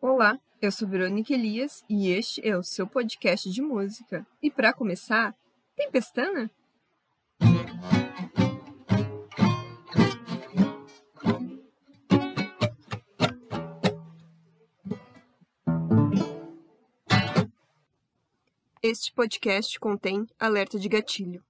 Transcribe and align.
Olá, 0.00 0.38
eu 0.62 0.70
sou 0.70 0.86
Verônica 0.86 1.32
Elias 1.34 1.84
e 1.88 2.10
este 2.10 2.40
é 2.46 2.56
o 2.56 2.62
seu 2.62 2.86
podcast 2.86 3.50
de 3.50 3.60
música. 3.60 4.24
E 4.40 4.48
para 4.48 4.72
começar, 4.72 5.34
tem 5.74 5.90
pestana? 5.90 6.48
Este 18.80 19.12
podcast 19.12 19.80
contém 19.80 20.28
alerta 20.38 20.78
de 20.78 20.88
gatilho. 20.88 21.42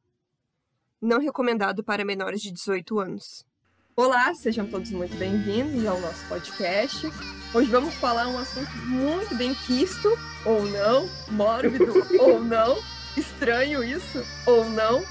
Não 1.03 1.21
recomendado 1.21 1.85
para 1.85 2.03
menores 2.03 2.41
de 2.41 2.51
18 2.51 2.99
anos. 2.99 3.47
Olá, 3.95 4.35
sejam 4.35 4.67
todos 4.67 4.91
muito 4.91 5.15
bem-vindos 5.17 5.85
ao 5.87 6.01
nosso 6.01 6.27
podcast. 6.29 7.09
Hoje 7.55 7.71
vamos 7.71 7.95
falar 7.95 8.29
um 8.29 8.39
assunto 8.39 8.71
muito 8.85 9.35
bem 9.35 9.55
quisto, 9.55 10.19
ou 10.45 10.67
não, 10.67 11.09
mórbido 11.31 12.07
ou 12.21 12.45
não, 12.45 12.79
estranho 13.17 13.83
isso 13.83 14.23
ou 14.45 14.69
não. 14.69 15.03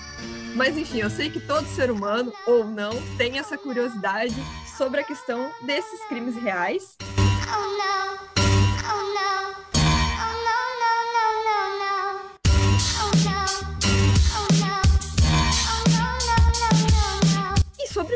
Mas 0.55 0.77
enfim, 0.77 0.99
eu 0.99 1.09
sei 1.09 1.31
que 1.31 1.39
todo 1.39 1.67
ser 1.67 1.89
humano 1.89 2.31
ou 2.45 2.63
não 2.63 2.91
tem 3.17 3.39
essa 3.39 3.57
curiosidade 3.57 4.35
sobre 4.77 5.01
a 5.01 5.03
questão 5.03 5.51
desses 5.65 5.99
crimes 6.07 6.35
reais. 6.35 6.95
Oh, 7.49 8.36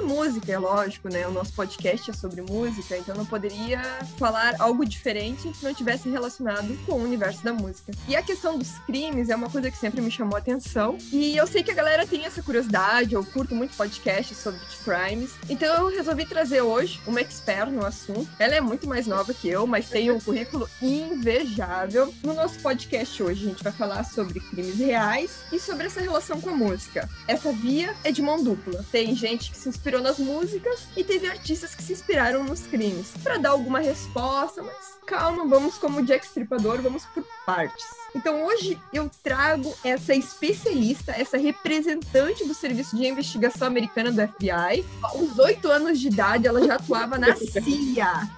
no. 0.01 0.11
música, 0.21 0.51
é 0.51 0.57
lógico, 0.57 1.09
né? 1.09 1.27
O 1.27 1.31
nosso 1.31 1.53
podcast 1.53 2.11
é 2.11 2.13
sobre 2.13 2.41
música, 2.41 2.97
então 2.97 3.15
não 3.15 3.25
poderia 3.25 3.81
falar 4.17 4.55
algo 4.59 4.85
diferente 4.85 5.49
que 5.49 5.65
não 5.65 5.73
tivesse 5.73 6.09
relacionado 6.09 6.77
com 6.85 6.93
o 6.93 7.03
universo 7.03 7.43
da 7.43 7.51
música. 7.51 7.91
E 8.07 8.15
a 8.15 8.21
questão 8.21 8.57
dos 8.57 8.77
crimes 8.79 9.29
é 9.29 9.35
uma 9.35 9.49
coisa 9.49 9.71
que 9.71 9.77
sempre 9.77 9.99
me 9.99 10.11
chamou 10.11 10.35
a 10.35 10.39
atenção. 10.39 10.97
E 11.11 11.35
eu 11.35 11.47
sei 11.47 11.63
que 11.63 11.71
a 11.71 11.73
galera 11.73 12.05
tem 12.05 12.23
essa 12.25 12.43
curiosidade, 12.43 13.13
eu 13.13 13.25
curto 13.25 13.55
muito 13.55 13.75
podcasts 13.75 14.37
sobre 14.37 14.59
crimes. 14.83 15.31
Então 15.49 15.67
eu 15.75 15.95
resolvi 15.95 16.25
trazer 16.25 16.61
hoje 16.61 17.01
uma 17.07 17.19
expert 17.19 17.71
no 17.71 17.85
assunto. 17.85 18.29
Ela 18.37 18.55
é 18.55 18.61
muito 18.61 18.87
mais 18.87 19.07
nova 19.07 19.33
que 19.33 19.49
eu, 19.49 19.65
mas 19.65 19.89
tem 19.89 20.11
um 20.11 20.19
currículo 20.19 20.69
invejável. 20.81 22.13
No 22.23 22.33
nosso 22.33 22.59
podcast 22.59 23.23
hoje 23.23 23.45
a 23.45 23.49
gente 23.49 23.63
vai 23.63 23.73
falar 23.73 24.03
sobre 24.03 24.39
crimes 24.39 24.77
reais 24.77 25.39
e 25.51 25.59
sobre 25.59 25.87
essa 25.87 25.99
relação 25.99 26.39
com 26.39 26.51
a 26.51 26.55
música. 26.55 27.09
Essa 27.27 27.51
via 27.51 27.95
é 28.03 28.11
de 28.11 28.21
mão 28.21 28.43
dupla. 28.43 28.85
Tem 28.91 29.15
gente 29.15 29.51
que 29.51 29.57
se 29.57 29.69
inspirou 29.91 30.01
nas 30.01 30.19
músicas 30.19 30.87
e 30.95 31.03
teve 31.03 31.27
artistas 31.27 31.75
que 31.75 31.83
se 31.83 31.91
inspiraram 31.91 32.43
nos 32.43 32.61
crimes 32.61 33.11
para 33.21 33.37
dar 33.37 33.49
alguma 33.49 33.79
resposta, 33.79 34.63
mas 34.63 34.97
calma, 35.05 35.45
vamos 35.45 35.77
como 35.77 36.01
Jack 36.05 36.25
Stripador, 36.25 36.81
vamos 36.81 37.05
por 37.07 37.25
partes. 37.45 37.83
Então 38.15 38.45
hoje 38.45 38.79
eu 38.93 39.09
trago 39.21 39.73
essa 39.83 40.15
especialista, 40.15 41.11
essa 41.11 41.37
representante 41.37 42.47
do 42.47 42.53
Serviço 42.53 42.95
de 42.95 43.05
Investigação 43.05 43.67
Americana 43.67 44.11
do 44.11 44.33
FBI. 44.33 44.85
Aos 45.01 45.37
oito 45.39 45.69
anos 45.69 45.99
de 45.99 46.07
idade 46.07 46.47
ela 46.47 46.65
já 46.65 46.75
atuava 46.75 47.17
na 47.17 47.35
CIA. 47.35 48.29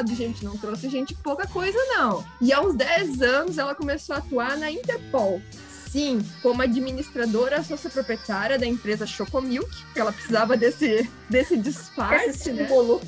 Babado, 0.00 0.14
gente. 0.14 0.44
Não 0.44 0.56
trouxe 0.56 0.88
gente 0.88 1.14
pouca 1.14 1.46
coisa, 1.46 1.78
não. 1.88 2.24
E 2.40 2.52
aos 2.52 2.74
10 2.74 3.22
anos 3.22 3.58
ela 3.58 3.74
começou 3.74 4.14
a 4.14 4.18
atuar 4.18 4.56
na 4.56 4.70
Interpol. 4.70 5.40
Sim, 5.90 6.24
como 6.40 6.62
administradora 6.62 7.62
sócia 7.64 7.90
proprietária 7.90 8.56
da 8.56 8.66
empresa 8.66 9.06
Chocomilk, 9.06 9.68
que 9.92 9.98
ela 9.98 10.12
precisava 10.12 10.56
desse, 10.56 11.10
desse 11.28 11.56
disfarce, 11.56 12.26
Esse 12.26 12.52
né? 12.52 12.62
estímulo. 12.62 13.00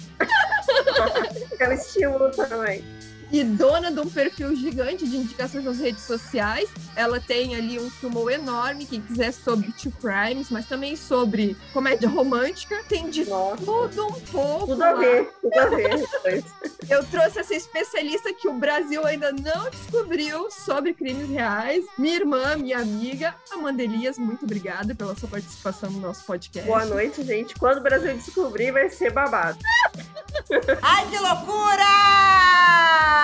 Aquele 1.53 1.75
estímulo 1.79 2.31
também 2.33 2.85
e 3.33 3.43
dona 3.43 3.91
de 3.91 3.99
um 3.99 4.09
perfil 4.09 4.55
gigante 4.55 5.09
de 5.09 5.17
indicações 5.17 5.65
nas 5.65 5.79
redes 5.79 6.03
sociais. 6.03 6.69
Ela 6.95 7.19
tem 7.19 7.57
ali 7.57 7.81
um 7.81 7.91
filme 7.91 8.35
enorme, 8.35 8.85
quem 8.85 9.01
quiser, 9.01 9.33
sobre 9.33 9.73
Two 9.73 9.91
Crimes, 9.93 10.51
mas 10.51 10.67
também 10.67 10.95
sobre 10.95 11.57
comédia 11.73 12.09
romântica. 12.09 12.85
Tem 12.87 13.09
de 13.09 13.25
Nossa. 13.25 13.65
tudo 13.65 14.07
um 14.07 14.21
pouco. 14.21 14.67
Tudo 14.67 14.85
a 14.85 14.93
ver, 14.93 15.33
tudo 15.41 15.59
a 15.59 15.67
ver. 15.67 16.05
Eu 16.91 17.03
trouxe 17.05 17.39
essa 17.39 17.55
especialista 17.55 18.35
que 18.35 18.49
o 18.49 18.53
Brasil 18.53 19.07
ainda 19.07 19.33
não 19.33 19.71
descobriu 19.71 20.51
sobre 20.51 20.93
crimes 20.93 21.31
reais. 21.31 21.87
Minha 21.97 22.17
irmã, 22.17 22.57
minha 22.57 22.79
amiga, 22.79 23.35
Amanda 23.51 23.83
Elias, 23.83 24.19
muito 24.19 24.45
obrigada 24.45 24.95
pela 24.95 25.17
sua 25.17 25.29
participação 25.29 25.91
no 25.91 26.01
nosso 26.01 26.25
podcast. 26.25 26.69
Boa 26.69 26.85
noite, 26.85 27.23
gente. 27.23 27.55
Quando 27.55 27.79
o 27.79 27.83
Brasil 27.83 28.15
descobrir, 28.15 28.73
vai 28.73 28.91
ser 28.91 29.11
babado. 29.11 29.59
Ai, 30.83 31.09
que 31.09 31.19
loucura! 31.19 33.22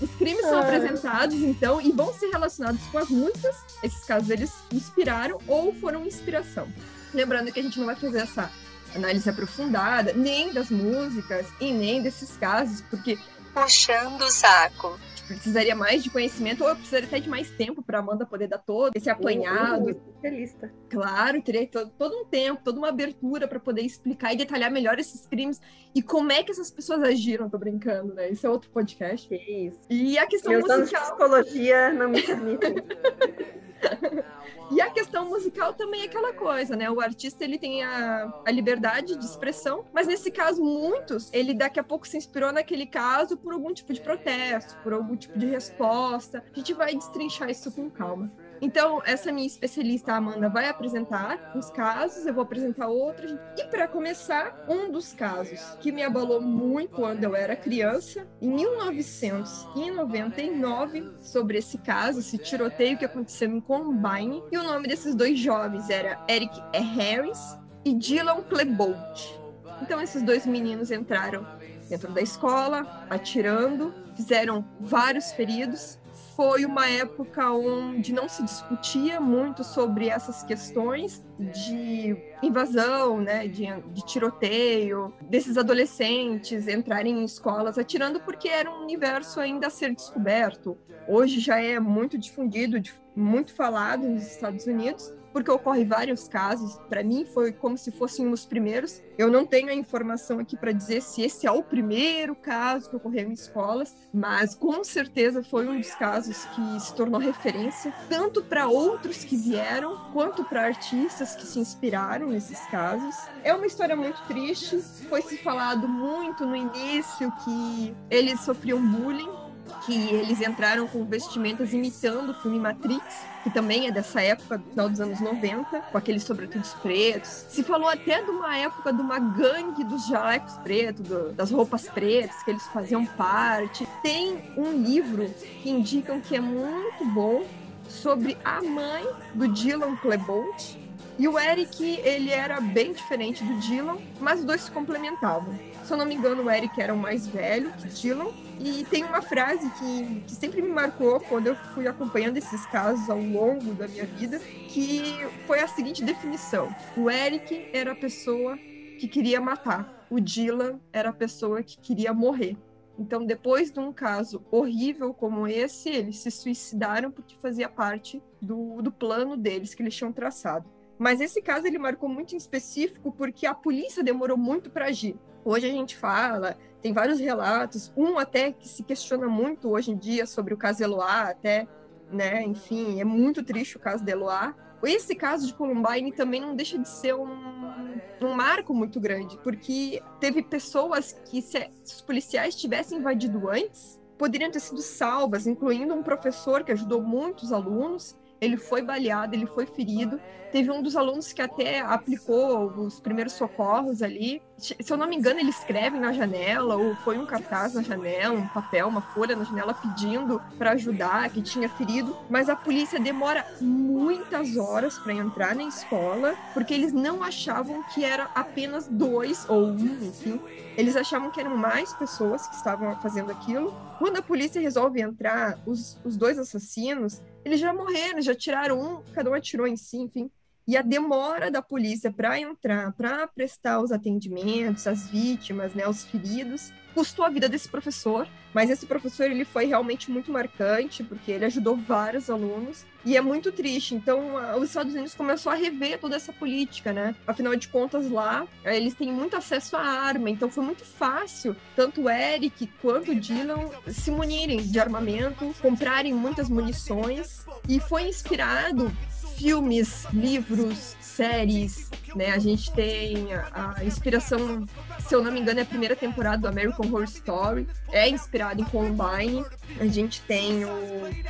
Os 0.00 0.10
crimes 0.16 0.42
são 0.42 0.58
ah. 0.58 0.62
apresentados, 0.62 1.36
então, 1.36 1.80
e 1.80 1.92
vão 1.92 2.12
ser 2.12 2.28
relacionados 2.30 2.80
com 2.86 2.98
as 2.98 3.08
músicas. 3.08 3.56
Esses 3.82 4.04
casos, 4.04 4.30
eles 4.30 4.52
inspiraram 4.72 5.38
ou 5.46 5.74
foram 5.74 6.06
inspiração. 6.06 6.68
Lembrando 7.12 7.52
que 7.52 7.60
a 7.60 7.62
gente 7.62 7.78
não 7.78 7.86
vai 7.86 7.96
fazer 7.96 8.18
essa 8.18 8.50
análise 8.94 9.28
aprofundada, 9.28 10.12
nem 10.12 10.52
das 10.52 10.70
músicas 10.70 11.46
e 11.60 11.72
nem 11.72 12.02
desses 12.02 12.36
casos, 12.36 12.82
porque... 12.90 13.18
Puxando 13.54 14.22
o 14.22 14.30
saco 14.30 14.98
precisaria 15.34 15.74
mais 15.74 16.02
de 16.02 16.10
conhecimento, 16.10 16.62
ou 16.62 16.70
eu 16.70 16.76
precisaria 16.76 17.06
até 17.06 17.20
de 17.20 17.28
mais 17.28 17.50
tempo 17.50 17.82
para 17.82 17.98
Amanda 17.98 18.24
poder 18.26 18.48
dar 18.48 18.58
todo 18.58 18.92
esse 18.94 19.10
apanhado. 19.10 19.90
especialista. 19.90 20.72
Claro, 20.88 21.42
teria 21.42 21.66
todo, 21.66 21.90
todo 21.98 22.14
um 22.16 22.24
tempo, 22.24 22.62
toda 22.62 22.78
uma 22.78 22.88
abertura 22.88 23.46
para 23.46 23.60
poder 23.60 23.82
explicar 23.82 24.32
e 24.32 24.36
detalhar 24.36 24.70
melhor 24.70 24.98
esses 24.98 25.26
crimes 25.26 25.60
e 25.94 26.02
como 26.02 26.32
é 26.32 26.42
que 26.42 26.50
essas 26.50 26.70
pessoas 26.70 27.02
agiram. 27.02 27.48
Tô 27.48 27.58
brincando, 27.58 28.14
né? 28.14 28.30
Isso 28.30 28.46
é 28.46 28.50
outro 28.50 28.70
podcast. 28.70 29.28
Que 29.28 29.36
isso. 29.36 29.78
E 29.90 30.18
a 30.18 30.26
questão 30.26 30.52
Meus 30.52 30.62
musical. 30.62 30.78
Anos 30.78 30.90
de 30.90 30.96
psicologia 30.96 31.92
não 31.92 32.08
me 32.08 32.22
permitem. 32.22 32.74
E 34.70 34.80
a 34.80 34.90
questão 34.90 35.28
musical 35.28 35.72
também 35.72 36.02
é 36.02 36.04
aquela 36.04 36.34
coisa, 36.34 36.76
né? 36.76 36.90
O 36.90 37.00
artista 37.00 37.44
ele 37.44 37.58
tem 37.58 37.82
a, 37.82 38.32
a 38.46 38.50
liberdade 38.50 39.16
de 39.16 39.24
expressão, 39.24 39.84
mas 39.92 40.06
nesse 40.06 40.30
caso, 40.30 40.62
muitos, 40.62 41.32
ele 41.32 41.54
daqui 41.54 41.80
a 41.80 41.84
pouco 41.84 42.06
se 42.06 42.16
inspirou 42.16 42.52
naquele 42.52 42.86
caso 42.86 43.36
por 43.36 43.52
algum 43.52 43.72
tipo 43.72 43.92
de 43.92 44.00
protesto, 44.00 44.76
por 44.82 44.92
algum 44.92 45.16
tipo 45.16 45.38
de 45.38 45.46
resposta. 45.46 46.44
A 46.52 46.58
gente 46.58 46.74
vai 46.74 46.94
destrinchar 46.94 47.50
isso 47.50 47.70
com 47.72 47.90
calma. 47.90 48.30
Então, 48.60 49.00
essa 49.04 49.30
minha 49.30 49.46
especialista, 49.46 50.14
Amanda, 50.14 50.48
vai 50.48 50.68
apresentar 50.68 51.52
os 51.56 51.70
casos, 51.70 52.26
eu 52.26 52.34
vou 52.34 52.42
apresentar 52.42 52.88
outros. 52.88 53.36
E 53.56 53.62
para 53.64 53.86
começar, 53.86 54.64
um 54.68 54.90
dos 54.90 55.12
casos 55.12 55.60
que 55.80 55.92
me 55.92 56.02
abalou 56.02 56.40
muito 56.40 56.96
quando 56.96 57.22
eu 57.22 57.36
era 57.36 57.54
criança, 57.54 58.26
em 58.42 58.50
1999, 58.50 61.12
sobre 61.20 61.58
esse 61.58 61.78
caso, 61.78 62.18
esse 62.20 62.38
tiroteio 62.38 62.98
que 62.98 63.04
aconteceu 63.04 63.50
em 63.50 63.60
Combine. 63.60 64.42
E 64.50 64.57
o 64.58 64.64
nome 64.64 64.88
desses 64.88 65.14
dois 65.14 65.38
jovens 65.38 65.88
era 65.90 66.18
Eric 66.28 66.60
Harris 66.74 67.58
e 67.84 67.94
Dylan 67.94 68.42
Klebold. 68.42 69.38
Então, 69.82 70.00
esses 70.00 70.22
dois 70.22 70.44
meninos 70.44 70.90
entraram 70.90 71.46
dentro 71.88 72.12
da 72.12 72.20
escola, 72.20 73.06
atirando, 73.08 73.94
fizeram 74.16 74.64
vários 74.80 75.32
feridos 75.32 75.98
foi 76.38 76.64
uma 76.64 76.88
época 76.88 77.50
onde 77.50 78.12
não 78.12 78.28
se 78.28 78.44
discutia 78.44 79.20
muito 79.20 79.64
sobre 79.64 80.08
essas 80.08 80.44
questões 80.44 81.24
de 81.36 82.16
invasão, 82.42 83.20
né, 83.20 83.48
de, 83.48 83.66
de, 83.92 84.06
tiroteio, 84.06 85.12
desses 85.22 85.56
adolescentes 85.56 86.68
entrarem 86.68 87.18
em 87.18 87.24
escolas 87.24 87.76
atirando 87.76 88.20
porque 88.20 88.48
era 88.48 88.70
um 88.70 88.82
universo 88.82 89.40
ainda 89.40 89.66
a 89.66 89.70
ser 89.70 89.92
descoberto. 89.92 90.78
Hoje 91.08 91.40
já 91.40 91.60
é 91.60 91.80
muito 91.80 92.16
difundido, 92.16 92.78
muito 93.18 93.52
falado 93.52 94.08
nos 94.08 94.22
Estados 94.22 94.66
Unidos, 94.66 95.12
porque 95.32 95.50
ocorre 95.50 95.84
vários 95.84 96.26
casos. 96.28 96.78
Para 96.88 97.02
mim, 97.02 97.24
foi 97.24 97.52
como 97.52 97.76
se 97.76 97.90
fossem 97.90 98.30
dos 98.30 98.46
primeiros. 98.46 99.02
Eu 99.16 99.30
não 99.30 99.44
tenho 99.44 99.68
a 99.68 99.74
informação 99.74 100.38
aqui 100.38 100.56
para 100.56 100.72
dizer 100.72 101.02
se 101.02 101.22
esse 101.22 101.46
é 101.46 101.50
o 101.50 101.62
primeiro 101.62 102.34
caso 102.34 102.88
que 102.88 102.96
ocorreu 102.96 103.28
em 103.28 103.32
escolas, 103.32 103.94
mas 104.12 104.54
com 104.54 104.82
certeza 104.82 105.42
foi 105.42 105.68
um 105.68 105.76
dos 105.76 105.94
casos 105.94 106.44
que 106.46 106.80
se 106.80 106.94
tornou 106.94 107.20
referência, 107.20 107.92
tanto 108.08 108.42
para 108.42 108.68
outros 108.68 109.24
que 109.24 109.36
vieram, 109.36 110.10
quanto 110.12 110.44
para 110.44 110.64
artistas 110.64 111.34
que 111.34 111.46
se 111.46 111.58
inspiraram 111.58 112.28
nesses 112.28 112.60
casos. 112.66 113.14
É 113.44 113.54
uma 113.54 113.66
história 113.66 113.96
muito 113.96 114.20
triste. 114.26 114.78
Foi 115.08 115.22
se 115.22 115.36
falado 115.38 115.88
muito 115.88 116.46
no 116.46 116.56
início 116.56 117.32
que 117.44 117.94
eles 118.10 118.40
sofriam 118.40 118.80
bullying 118.80 119.47
que 119.84 119.94
eles 120.10 120.40
entraram 120.40 120.86
com 120.86 121.04
vestimentas 121.04 121.72
imitando 121.72 122.30
o 122.30 122.34
filme 122.34 122.58
Matrix, 122.58 123.02
que 123.42 123.50
também 123.50 123.86
é 123.86 123.90
dessa 123.90 124.20
época, 124.20 124.58
do 124.58 124.70
final 124.70 124.88
dos 124.88 125.00
anos 125.00 125.20
90, 125.20 125.80
com 125.80 125.98
aqueles 125.98 126.22
sobretudos 126.24 126.74
pretos. 126.74 127.46
Se 127.48 127.62
falou 127.62 127.88
até 127.88 128.22
de 128.22 128.30
uma 128.30 128.56
época 128.56 128.92
de 128.92 129.00
uma 129.00 129.18
gangue 129.18 129.84
dos 129.84 130.06
jalecos 130.06 130.54
pretos, 130.58 131.06
do, 131.06 131.32
das 131.32 131.50
roupas 131.50 131.88
pretas, 131.88 132.42
que 132.42 132.50
eles 132.50 132.66
faziam 132.68 133.04
parte. 133.04 133.86
Tem 134.02 134.52
um 134.56 134.72
livro 134.72 135.28
que 135.62 135.70
indicam 135.70 136.20
que 136.20 136.36
é 136.36 136.40
muito 136.40 137.04
bom 137.12 137.44
sobre 137.88 138.36
a 138.44 138.62
mãe 138.62 139.06
do 139.34 139.48
Dylan 139.48 139.96
Klebold, 139.96 140.88
e 141.18 141.26
o 141.26 141.36
Eric, 141.36 141.82
ele 142.04 142.30
era 142.30 142.60
bem 142.60 142.92
diferente 142.92 143.42
do 143.42 143.58
Dylan, 143.58 143.98
mas 144.20 144.38
os 144.38 144.44
dois 144.44 144.60
se 144.60 144.70
complementavam. 144.70 145.52
Se 145.88 145.94
eu 145.94 145.96
não 145.96 146.04
me 146.04 146.14
engano, 146.14 146.42
o 146.42 146.50
Eric 146.50 146.78
era 146.82 146.92
o 146.92 146.98
mais 146.98 147.26
velho 147.26 147.72
que 147.72 147.88
Dylan. 147.88 148.30
E 148.60 148.84
tem 148.90 149.04
uma 149.04 149.22
frase 149.22 149.70
que, 149.70 150.20
que 150.26 150.34
sempre 150.34 150.60
me 150.60 150.68
marcou 150.68 151.18
quando 151.18 151.46
eu 151.46 151.56
fui 151.72 151.88
acompanhando 151.88 152.36
esses 152.36 152.66
casos 152.66 153.08
ao 153.08 153.18
longo 153.18 153.72
da 153.72 153.88
minha 153.88 154.04
vida, 154.04 154.38
que 154.68 155.16
foi 155.46 155.60
a 155.60 155.66
seguinte 155.66 156.04
definição: 156.04 156.68
o 156.94 157.10
Eric 157.10 157.70
era 157.72 157.92
a 157.92 157.94
pessoa 157.94 158.58
que 158.58 159.08
queria 159.08 159.40
matar, 159.40 160.06
o 160.10 160.20
Dylan 160.20 160.78
era 160.92 161.08
a 161.08 161.12
pessoa 161.12 161.62
que 161.62 161.78
queria 161.78 162.12
morrer. 162.12 162.54
Então, 162.98 163.24
depois 163.24 163.70
de 163.70 163.80
um 163.80 163.90
caso 163.90 164.44
horrível 164.50 165.14
como 165.14 165.48
esse, 165.48 165.88
eles 165.88 166.18
se 166.18 166.30
suicidaram 166.30 167.10
porque 167.10 167.34
fazia 167.40 167.66
parte 167.66 168.22
do, 168.42 168.82
do 168.82 168.92
plano 168.92 169.38
deles 169.38 169.72
que 169.72 169.82
eles 169.82 169.96
tinham 169.96 170.12
traçado. 170.12 170.68
Mas 170.98 171.22
esse 171.22 171.40
caso 171.40 171.66
ele 171.66 171.78
marcou 171.78 172.10
muito 172.10 172.34
em 172.34 172.36
específico 172.36 173.10
porque 173.10 173.46
a 173.46 173.54
polícia 173.54 174.04
demorou 174.04 174.36
muito 174.36 174.68
para 174.68 174.88
agir. 174.88 175.16
Hoje 175.44 175.66
a 175.66 175.72
gente 175.72 175.96
fala, 175.96 176.56
tem 176.82 176.92
vários 176.92 177.18
relatos, 177.18 177.92
um 177.96 178.18
até 178.18 178.52
que 178.52 178.68
se 178.68 178.82
questiona 178.82 179.26
muito 179.26 179.70
hoje 179.70 179.90
em 179.90 179.96
dia 179.96 180.26
sobre 180.26 180.54
o 180.54 180.56
caso 180.56 180.82
Eloá, 180.82 181.22
até, 181.30 181.66
né, 182.10 182.42
enfim, 182.42 183.00
é 183.00 183.04
muito 183.04 183.42
triste 183.42 183.76
o 183.76 183.80
caso 183.80 184.04
de 184.04 184.12
Eloá. 184.12 184.54
Esse 184.82 185.14
caso 185.14 185.46
de 185.46 185.54
Columbine 185.54 186.12
também 186.12 186.40
não 186.40 186.54
deixa 186.54 186.78
de 186.78 186.88
ser 186.88 187.14
um, 187.14 187.98
um 188.22 188.34
marco 188.34 188.72
muito 188.72 189.00
grande, 189.00 189.36
porque 189.38 190.02
teve 190.20 190.42
pessoas 190.42 191.20
que, 191.24 191.42
se, 191.42 191.70
se 191.82 191.94
os 191.96 192.02
policiais 192.02 192.54
tivessem 192.54 192.98
invadido 192.98 193.48
antes, 193.48 193.98
poderiam 194.16 194.50
ter 194.50 194.60
sido 194.60 194.80
salvas, 194.82 195.46
incluindo 195.46 195.94
um 195.94 196.02
professor 196.02 196.62
que 196.62 196.72
ajudou 196.72 197.02
muitos 197.02 197.52
alunos, 197.52 198.16
ele 198.40 198.56
foi 198.56 198.82
baleado, 198.82 199.34
ele 199.34 199.46
foi 199.46 199.66
ferido. 199.66 200.20
Teve 200.52 200.70
um 200.70 200.82
dos 200.82 200.96
alunos 200.96 201.32
que 201.32 201.42
até 201.42 201.80
aplicou 201.80 202.68
os 202.70 203.00
primeiros 203.00 203.32
socorros 203.32 204.02
ali. 204.02 204.40
Se 204.58 204.92
eu 204.92 204.96
não 204.96 205.06
me 205.06 205.16
engano, 205.16 205.38
ele 205.38 205.50
escreve 205.50 205.98
na 205.98 206.12
janela, 206.12 206.76
ou 206.76 206.94
foi 206.96 207.16
um 207.16 207.24
cartaz 207.24 207.74
na 207.74 207.82
janela, 207.82 208.34
um 208.34 208.48
papel, 208.48 208.88
uma 208.88 209.00
folha 209.00 209.36
na 209.36 209.44
janela 209.44 209.72
pedindo 209.72 210.42
para 210.58 210.72
ajudar, 210.72 211.30
que 211.30 211.40
tinha 211.40 211.68
ferido. 211.68 212.16
Mas 212.28 212.48
a 212.48 212.56
polícia 212.56 212.98
demora 212.98 213.46
muitas 213.60 214.56
horas 214.56 214.98
para 214.98 215.14
entrar 215.14 215.54
na 215.54 215.62
escola, 215.62 216.34
porque 216.52 216.74
eles 216.74 216.92
não 216.92 217.22
achavam 217.22 217.84
que 217.94 218.04
era 218.04 218.24
apenas 218.34 218.88
dois 218.88 219.48
ou 219.48 219.68
um, 219.68 219.98
enfim. 220.02 220.40
Eles 220.76 220.96
achavam 220.96 221.30
que 221.30 221.40
eram 221.40 221.56
mais 221.56 221.92
pessoas 221.92 222.46
que 222.48 222.56
estavam 222.56 223.00
fazendo 223.00 223.30
aquilo. 223.30 223.72
Quando 223.98 224.16
a 224.16 224.22
polícia 224.22 224.60
resolve 224.60 225.00
entrar, 225.00 225.58
os, 225.66 225.98
os 226.04 226.16
dois 226.16 226.38
assassinos 226.38 227.20
eles 227.44 227.60
já 227.60 227.72
morreram, 227.72 228.20
já 228.20 228.34
tiraram 228.34 228.78
um, 228.78 229.02
cada 229.12 229.30
um 229.30 229.34
atirou 229.34 229.66
em 229.66 229.76
si, 229.76 229.96
enfim. 229.96 230.30
E 230.68 230.76
a 230.76 230.82
demora 230.82 231.50
da 231.50 231.62
polícia 231.62 232.12
para 232.12 232.38
entrar, 232.38 232.92
para 232.92 233.26
prestar 233.26 233.80
os 233.80 233.90
atendimentos 233.90 234.86
às 234.86 235.08
vítimas, 235.08 235.72
né, 235.72 235.84
aos 235.84 236.04
feridos, 236.04 236.70
custou 236.94 237.24
a 237.24 237.30
vida 237.30 237.48
desse 237.48 237.70
professor, 237.70 238.28
mas 238.52 238.68
esse 238.68 238.84
professor 238.84 239.30
ele 239.30 239.46
foi 239.46 239.64
realmente 239.64 240.10
muito 240.10 240.30
marcante, 240.30 241.02
porque 241.02 241.32
ele 241.32 241.46
ajudou 241.46 241.74
vários 241.74 242.28
alunos, 242.28 242.84
e 243.02 243.16
é 243.16 243.20
muito 243.22 243.50
triste. 243.50 243.94
Então, 243.94 244.34
os 244.58 244.68
Estados 244.68 244.92
Unidos 244.92 245.14
começou 245.14 245.50
a 245.50 245.54
rever 245.54 245.98
toda 245.98 246.16
essa 246.16 246.34
política, 246.34 246.92
né? 246.92 247.14
Afinal 247.26 247.56
de 247.56 247.68
contas, 247.68 248.10
lá, 248.10 248.46
eh, 248.62 248.76
eles 248.76 248.92
têm 248.92 249.10
muito 249.10 249.36
acesso 249.36 249.74
à 249.74 249.80
arma, 249.80 250.28
então 250.28 250.50
foi 250.50 250.64
muito 250.64 250.84
fácil, 250.84 251.56
tanto 251.74 252.02
o 252.02 252.10
Eric 252.10 252.66
quanto 252.82 253.12
o 253.12 253.14
Dylan 253.14 253.70
se 253.86 254.10
munirem 254.10 254.58
de 254.58 254.78
armamento, 254.78 255.54
comprarem 255.62 256.12
muitas 256.12 256.50
munições, 256.50 257.46
e 257.66 257.80
foi 257.80 258.08
inspirado 258.08 258.92
filmes, 259.38 260.04
livros, 260.12 260.96
séries, 261.00 261.88
né? 262.14 262.30
A 262.30 262.38
gente 262.38 262.72
tem 262.72 263.32
a, 263.32 263.84
inspiração, 263.84 264.66
se 265.00 265.14
eu 265.14 265.22
não 265.22 265.32
me 265.32 265.40
engano, 265.40 265.60
é 265.60 265.62
a 265.62 265.66
primeira 265.66 265.96
temporada 265.96 266.38
do 266.38 266.48
American 266.48 266.86
Horror 266.86 267.04
Story, 267.04 267.66
é 267.90 268.08
inspirado 268.08 268.60
em 268.60 268.64
Columbine. 268.64 269.44
A 269.78 269.86
gente 269.86 270.20
tem 270.22 270.64
o, 270.64 270.70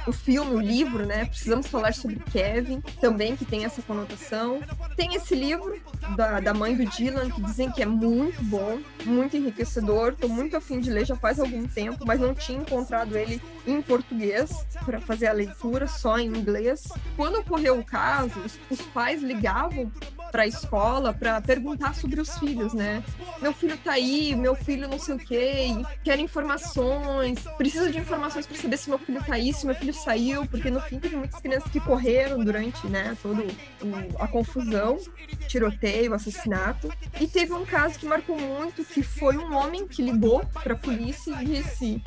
o 0.07 0.13
filme, 0.13 0.55
o 0.55 0.61
livro, 0.61 1.05
né? 1.05 1.25
Precisamos 1.25 1.67
falar 1.67 1.93
sobre 1.95 2.21
Kevin, 2.31 2.81
também 3.01 3.37
que 3.37 3.45
tem 3.45 3.65
essa 3.65 3.83
conotação. 3.83 4.61
Tem 4.97 5.15
esse 5.15 5.35
livro 5.35 5.81
da, 6.17 6.41
da 6.41 6.55
mãe 6.55 6.77
do 6.77 6.87
Dylan, 6.87 7.31
que 7.31 7.43
dizem 7.43 7.71
que 7.71 7.83
é 7.83 7.87
muito 7.87 8.43
bom, 8.45 8.79
muito 9.05 9.37
enriquecedor. 9.37 10.15
Tô 10.15 10.29
muito 10.29 10.57
afim 10.57 10.81
de 10.81 10.91
ler 10.91 11.05
já 11.05 11.17
faz 11.17 11.41
algum 11.41 11.67
tempo, 11.67 12.05
mas 12.07 12.21
não 12.21 12.35
tinha 12.35 12.59
encontrado 12.59 13.17
ele 13.17 13.41
em 13.67 13.83
português 13.83 14.67
para 14.85 15.01
fazer 15.01 15.27
a 15.27 15.33
leitura, 15.33 15.87
só 15.87 16.19
em 16.19 16.27
inglês. 16.27 16.89
Quando 17.17 17.39
ocorreu 17.41 17.79
o 17.79 17.85
caso, 17.85 18.39
os, 18.41 18.59
os 18.71 18.81
pais 18.89 19.23
ligavam 19.23 19.91
para 20.31 20.43
a 20.43 20.47
escola 20.47 21.13
para 21.13 21.41
perguntar 21.41 21.95
sobre 21.95 22.21
os 22.21 22.39
filhos, 22.39 22.75
né? 22.75 23.03
Meu 23.41 23.53
filho 23.53 23.77
tá 23.79 23.93
aí, 23.93 24.35
meu 24.35 24.55
filho 24.55 24.89
não 24.89 24.99
sei 24.99 25.15
o 25.15 25.19
quê, 25.19 25.69
quer 26.05 26.19
informações, 26.19 27.39
preciso 27.57 27.91
de 27.91 27.99
informações 27.99 28.47
para 28.47 28.57
saber 28.57 28.77
se 28.77 28.89
meu 28.89 28.99
filho 28.99 29.23
tá 29.25 29.35
aí, 29.35 29.53
se 29.53 29.67
meu 29.67 29.75
filho 29.75 29.95
saiu, 29.95 30.47
porque 30.47 30.71
no 30.71 30.81
fim 30.81 30.99
teve 30.99 31.17
muitas 31.17 31.41
crianças 31.41 31.71
que 31.71 31.81
correram 31.81 32.45
durante, 32.45 32.87
né, 32.87 33.17
todo 33.23 33.43
o, 33.43 34.23
a 34.23 34.29
confusão, 34.29 34.99
tiroteio, 35.47 36.15
assassinato. 36.15 36.91
E 37.21 37.27
teve 37.27 37.53
um 37.53 37.65
caso 37.65 37.99
que 37.99 38.07
marcou 38.07 38.39
muito, 38.39 38.85
que 38.85 39.03
foi 39.03 39.37
um 39.37 39.55
homem 39.55 39.87
que 39.87 40.03
ligou 40.03 40.45
para 40.63 40.75
a 40.75 40.77
polícia 40.77 41.33
e 41.43 41.47
disse: 41.47 42.03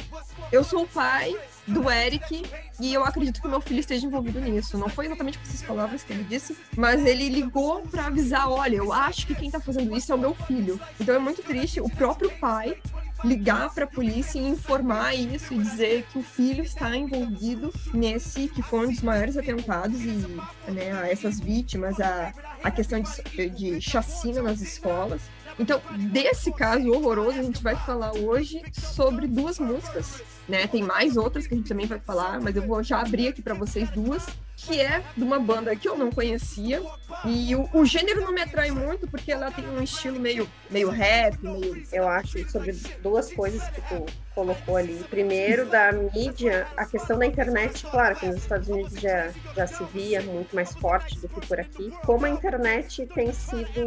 "Eu 0.52 0.64
sou 0.64 0.84
o 0.84 0.88
pai 0.88 1.36
do 1.68 1.90
Eric 1.90 2.44
e 2.80 2.94
eu 2.94 3.04
acredito 3.04 3.42
que 3.42 3.48
meu 3.48 3.62
filho 3.62 3.80
esteja 3.80 4.06
envolvido 4.06 4.40
nisso. 4.40 4.78
Não 4.78 4.90
foi 4.90 5.06
exatamente 5.06 5.38
com 5.38 5.44
essas 5.44 5.62
palavras 5.62 6.04
que 6.04 6.14
ele 6.14 6.24
disse, 6.24 6.58
mas 6.76 7.06
ele 7.06 7.30
ligou 7.30 7.82
para 7.84 8.08
avisar: 8.08 8.50
olha, 8.50 8.76
eu 8.76 8.92
acho 8.92 9.28
que 9.28 9.36
quem 9.36 9.52
tá 9.52 9.60
fazendo 9.60 9.96
isso 9.96 10.12
é 10.12 10.16
o 10.16 10.20
meu 10.20 10.34
filho. 10.34 10.80
Então 11.00 11.16
é 11.16 11.20
muito 11.20 11.42
triste 11.44 11.80
o 11.80 11.90
próprio 11.90 12.32
pai 12.40 12.78
ligar 13.24 13.72
para 13.74 13.86
a 13.86 13.88
polícia 13.88 14.40
e 14.40 14.48
informar 14.48 15.14
isso 15.14 15.54
e 15.54 15.58
dizer 15.60 16.06
que 16.12 16.18
o 16.18 16.24
filho 16.24 16.64
está 16.64 16.96
envolvido 16.96 17.72
nesse 17.94 18.48
que 18.48 18.64
foi 18.64 18.88
um 18.88 18.90
dos 18.90 19.02
maiores 19.02 19.38
atentados 19.38 20.02
e 20.02 20.72
né, 20.72 20.92
a 20.92 21.08
essas 21.08 21.40
vítimas, 21.40 22.00
a, 22.00 22.34
a 22.64 22.72
questão 22.72 23.00
de, 23.00 23.50
de 23.50 23.82
chacina 23.82 24.42
nas 24.42 24.60
escolas. 24.60 25.22
Então, 25.62 25.80
desse 26.12 26.52
caso 26.52 26.92
horroroso, 26.92 27.40
a 27.40 27.44
gente 27.44 27.62
vai 27.62 27.76
falar 27.76 28.12
hoje 28.16 28.62
sobre 28.74 29.28
duas 29.28 29.60
músicas 29.60 30.24
né? 30.52 30.68
Tem 30.68 30.84
mais 30.84 31.18
outras 31.18 31.48
que 31.48 31.54
a 31.54 31.58
gente 31.58 31.70
também 31.70 31.86
vai 31.86 32.00
falar, 32.00 32.40
mas 32.42 32.56
eu 32.56 32.68
vou 32.68 32.84
já 32.84 33.00
abrir 33.00 33.30
aqui 33.30 33.42
para 33.42 33.54
vocês 33.54 33.90
duas 33.90 34.28
que 34.58 34.80
é 34.80 35.02
de 35.18 35.24
uma 35.24 35.40
banda 35.40 35.76
que 35.76 35.88
eu 35.88 35.98
não 35.98 36.12
conhecia. 36.12 36.84
E 37.26 37.56
o, 37.56 37.68
o, 37.74 37.86
gênero 37.86 38.22
não 38.22 38.32
me 38.32 38.42
atrai 38.42 38.70
muito, 38.70 39.08
porque 39.08 39.32
ela 39.32 39.50
tem 39.50 39.68
um 39.68 39.82
estilo 39.82 40.20
meio, 40.20 40.48
meio 40.70 40.90
rap, 40.90 41.42
meio. 41.42 41.84
Eu 41.92 42.08
acho 42.08 42.48
sobre 42.50 42.74
duas 43.02 43.34
coisas 43.34 43.68
que 43.70 43.82
tu 43.82 44.06
colocou 44.34 44.78
ali. 44.78 45.04
Primeiro, 45.10 45.66
da 45.66 45.92
mídia, 45.92 46.68
a 46.78 46.86
questão 46.86 47.18
da 47.18 47.26
internet, 47.26 47.86
claro 47.88 48.16
que 48.16 48.26
nos 48.26 48.38
Estados 48.38 48.68
Unidos 48.70 49.00
já, 49.00 49.32
já 49.56 49.68
se 49.68 49.84
via 49.86 50.22
muito 50.22 50.56
mais 50.56 50.74
forte 50.76 51.20
do 51.20 51.28
que 51.28 51.48
por 51.48 51.60
aqui. 51.60 51.92
Como 52.06 52.26
a 52.26 52.30
internet 52.30 53.06
tem 53.08 53.32
sido 53.34 53.86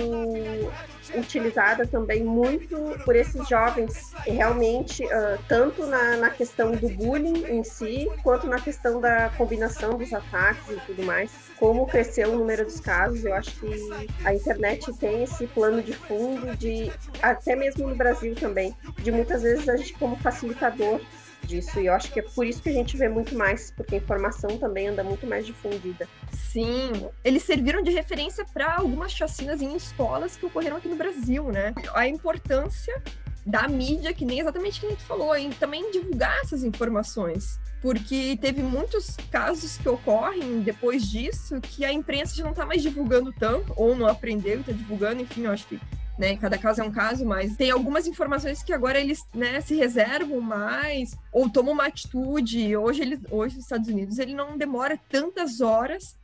utilizada 1.14 1.86
também 1.86 2.24
muito 2.24 2.76
por 3.04 3.14
esses 3.16 3.46
jovens, 3.48 4.12
realmente, 4.26 5.04
uh, 5.04 5.38
tanto 5.48 5.86
na, 5.86 6.16
na 6.16 6.30
questão 6.30 6.72
do 6.72 6.88
bullying 6.88 7.44
em 7.46 7.64
si, 7.64 8.08
quanto 8.22 8.46
na 8.46 8.60
questão 8.60 9.00
da 9.00 9.30
combinação 9.30 9.96
dos 9.96 10.12
ataques 10.12 10.68
e 10.70 10.80
tudo 10.86 11.02
mais, 11.04 11.30
como 11.58 11.86
cresceu 11.86 12.32
o 12.32 12.38
número 12.38 12.64
dos 12.64 12.80
casos, 12.80 13.24
eu 13.24 13.34
acho 13.34 13.50
que 13.60 13.66
a 14.24 14.34
internet 14.34 14.92
tem 14.98 15.22
esse 15.22 15.46
plano 15.46 15.82
de 15.82 15.92
fundo 15.92 16.56
de, 16.56 16.90
até 17.22 17.54
mesmo 17.54 17.88
no 17.88 17.94
Brasil 17.94 18.34
também, 18.34 18.74
de 19.02 19.12
muitas 19.12 19.42
vezes 19.42 19.68
a 19.68 19.76
gente 19.76 19.94
como 19.94 20.16
facilitador 20.16 21.00
disso. 21.44 21.78
E 21.80 21.86
eu 21.86 21.94
acho 21.94 22.10
que 22.12 22.20
é 22.20 22.22
por 22.22 22.46
isso 22.46 22.62
que 22.62 22.68
a 22.68 22.72
gente 22.72 22.96
vê 22.96 23.08
muito 23.08 23.34
mais, 23.34 23.70
porque 23.70 23.94
a 23.94 23.98
informação 23.98 24.58
também 24.58 24.88
anda 24.88 25.04
muito 25.04 25.26
mais 25.26 25.46
difundida. 25.46 26.08
Sim, 26.32 27.08
eles 27.22 27.42
serviram 27.42 27.82
de 27.82 27.90
referência 27.90 28.44
para 28.52 28.76
algumas 28.76 29.12
chacinas 29.12 29.60
em 29.60 29.74
escolas 29.76 30.36
que 30.36 30.46
ocorreram 30.46 30.76
aqui 30.76 30.88
no 30.88 30.96
Brasil, 30.96 31.50
né? 31.50 31.74
A 31.94 32.06
importância 32.08 33.02
da 33.46 33.68
mídia, 33.68 34.14
que 34.14 34.24
nem 34.24 34.40
exatamente 34.40 34.80
que 34.80 34.86
a 34.86 34.90
gente 34.90 35.02
falou, 35.04 35.36
em 35.36 35.50
também 35.50 35.90
divulgar 35.90 36.38
essas 36.40 36.64
informações. 36.64 37.58
Porque 37.82 38.38
teve 38.40 38.62
muitos 38.62 39.16
casos 39.30 39.76
que 39.76 39.88
ocorrem 39.88 40.60
depois 40.60 41.10
disso 41.10 41.60
que 41.60 41.84
a 41.84 41.92
imprensa 41.92 42.34
já 42.34 42.42
não 42.42 42.52
está 42.52 42.64
mais 42.64 42.80
divulgando 42.80 43.32
tanto, 43.32 43.74
ou 43.76 43.94
não 43.94 44.06
aprendeu 44.06 44.58
e 44.58 44.60
está 44.60 44.72
divulgando, 44.72 45.20
enfim, 45.22 45.44
eu 45.44 45.52
acho 45.52 45.66
que 45.66 45.78
né? 46.18 46.36
Cada 46.36 46.56
caso 46.56 46.80
é 46.80 46.84
um 46.84 46.92
caso, 46.92 47.24
mas 47.24 47.56
tem 47.56 47.70
algumas 47.70 48.06
informações 48.06 48.62
que 48.62 48.72
agora 48.72 49.00
eles 49.00 49.24
né, 49.34 49.60
se 49.60 49.74
reservam 49.74 50.40
mais 50.40 51.16
ou 51.32 51.50
tomam 51.50 51.74
uma 51.74 51.86
atitude. 51.86 52.76
Hoje, 52.76 53.02
eles, 53.02 53.20
hoje, 53.30 53.56
nos 53.56 53.64
Estados 53.64 53.88
Unidos, 53.88 54.18
ele 54.18 54.34
não 54.34 54.56
demora 54.56 54.98
tantas 55.08 55.60
horas 55.60 56.16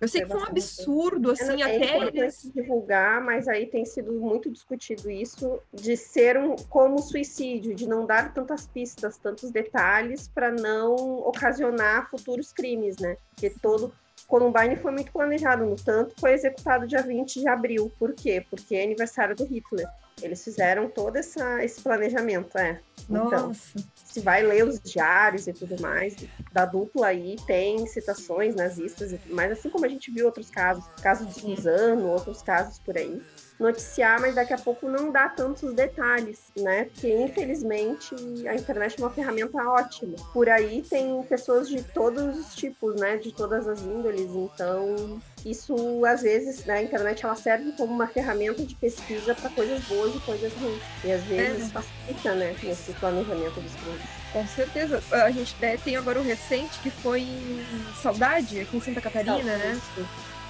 eu 0.00 0.06
sei 0.06 0.22
é 0.22 0.24
que 0.24 0.30
foi 0.30 0.40
um 0.40 0.44
absurdo, 0.44 1.30
assim, 1.32 1.60
é 1.60 1.76
até 1.76 2.20
eles... 2.20 2.50
divulgar, 2.54 3.20
mas 3.20 3.48
aí 3.48 3.66
tem 3.66 3.84
sido 3.84 4.12
muito 4.12 4.50
discutido 4.50 5.10
isso 5.10 5.60
de 5.72 5.96
ser 5.96 6.38
um 6.38 6.54
como 6.54 7.00
suicídio, 7.00 7.74
de 7.74 7.88
não 7.88 8.06
dar 8.06 8.32
tantas 8.32 8.66
pistas, 8.66 9.18
tantos 9.18 9.50
detalhes 9.50 10.28
para 10.28 10.52
não 10.52 10.94
ocasionar 11.20 12.08
futuros 12.10 12.52
crimes, 12.52 12.98
né? 12.98 13.16
Porque 13.30 13.50
todo 13.50 13.92
Columbine 14.28 14.76
foi 14.76 14.92
muito 14.92 15.10
planejado, 15.10 15.64
no 15.64 15.74
tanto 15.74 16.14
foi 16.20 16.32
executado 16.32 16.86
dia 16.86 17.02
20 17.02 17.40
de 17.40 17.48
abril. 17.48 17.90
Por 17.98 18.12
quê? 18.12 18.44
Porque 18.48 18.76
é 18.76 18.84
aniversário 18.84 19.34
do 19.34 19.44
Hitler. 19.44 19.88
Eles 20.22 20.42
fizeram 20.42 20.88
todo 20.88 21.16
essa, 21.16 21.64
esse 21.64 21.80
planejamento, 21.80 22.56
é. 22.58 22.80
Então, 23.04 23.48
Nossa. 23.48 23.78
Se 23.94 24.20
vai 24.20 24.42
ler 24.42 24.64
os 24.64 24.80
diários 24.80 25.46
e 25.46 25.52
tudo 25.52 25.80
mais, 25.80 26.16
da 26.52 26.64
dupla 26.64 27.08
aí 27.08 27.36
tem 27.46 27.86
citações 27.86 28.54
nazistas 28.54 29.12
e 29.12 29.18
tudo 29.18 29.34
mais, 29.34 29.52
assim 29.52 29.70
como 29.70 29.84
a 29.84 29.88
gente 29.88 30.10
viu 30.10 30.26
outros 30.26 30.50
casos, 30.50 30.84
casos 31.02 31.34
de 31.34 31.40
Suzano, 31.40 32.08
outros 32.08 32.42
casos 32.42 32.78
por 32.78 32.96
aí 32.96 33.22
noticiar, 33.58 34.20
mas 34.20 34.34
daqui 34.34 34.52
a 34.52 34.58
pouco 34.58 34.88
não 34.88 35.10
dá 35.10 35.28
tantos 35.28 35.74
detalhes, 35.74 36.52
né? 36.56 36.84
Porque 36.84 37.12
infelizmente 37.12 38.14
a 38.46 38.54
internet 38.54 38.96
é 38.98 39.02
uma 39.02 39.10
ferramenta 39.10 39.58
ótima. 39.68 40.14
Por 40.32 40.48
aí 40.48 40.82
tem 40.82 41.22
pessoas 41.24 41.68
de 41.68 41.82
todos 41.82 42.38
os 42.38 42.54
tipos, 42.54 42.94
né? 43.00 43.16
De 43.16 43.32
todas 43.32 43.66
as 43.66 43.82
índoles, 43.82 44.30
então 44.30 45.20
isso 45.44 46.04
às 46.04 46.22
vezes 46.22 46.64
né, 46.64 46.74
a 46.74 46.82
internet 46.82 47.24
ela 47.24 47.34
serve 47.34 47.72
como 47.72 47.92
uma 47.92 48.06
ferramenta 48.06 48.64
de 48.64 48.74
pesquisa 48.74 49.34
para 49.34 49.50
coisas 49.50 49.82
boas 49.84 50.14
e 50.14 50.20
coisas 50.20 50.52
ruins. 50.54 50.82
E 51.04 51.12
às 51.12 51.22
vezes 51.24 51.66
é. 51.66 51.70
facilita 51.70 52.34
né 52.34 52.56
nesse 52.62 52.92
planejamento 52.92 53.60
dos 53.60 53.74
crimes 53.74 54.18
com 54.32 54.46
certeza. 54.46 55.02
A 55.10 55.30
gente 55.30 55.54
né, 55.60 55.76
tem 55.76 55.96
agora 55.96 56.20
o 56.20 56.22
recente 56.22 56.78
que 56.82 56.90
foi 56.90 57.22
em 57.22 57.64
Saudade 58.02 58.60
aqui 58.60 58.76
em 58.76 58.80
Santa 58.80 59.00
Catarina 59.00 59.42
né? 59.42 59.80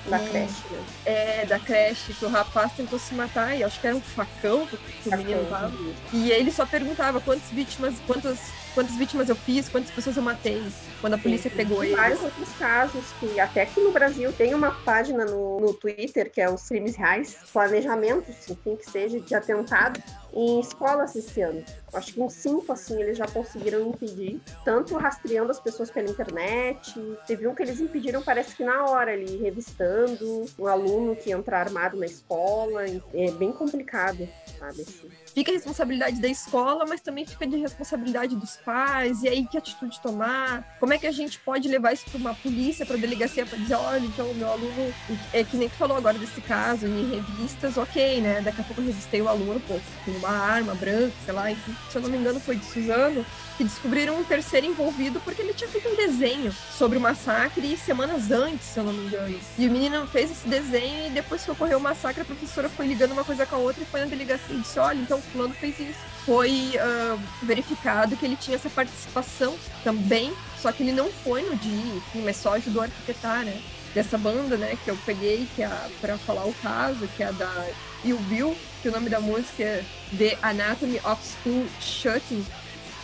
Da 0.09 0.18
creche, 0.18 0.62
né? 0.71 0.85
É, 1.04 1.47
da 1.47 1.59
creche, 1.59 2.14
que 2.14 2.25
o 2.25 2.28
rapaz 2.28 2.73
tentou 2.73 2.99
se 2.99 3.14
matar 3.14 3.54
e 3.57 3.62
acho 3.62 3.80
que 3.80 3.87
era 3.87 3.97
um 3.97 4.00
facão 4.00 4.66
que 4.66 5.09
o 5.09 5.16
menino 5.16 5.45
tava. 5.50 5.73
E 6.12 6.30
ele 6.30 6.50
só 6.50 6.64
perguntava 6.64 7.21
quantas 7.21 7.50
vítimas, 7.50 7.95
quantas, 8.07 8.38
quantas 8.78 8.94
vítimas 8.94 9.28
eu 9.28 9.35
fiz, 9.35 9.68
quantas 9.68 9.90
pessoas 9.90 10.16
eu 10.16 10.23
matei, 10.23 10.62
quando 11.00 11.14
a 11.14 11.18
polícia 11.18 11.50
Sim, 11.50 11.56
pegou 11.56 11.82
ele. 11.82 11.97
Vários 11.97 12.23
outros 12.23 12.49
casos 12.61 13.02
que 13.18 13.40
até 13.40 13.62
aqui 13.62 13.80
no 13.80 13.90
Brasil 13.90 14.32
tem 14.32 14.54
uma 14.54 14.70
página 14.70 15.25
no, 15.25 15.58
no 15.58 15.75
Twitter 15.75 16.30
que 16.30 16.40
é 16.40 16.49
os 16.49 16.68
crimes 16.68 16.94
reais, 16.94 17.38
planejamentos, 17.52 18.49
enfim, 18.49 18.76
que 18.76 18.88
seja, 18.88 19.18
de 19.18 19.35
atentado 19.35 20.00
em 20.38 20.61
escolas 20.61 21.16
esse 21.16 21.40
ano. 21.40 21.64
Acho 21.92 22.12
que 22.12 22.21
uns 22.21 22.35
cinco, 22.35 22.73
assim, 22.73 23.00
eles 23.00 23.18
já 23.18 23.26
conseguiram 23.26 23.88
impedir, 23.88 24.40
tanto 24.64 24.97
rastreando 24.97 25.50
as 25.50 25.59
pessoas 25.59 25.90
pela 25.90 26.09
internet. 26.09 26.95
Teve 27.26 27.49
um 27.49 27.54
que 27.54 27.62
eles 27.62 27.80
impediram, 27.80 28.23
parece 28.23 28.54
que 28.54 28.62
na 28.62 28.85
hora 28.85 29.12
ali, 29.12 29.37
revistando 29.38 30.45
um 30.59 30.66
aluno 30.66 31.16
que 31.16 31.33
entra 31.33 31.59
armado 31.59 31.97
na 31.97 32.07
escola. 32.07 32.83
É 33.12 33.30
bem 33.33 33.50
complicado, 33.50 34.28
sabe? 34.59 34.83
Assim. 34.83 35.09
Fica 35.35 35.50
a 35.50 35.54
responsabilidade 35.54 36.21
da 36.21 36.28
escola, 36.28 36.85
mas 36.87 37.00
também 37.00 37.26
fica 37.26 37.47
de 37.47 37.57
responsabilidade 37.57 38.37
dos 38.37 38.57
pais. 38.59 39.23
E 39.23 39.28
aí, 39.28 39.47
que 39.47 39.59
atitude 39.59 40.00
tomar? 40.00 40.76
Como 40.78 40.92
é 40.92 40.99
que 40.99 41.07
a 41.07 41.12
gente 41.12 41.38
pode 41.40 41.68
levar 41.68 41.92
isso 41.92 42.04
para 42.11 42.18
uma 42.18 42.35
polícia, 42.35 42.87
para 42.87 42.97
delegacia, 42.97 43.45
para 43.45 43.59
dizer: 43.59 43.75
olha, 43.75 44.04
então, 44.04 44.33
meu 44.35 44.50
aluno. 44.50 44.95
É 45.33 45.42
que 45.42 45.57
nem 45.57 45.68
tu 45.68 45.76
falou 45.76 45.97
agora 45.97 46.18
desse 46.18 46.40
caso, 46.40 46.87
em 46.87 47.11
revistas, 47.11 47.76
ok, 47.76 48.21
né? 48.21 48.40
Daqui 48.40 48.61
a 48.61 48.64
pouco 48.64 48.80
eu 48.80 48.87
revistei 48.87 49.23
o 49.23 49.28
aluno, 49.28 49.61
pô, 49.61 49.75
uma 50.07 50.27
arma 50.30 50.75
branca, 50.75 51.12
sei 51.25 51.35
lá, 51.35 51.50
enfim 51.50 51.75
se 51.90 51.97
eu 51.97 52.02
não 52.02 52.11
me 52.11 52.18
engano, 52.18 52.40
foi 52.40 52.56
de 52.56 52.64
Suzano, 52.64 53.25
que 53.56 53.64
descobriram 53.64 54.18
um 54.18 54.25
terceiro 54.25 54.66
envolvido 54.66 55.20
porque 55.20 55.42
ele 55.42 55.54
tinha 55.54 55.68
feito 55.68 55.88
um 55.88 55.97
desenho 55.97 56.54
sobre 56.76 56.99
o 56.99 57.00
massacre 57.00 57.76
semanas 57.76 58.30
antes, 58.30 58.66
se 58.66 58.78
eu 58.78 58.85
não 58.85 58.92
me 58.92 59.06
engano. 59.06 59.38
E 59.56 59.66
o 59.66 59.70
menino 59.70 60.06
fez 60.06 60.30
esse 60.30 60.49
desenho 60.49 61.08
e 61.08 61.11
depois 61.11 61.44
que 61.44 61.50
ocorreu 61.50 61.78
o 61.78 61.80
massacre, 61.80 62.23
a 62.23 62.25
professora 62.25 62.68
foi 62.68 62.87
ligando 62.87 63.12
uma 63.12 63.25
coisa 63.25 63.47
com 63.47 63.56
a 63.56 63.58
outra 63.58 63.82
e 63.82 63.87
foi 63.87 64.00
na 64.00 64.06
delegacia 64.06 64.54
e 64.54 64.61
disse: 64.61 64.78
olha, 64.78 64.99
então 64.99 65.20
fulano 65.20 65.54
fez 65.54 65.78
isso. 65.78 65.99
Foi 66.25 66.75
uh, 66.76 67.18
verificado 67.42 68.16
que 68.16 68.26
ele 68.26 68.37
tinha 68.37 68.56
essa 68.56 68.68
participação 68.68 69.56
também, 69.82 70.32
só 70.61 70.70
que 70.70 70.82
ele 70.82 70.92
não 70.92 71.11
foi 71.11 71.42
no 71.42 71.56
dia, 71.56 72.02
mas 72.16 72.37
só 72.37 72.54
ajudou 72.54 72.82
a 72.82 72.85
arquitetar, 72.85 73.44
né? 73.44 73.61
Dessa 73.94 74.18
banda, 74.18 74.58
né, 74.58 74.76
que 74.85 74.90
eu 74.90 74.99
peguei, 75.06 75.49
que 75.56 75.62
é 75.62 75.70
para 76.02 76.18
falar 76.18 76.44
o 76.44 76.52
caso, 76.62 77.08
que 77.16 77.23
é 77.23 77.28
a 77.28 77.32
da 77.32 77.66
e 78.04 78.12
o 78.12 78.18
Bill, 78.18 78.56
que 78.82 78.88
o 78.88 78.92
nome 78.92 79.08
da 79.08 79.20
música 79.20 79.62
é 79.62 79.85
The 80.16 80.38
Anatomy 80.42 80.99
of 80.99 81.20
School 81.23 81.66
Shutting, 81.80 82.44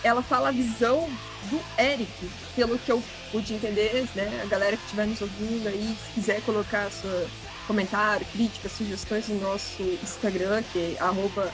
ela 0.03 0.23
fala 0.23 0.49
a 0.51 0.53
visão 0.53 1.09
do 1.51 1.61
Eric, 1.79 2.11
pelo 2.55 2.79
que 2.79 2.93
eu 2.93 3.03
pude 3.31 3.55
entender, 3.55 4.07
né? 4.15 4.41
A 4.43 4.47
galera 4.47 4.77
que 4.77 4.85
estiver 4.85 5.07
nos 5.07 5.21
ouvindo 5.21 5.67
aí, 5.69 5.97
se 6.07 6.13
quiser 6.13 6.41
colocar 6.43 6.91
seu 6.91 7.29
comentário, 7.67 8.27
críticas, 8.33 8.73
sugestões 8.73 9.29
no 9.29 9.41
nosso 9.41 9.83
Instagram, 10.03 10.63
que 10.73 10.97
é 10.99 11.03
arroba 11.03 11.53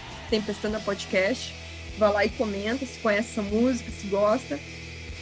Podcast, 0.84 1.54
vá 1.98 2.10
lá 2.10 2.24
e 2.24 2.30
comenta 2.30 2.86
se 2.86 2.98
conhece 3.00 3.30
essa 3.30 3.42
música, 3.42 3.90
se 3.90 4.06
gosta. 4.06 4.58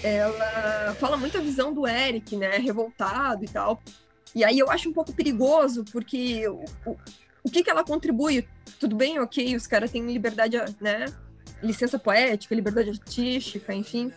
Ela 0.03 0.95
fala 1.01 1.17
muito 1.17 1.37
a 1.39 1.41
visão 1.41 1.73
do 1.73 1.87
Eric, 1.87 2.37
né? 2.37 2.59
Revoltado 2.59 3.45
e 3.45 3.49
tal. 3.49 3.83
E 4.35 4.45
aí 4.45 4.59
eu 4.59 4.71
acho 4.71 4.89
um 4.89 4.93
pouco 4.93 5.13
perigoso, 5.13 5.85
porque 5.91 6.45
que, 7.51 7.63
que 7.63 7.71
ela 7.71 7.85
contribui? 7.85 8.47
Tudo 8.79 8.97
bem, 8.97 9.19
ok, 9.19 9.57
os 9.57 9.67
caras 9.67 9.91
têm 9.91 10.05
liberdade, 10.07 10.57
né? 10.81 11.07
Licença 11.63 11.99
poética, 11.99 12.55
liberdade 12.55 12.91
artística, 12.91 13.75
enfim. 13.75 14.13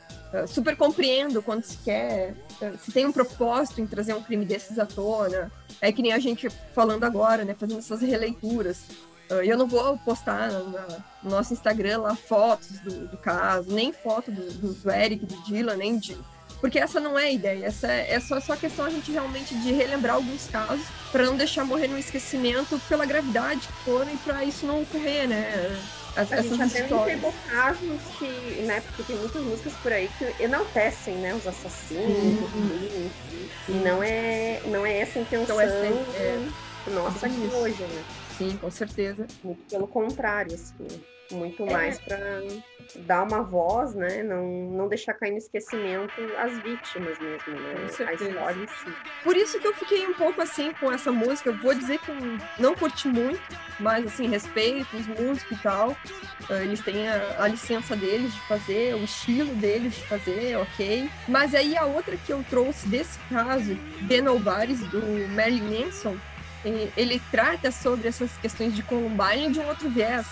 Super 0.47 0.77
compreendo 0.77 1.41
quando 1.41 1.63
se 1.63 1.77
quer, 1.77 2.33
uh, 2.61 2.77
se 2.77 2.91
tem 2.91 3.05
um 3.05 3.11
propósito 3.11 3.81
em 3.81 3.87
trazer 3.87 4.13
um 4.13 4.23
crime 4.23 4.45
desses 4.45 4.79
à 4.79 4.85
tona. 4.85 5.51
É 5.81 5.91
que 5.91 6.01
nem 6.01 6.13
a 6.13 6.19
gente 6.19 6.49
falando 6.73 7.03
agora, 7.03 7.43
né? 7.43 7.53
Fazendo 7.57 7.79
essas 7.79 8.01
releituras. 8.01 8.83
Uh, 9.29 9.43
eu 9.43 9.57
não 9.57 9.67
vou 9.67 9.97
postar 9.97 10.51
no 10.51 11.29
nosso 11.29 11.53
Instagram 11.53 12.01
lá 12.01 12.15
fotos 12.15 12.79
do, 12.79 13.07
do 13.07 13.17
caso, 13.17 13.73
nem 13.73 13.91
foto 13.91 14.31
do, 14.31 14.73
do, 14.73 14.91
Eric, 14.91 15.25
do 15.25 15.35
Dylan, 15.43 15.75
nem 15.75 15.97
de 15.97 16.17
porque 16.61 16.77
essa 16.77 16.99
não 16.99 17.17
é 17.17 17.25
a 17.25 17.31
ideia, 17.31 17.65
essa 17.65 17.91
é, 17.91 18.13
é 18.13 18.19
só, 18.19 18.39
só 18.39 18.55
questão 18.55 18.85
a 18.85 18.89
gente 18.89 19.11
realmente 19.11 19.55
de 19.55 19.73
relembrar 19.73 20.15
alguns 20.15 20.47
casos 20.47 20.85
para 21.11 21.23
não 21.23 21.35
deixar 21.35 21.65
morrer 21.65 21.87
no 21.87 21.97
esquecimento 21.97 22.79
pela 22.87 23.05
gravidade 23.05 23.67
que 23.67 23.73
foram 23.83 24.13
e 24.13 24.17
para 24.17 24.45
isso 24.45 24.65
não 24.65 24.83
ocorrer, 24.83 25.27
né? 25.27 25.77
As, 26.15 26.31
a 26.31 26.41
gente 26.41 26.61
até 26.61 26.83
pegou 26.83 27.33
casos 27.49 28.01
que, 28.19 28.27
né, 28.63 28.81
porque 28.81 29.03
tem 29.03 29.15
muitas 29.15 29.41
músicas 29.41 29.73
por 29.81 29.93
aí 29.93 30.09
que 30.19 30.43
enaltecem, 30.43 31.15
né, 31.15 31.33
os 31.33 31.47
assassinos, 31.47 32.53
uhum. 32.53 33.09
e 33.69 33.71
não 33.71 34.03
é, 34.03 34.61
não 34.65 34.85
é 34.85 34.99
essa 34.99 35.19
a 35.19 35.21
intenção 35.21 35.61
então, 35.61 35.61
é, 35.61 35.67
é, 35.67 36.47
nossa 36.93 37.25
aqui 37.25 37.49
hoje, 37.53 37.81
né? 37.81 38.03
Sim, 38.41 38.57
com 38.57 38.71
certeza. 38.71 39.27
Muito 39.43 39.63
pelo 39.69 39.87
contrário, 39.87 40.55
assim, 40.55 40.87
muito 41.31 41.63
é. 41.63 41.71
mais 41.71 41.99
para 41.99 42.41
dar 43.01 43.21
uma 43.21 43.43
voz, 43.43 43.93
né? 43.93 44.23
Não, 44.23 44.43
não 44.71 44.87
deixar 44.87 45.13
cair 45.13 45.31
no 45.31 45.37
esquecimento 45.37 46.11
as 46.39 46.57
vítimas 46.63 47.19
mesmo, 47.19 47.53
né? 47.53 47.75
A 47.79 48.13
história 48.13 48.63
em 48.63 48.67
si. 48.67 48.95
Por 49.23 49.37
isso 49.37 49.59
que 49.59 49.67
eu 49.67 49.73
fiquei 49.75 50.07
um 50.07 50.13
pouco 50.13 50.41
assim 50.41 50.73
com 50.73 50.91
essa 50.91 51.11
música. 51.11 51.51
Eu 51.51 51.57
vou 51.59 51.75
dizer 51.75 51.99
que 51.99 52.11
não 52.59 52.73
curti 52.73 53.07
muito, 53.07 53.41
mas 53.79 54.07
assim, 54.07 54.27
respeito 54.27 54.97
os 54.97 55.05
músicos 55.05 55.59
e 55.59 55.61
tal. 55.61 55.95
Ah, 56.49 56.63
eles 56.63 56.81
têm 56.81 57.07
a, 57.07 57.43
a 57.43 57.47
licença 57.47 57.95
deles 57.95 58.33
de 58.33 58.41
fazer, 58.41 58.95
o 58.95 59.03
estilo 59.03 59.53
deles 59.55 59.93
de 59.93 60.03
fazer, 60.07 60.57
ok. 60.57 61.09
Mas 61.27 61.53
aí 61.53 61.77
a 61.77 61.85
outra 61.85 62.17
que 62.17 62.33
eu 62.33 62.43
trouxe 62.49 62.87
desse 62.87 63.19
caso, 63.29 63.77
The 64.07 64.19
Nobody's, 64.19 64.81
do 64.87 64.99
Marilyn 65.29 65.85
Manson, 65.85 66.17
ele 66.63 67.21
trata 67.31 67.71
sobre 67.71 68.07
essas 68.07 68.31
questões 68.37 68.75
de 68.75 68.83
Columbine 68.83 69.51
de 69.51 69.59
um 69.59 69.67
outro 69.67 69.89
viés 69.89 70.27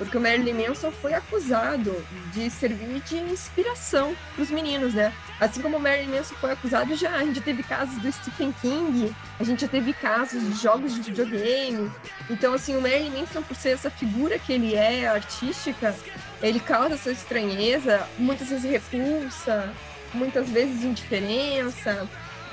porque 0.00 0.16
o 0.16 0.20
Marilyn 0.20 0.66
Manson 0.66 0.90
foi 0.90 1.12
acusado 1.12 1.94
de 2.32 2.48
servir 2.48 3.02
de 3.02 3.16
inspiração 3.16 4.16
para 4.34 4.42
os 4.42 4.50
meninos, 4.50 4.94
né? 4.94 5.12
Assim 5.38 5.60
como 5.60 5.76
o 5.76 5.80
Marilyn 5.80 6.16
Manson 6.16 6.34
foi 6.36 6.52
acusado, 6.52 6.96
já 6.96 7.10
a 7.16 7.22
gente 7.22 7.42
teve 7.42 7.62
casos 7.62 7.98
do 7.98 8.10
Stephen 8.10 8.50
King, 8.62 9.14
a 9.38 9.44
gente 9.44 9.60
já 9.60 9.68
teve 9.68 9.92
casos 9.92 10.42
de 10.42 10.54
jogos 10.54 10.94
de 10.94 11.02
videogame. 11.02 11.92
Então, 12.30 12.54
assim, 12.54 12.78
o 12.78 12.80
Marilyn 12.80 13.10
Manson, 13.10 13.42
por 13.42 13.54
ser 13.54 13.72
essa 13.72 13.90
figura 13.90 14.38
que 14.38 14.54
ele 14.54 14.74
é, 14.74 15.06
artística, 15.06 15.94
ele 16.42 16.60
causa 16.60 16.94
essa 16.94 17.12
estranheza, 17.12 18.08
muitas 18.16 18.48
vezes 18.48 18.70
repulsa, 18.70 19.70
muitas 20.14 20.48
vezes 20.48 20.82
indiferença 20.82 22.08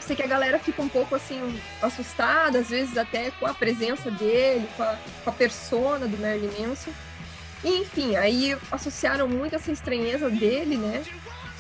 sei 0.08 0.16
que 0.16 0.24
a 0.24 0.28
galera 0.28 0.58
fica 0.58 0.82
um 0.82 0.88
pouco 0.88 1.14
assim 1.14 1.60
assustada, 1.82 2.60
às 2.60 2.70
vezes 2.70 2.98
até 2.98 3.30
com 3.32 3.46
a 3.46 3.54
presença 3.54 4.10
dele, 4.10 4.68
com 4.78 4.84
a, 4.84 4.98
com 5.24 5.30
a 5.30 5.34
persona 5.34 6.08
do 6.08 6.18
Marilyn 6.18 6.68
Manson. 6.68 6.92
E, 7.64 7.82
enfim, 7.82 8.16
aí 8.16 8.56
associaram 8.72 9.28
muito 9.28 9.56
essa 9.56 9.72
estranheza 9.72 10.30
dele, 10.30 10.78
né? 10.78 11.04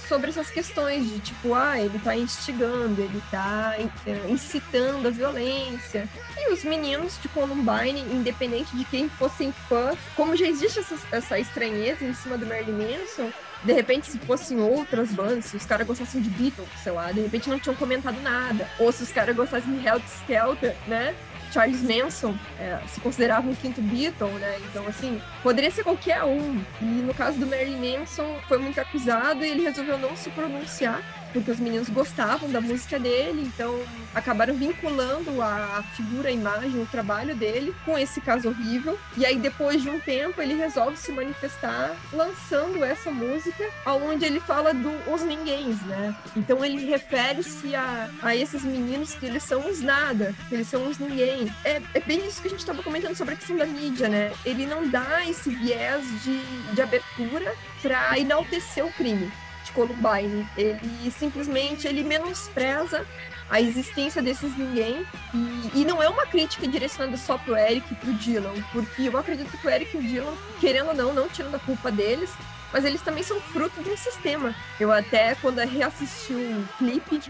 Sobre 0.07 0.29
essas 0.29 0.49
questões 0.49 1.05
de 1.05 1.19
tipo, 1.19 1.53
ah, 1.53 1.77
ele 1.77 1.99
tá 1.99 2.15
instigando, 2.15 3.01
ele 3.01 3.21
tá 3.29 3.75
é, 3.77 4.29
incitando 4.29 5.05
a 5.07 5.11
violência. 5.11 6.07
E 6.37 6.53
os 6.53 6.63
meninos 6.63 7.19
de 7.21 7.27
Columbine, 7.27 7.99
independente 7.99 8.77
de 8.77 8.85
quem 8.85 9.09
fossem 9.09 9.51
fãs, 9.67 9.97
como 10.15 10.37
já 10.37 10.47
existe 10.47 10.79
essa, 10.79 10.95
essa 11.11 11.39
estranheza 11.39 12.05
em 12.05 12.13
cima 12.13 12.37
do 12.37 12.45
Marilyn 12.45 12.77
Manson, 12.77 13.29
de 13.63 13.73
repente, 13.73 14.07
se 14.07 14.17
fossem 14.19 14.59
outras 14.59 15.11
bandas, 15.11 15.45
se 15.45 15.57
os 15.57 15.65
caras 15.65 15.87
gostassem 15.87 16.21
de 16.21 16.29
Beatles, 16.29 16.67
sei 16.83 16.91
lá, 16.91 17.11
de 17.11 17.21
repente 17.21 17.49
não 17.49 17.59
tinham 17.59 17.75
comentado 17.75 18.21
nada. 18.21 18.69
Ou 18.79 18.91
se 18.91 19.03
os 19.03 19.11
caras 19.11 19.35
gostassem 19.35 19.77
de 19.77 19.85
Hell 19.85 20.01
Skelter, 20.21 20.75
né? 20.87 21.15
Charles 21.51 21.81
Manson 21.81 22.35
é, 22.59 22.79
se 22.87 22.99
considerava 22.99 23.47
um 23.47 23.55
quinto 23.55 23.81
Beatle, 23.81 24.29
né? 24.39 24.57
Então, 24.69 24.87
assim, 24.87 25.21
poderia 25.43 25.71
ser 25.71 25.83
qualquer 25.83 26.23
um. 26.23 26.61
E 26.81 26.85
no 26.85 27.13
caso 27.13 27.37
do 27.37 27.47
Marilyn 27.47 27.99
Manson, 27.99 28.37
foi 28.47 28.57
muito 28.57 28.79
acusado 28.79 29.43
e 29.43 29.49
ele 29.49 29.63
resolveu 29.63 29.97
não 29.97 30.15
se 30.15 30.29
pronunciar 30.31 31.01
porque 31.33 31.51
os 31.51 31.59
meninos 31.59 31.89
gostavam 31.89 32.49
da 32.49 32.61
música 32.61 32.97
dele, 32.97 33.43
então 33.43 33.79
acabaram 34.13 34.55
vinculando 34.55 35.41
a 35.41 35.83
figura, 35.95 36.29
a 36.29 36.31
imagem, 36.31 36.81
o 36.81 36.85
trabalho 36.85 37.35
dele 37.35 37.75
com 37.85 37.97
esse 37.97 38.19
caso 38.21 38.49
horrível. 38.49 38.97
E 39.15 39.25
aí, 39.25 39.37
depois 39.37 39.81
de 39.81 39.89
um 39.89 39.99
tempo, 39.99 40.41
ele 40.41 40.55
resolve 40.55 40.97
se 40.97 41.11
manifestar 41.11 41.95
lançando 42.11 42.83
essa 42.83 43.11
música, 43.11 43.63
onde 43.85 44.25
ele 44.25 44.39
fala 44.39 44.73
dos 44.73 45.21
ninguéms, 45.23 45.81
né? 45.83 46.15
Então 46.35 46.63
ele 46.63 46.85
refere-se 46.85 47.75
a, 47.75 48.09
a 48.21 48.35
esses 48.35 48.63
meninos 48.63 49.13
que 49.13 49.25
eles 49.25 49.43
são 49.43 49.69
os 49.69 49.81
nada, 49.81 50.33
que 50.49 50.55
eles 50.55 50.67
são 50.67 50.87
os 50.87 50.97
ninguém. 50.97 51.36
É, 51.63 51.81
é 51.93 51.99
bem 51.99 52.25
isso 52.25 52.41
que 52.41 52.47
a 52.47 52.51
gente 52.51 52.59
estava 52.59 52.81
comentando 52.81 53.15
sobre 53.15 53.33
a 53.33 53.37
questão 53.37 53.57
da 53.57 53.65
mídia, 53.65 54.07
né? 54.07 54.31
Ele 54.45 54.65
não 54.65 54.87
dá 54.87 55.25
esse 55.27 55.49
viés 55.49 56.05
de, 56.23 56.39
de 56.73 56.81
abertura 56.81 57.53
para 57.81 58.17
enaltecer 58.17 58.85
o 58.85 58.91
crime. 58.93 59.31
Columbine. 59.77 60.47
Ele 60.57 61.11
simplesmente 61.11 61.87
ele 61.87 62.03
menospreza 62.03 63.05
a 63.49 63.61
existência 63.61 64.21
desses 64.21 64.57
ninguém. 64.57 65.05
E, 65.33 65.81
e, 65.81 65.85
não 65.85 66.01
é 66.01 66.09
uma 66.09 66.25
crítica 66.25 66.67
direcionada 66.67 67.15
só 67.15 67.37
pro 67.37 67.55
Eric 67.55 67.93
e 67.93 67.95
pro 67.95 68.13
Dylan, 68.13 68.53
porque 68.73 69.03
eu 69.03 69.17
acredito 69.17 69.55
que 69.55 69.67
o 69.67 69.69
Eric 69.69 69.95
e 69.95 69.99
o 69.99 70.03
Dylan, 70.03 70.33
querendo 70.59 70.87
ou 70.87 70.95
não, 70.95 71.13
não 71.13 71.29
tirando 71.29 71.55
a 71.55 71.59
culpa 71.59 71.91
deles, 71.91 72.31
mas 72.73 72.83
eles 72.83 73.01
também 73.01 73.23
são 73.23 73.39
fruto 73.39 73.81
de 73.81 73.91
um 73.91 73.97
sistema. 73.97 74.53
Eu 74.79 74.91
até, 74.91 75.35
quando 75.35 75.59
reassisti 75.59 76.33
o 76.33 76.67
clipe 76.77 77.21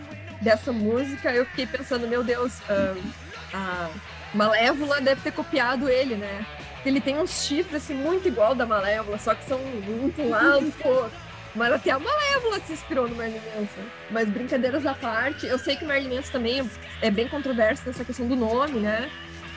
dessa 0.41 0.71
música, 0.71 1.31
eu 1.31 1.45
fiquei 1.45 1.67
pensando, 1.67 2.07
meu 2.07 2.23
Deus, 2.23 2.53
a 3.53 3.89
Malévola 4.33 5.01
deve 5.01 5.21
ter 5.21 5.31
copiado 5.31 5.89
ele, 5.89 6.15
né? 6.15 6.45
Ele 6.85 7.01
tem 7.01 7.17
uns 7.17 7.43
chifres 7.43 7.83
assim, 7.83 7.93
muito 7.93 8.27
igual 8.27 8.55
da 8.55 8.65
Malévola, 8.65 9.17
só 9.17 9.35
que 9.35 9.43
são 9.45 9.59
muito 9.59 10.21
altos, 10.33 11.11
mas 11.55 11.73
até 11.73 11.91
a 11.91 11.99
Malévola 11.99 12.59
se 12.59 12.73
inspirou 12.73 13.07
no 13.09 13.15
Merlin 13.15 13.41
Manson. 13.55 13.81
Mas 14.11 14.29
brincadeiras 14.29 14.85
à 14.85 14.93
parte, 14.93 15.45
eu 15.47 15.57
sei 15.57 15.75
que 15.75 15.83
o 15.83 15.87
Merlin 15.87 16.15
Manson 16.15 16.31
também 16.31 16.69
é 17.01 17.09
bem 17.09 17.27
controverso 17.27 17.83
nessa 17.85 18.05
questão 18.05 18.27
do 18.27 18.35
nome, 18.35 18.79
né? 18.79 19.09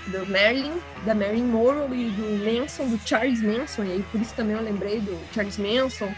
Do 0.06 0.26
Merlin, 0.26 0.80
da 1.04 1.14
Marilyn 1.14 1.44
Monroe 1.44 2.06
e 2.06 2.10
do 2.10 2.44
Manson, 2.44 2.88
do 2.88 2.98
Charles 3.06 3.42
Manson. 3.42 3.84
E 3.84 3.92
aí 3.92 4.04
por 4.10 4.20
isso 4.20 4.34
também 4.34 4.56
eu 4.56 4.62
lembrei 4.62 4.98
do 4.98 5.16
Charles 5.32 5.58
Manson 5.58 6.12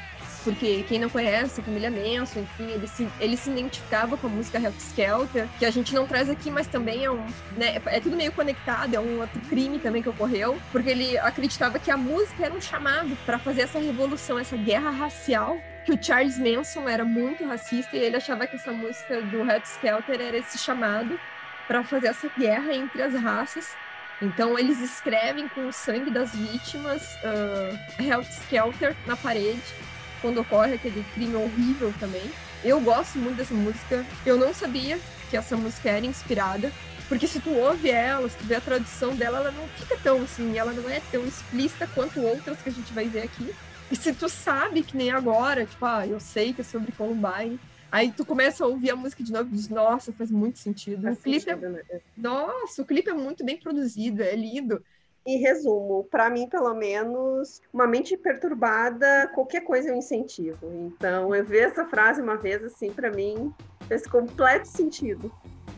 porque 0.45 0.85
quem 0.89 0.99
não 0.99 1.09
conhece 1.09 1.61
a 1.61 1.65
família 1.65 1.91
Manson, 1.91 2.41
enfim, 2.41 2.71
ele 2.71 2.87
se, 2.87 3.09
ele 3.21 3.37
se 3.37 3.51
identificava 3.51 4.17
com 4.17 4.27
a 4.27 4.31
música 4.31 4.59
Help 4.59 4.77
Skelter, 4.79 5.49
que 5.59 5.65
a 5.65 5.71
gente 5.71 5.95
não 5.95 6.07
traz 6.07 6.29
aqui, 6.29 6.51
mas 6.51 6.67
também 6.67 7.05
é 7.05 7.11
um, 7.11 7.25
né, 7.57 7.81
é 7.87 8.01
tudo 8.01 8.17
meio 8.17 8.33
conectado, 8.33 8.95
é 8.95 9.01
um 9.01 9.21
outro 9.21 9.41
crime 9.49 9.79
também 9.79 10.03
que 10.03 10.09
ocorreu, 10.09 10.59
porque 10.71 10.91
ele 10.91 11.19
acreditava 11.19 11.79
que 11.79 11.91
a 11.91 11.97
música 11.97 12.47
era 12.47 12.55
um 12.55 12.61
chamado 12.61 13.17
para 13.25 13.39
fazer 13.39 13.63
essa 13.63 13.79
revolução, 13.79 14.39
essa 14.39 14.57
guerra 14.57 14.91
racial 14.91 15.59
que 15.85 15.93
o 15.93 16.03
Charles 16.03 16.39
Manson 16.39 16.89
era 16.89 17.05
muito 17.05 17.45
racista 17.45 17.97
e 17.97 18.01
ele 18.01 18.17
achava 18.17 18.47
que 18.47 18.57
essa 18.57 18.73
música 18.73 19.21
do 19.23 19.39
Help 19.39 19.65
Skelter 19.65 20.21
era 20.21 20.37
esse 20.37 20.59
chamado 20.59 21.19
para 21.67 21.83
fazer 21.83 22.09
essa 22.09 22.31
guerra 22.39 22.73
entre 22.75 23.03
as 23.03 23.15
raças. 23.15 23.75
Então 24.21 24.57
eles 24.57 24.81
escrevem 24.81 25.49
com 25.49 25.67
o 25.67 25.73
sangue 25.73 26.11
das 26.11 26.35
vítimas 26.35 27.17
uh, 27.17 28.03
Help 28.03 28.27
Skelter 28.29 28.95
na 29.07 29.17
parede 29.17 29.61
quando 30.23 30.41
ocorre 30.41 30.75
aquele 30.75 31.05
crime 31.12 31.35
horrível 31.35 31.93
também. 32.00 32.31
Eu 32.64 32.81
gosto 32.81 33.19
muito 33.19 33.37
dessa 33.37 33.52
música. 33.52 34.06
Eu 34.25 34.39
não 34.39 34.54
sabia 34.54 34.99
que 35.28 35.37
essa 35.37 35.56
música 35.56 35.91
era 35.91 36.06
inspirada. 36.06 36.73
Porque 37.08 37.26
se 37.26 37.41
tu 37.41 37.50
ouve 37.50 37.91
ela, 37.91 38.26
se 38.26 38.39
tu 38.39 38.45
vê 38.45 38.54
a 38.54 38.61
tradução 38.61 39.15
dela, 39.15 39.41
ela 39.41 39.50
não 39.50 39.69
fica 39.69 39.99
tão 40.02 40.23
assim, 40.23 40.56
ela 40.56 40.73
não 40.73 40.89
é 40.89 40.99
tão 41.11 41.23
explícita 41.26 41.87
quanto 41.89 42.23
outras 42.23 42.63
que 42.63 42.71
a 42.71 42.73
gente 42.73 42.91
vai 42.95 43.06
ver 43.06 43.25
aqui. 43.25 43.54
E 43.91 43.97
se 43.97 44.15
tu 44.15 44.30
sabe 44.30 44.82
que 44.82 44.97
nem 44.97 45.11
agora, 45.11 45.67
tipo, 45.67 45.85
ah, 45.85 46.06
eu 46.06 46.19
sei 46.19 46.54
que 46.54 46.63
é 46.63 46.65
sobre 46.65 46.91
Columbine, 46.93 47.61
aí 47.91 48.11
tu 48.11 48.25
começa 48.25 48.65
a 48.65 48.67
ouvir 48.67 48.91
a 48.91 48.97
música 48.97 49.23
de 49.23 49.30
novo 49.30 49.50
e 49.52 49.56
diz, 49.56 49.69
nossa, 49.69 50.11
faz 50.13 50.30
muito 50.30 50.58
sentido. 50.58 51.02
Faz 51.02 51.19
o 51.19 51.23
clipe 51.23 51.50
é... 51.50 51.56
Né? 51.56 51.82
Nossa, 52.17 52.80
o 52.80 52.87
clipe 52.87 53.11
é 53.11 53.15
muito 53.15 53.45
bem 53.45 53.58
produzido, 53.58 54.23
é 54.23 54.35
lindo. 54.35 54.82
Em 55.25 55.39
resumo, 55.39 56.04
para 56.11 56.28
mim, 56.28 56.49
pelo 56.49 56.75
menos, 56.75 57.61
uma 57.73 57.87
mente 57.87 58.17
perturbada, 58.17 59.30
qualquer 59.35 59.61
coisa 59.61 59.91
é 59.91 59.93
um 59.93 59.99
incentivo. 59.99 60.58
Então, 60.73 61.35
eu 61.35 61.45
ver 61.45 61.69
essa 61.69 61.85
frase 61.87 62.21
uma 62.21 62.37
vez, 62.37 62.63
assim, 62.65 62.93
para 62.93 63.11
mim, 63.11 63.54
fez 63.87 64.06
completo 64.06 64.67
sentido. 64.67 65.32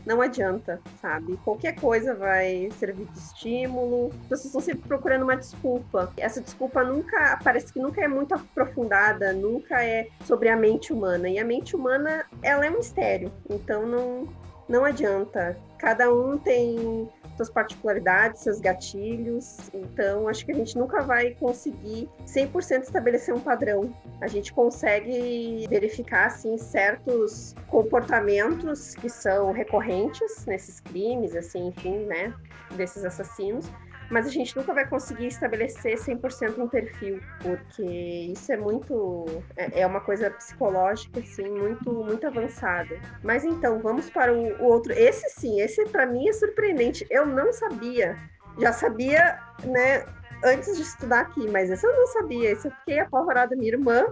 Não 0.05 0.21
adianta, 0.21 0.79
sabe? 1.01 1.35
Qualquer 1.43 1.79
coisa 1.79 2.13
vai 2.13 2.69
servir 2.79 3.05
de 3.05 3.17
estímulo. 3.17 4.09
Vocês 4.29 4.45
estão 4.45 4.61
sempre 4.61 4.87
procurando 4.87 5.23
uma 5.23 5.35
desculpa. 5.35 6.13
Essa 6.17 6.41
desculpa 6.41 6.83
nunca, 6.83 7.39
parece 7.43 7.73
que 7.73 7.79
nunca 7.79 8.01
é 8.01 8.07
muito 8.07 8.35
aprofundada, 8.35 9.33
nunca 9.33 9.83
é 9.83 10.07
sobre 10.23 10.49
a 10.49 10.55
mente 10.55 10.93
humana. 10.93 11.27
E 11.27 11.39
a 11.39 11.45
mente 11.45 11.75
humana, 11.75 12.23
ela 12.43 12.65
é 12.65 12.69
um 12.69 12.77
mistério. 12.77 13.31
Então, 13.49 13.87
não, 13.87 14.27
não 14.69 14.85
adianta. 14.85 15.57
Cada 15.79 16.13
um 16.13 16.37
tem 16.37 17.09
suas 17.35 17.49
particularidades, 17.49 18.41
seus 18.41 18.59
gatilhos. 18.59 19.69
Então, 19.73 20.27
acho 20.27 20.45
que 20.45 20.51
a 20.51 20.55
gente 20.55 20.77
nunca 20.77 21.01
vai 21.01 21.31
conseguir 21.31 22.09
100% 22.25 22.83
estabelecer 22.83 23.33
um 23.33 23.39
padrão. 23.39 23.93
A 24.21 24.27
gente 24.27 24.53
consegue 24.53 25.67
verificar, 25.69 26.27
assim, 26.27 26.57
certos 26.57 27.53
comportamentos 27.67 28.95
que 28.95 29.09
são 29.09 29.51
recorrentes 29.51 30.45
nesses 30.45 30.79
crimes, 30.79 31.35
assim, 31.35 31.67
enfim, 31.67 32.05
né, 32.05 32.33
desses 32.75 33.03
assassinos 33.03 33.69
mas 34.09 34.25
a 34.25 34.29
gente 34.29 34.55
nunca 34.55 34.73
vai 34.73 34.87
conseguir 34.87 35.27
estabelecer 35.27 35.97
100% 35.97 36.57
um 36.57 36.67
perfil, 36.67 37.19
porque 37.41 37.83
isso 37.83 38.51
é 38.51 38.57
muito 38.57 39.25
é, 39.55 39.81
é 39.81 39.87
uma 39.87 40.01
coisa 40.01 40.29
psicológica 40.29 41.19
assim, 41.19 41.49
muito 41.49 41.91
muito 41.91 42.25
avançada. 42.27 42.99
Mas 43.23 43.43
então, 43.43 43.79
vamos 43.79 44.09
para 44.09 44.33
o, 44.33 44.61
o 44.61 44.65
outro. 44.65 44.93
Esse 44.93 45.29
sim, 45.39 45.59
esse 45.61 45.85
para 45.85 46.05
mim 46.05 46.27
é 46.27 46.33
surpreendente. 46.33 47.05
Eu 47.09 47.25
não 47.25 47.51
sabia. 47.51 48.17
Já 48.57 48.71
sabia, 48.71 49.39
né, 49.65 50.05
antes 50.43 50.77
de 50.77 50.83
estudar 50.83 51.21
aqui, 51.21 51.47
mas 51.49 51.69
esse 51.69 51.85
eu 51.85 51.93
não 51.93 52.07
sabia. 52.07 52.51
Esse 52.51 52.67
eu 52.67 52.71
fiquei 52.71 52.99
apavorada 52.99 53.55
minha 53.55 53.71
irmã 53.71 54.05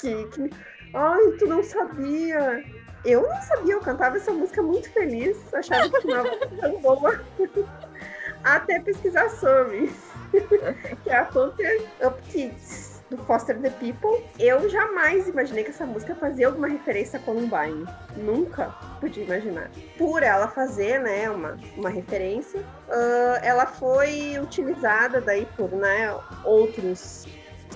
que, 0.00 0.24
que 0.28 0.50
Ai, 0.94 1.32
tu 1.38 1.46
não 1.46 1.62
sabia. 1.62 2.64
Eu 3.04 3.22
não 3.22 3.42
sabia, 3.42 3.74
eu 3.74 3.80
cantava 3.80 4.16
essa 4.16 4.32
música 4.32 4.62
muito 4.62 4.90
feliz, 4.90 5.36
achava 5.54 5.88
que 5.88 6.00
tinha 6.00 6.22
uma 6.22 6.36
tão 6.60 6.80
boa. 6.80 7.20
até 8.46 8.78
pesquisar 8.78 9.28
sobre, 9.30 9.92
que 11.02 11.10
é 11.10 11.16
a 11.16 11.24
Pumper 11.24 11.82
Up 12.04 12.22
Kids, 12.30 13.02
do 13.10 13.18
Foster 13.18 13.58
the 13.60 13.70
People. 13.70 14.24
Eu 14.38 14.68
jamais 14.68 15.26
imaginei 15.26 15.64
que 15.64 15.70
essa 15.70 15.84
música 15.84 16.14
fazia 16.14 16.46
alguma 16.46 16.68
referência 16.68 17.18
a 17.18 17.22
Columbine. 17.22 17.84
Nunca 18.16 18.68
podia 19.00 19.24
imaginar. 19.24 19.70
Por 19.98 20.22
ela 20.22 20.46
fazer, 20.46 21.00
né, 21.00 21.28
uma, 21.28 21.58
uma 21.76 21.90
referência, 21.90 22.60
uh, 22.60 23.38
ela 23.42 23.66
foi 23.66 24.38
utilizada 24.40 25.20
daí 25.20 25.46
por, 25.56 25.70
né, 25.72 26.16
outros 26.44 27.26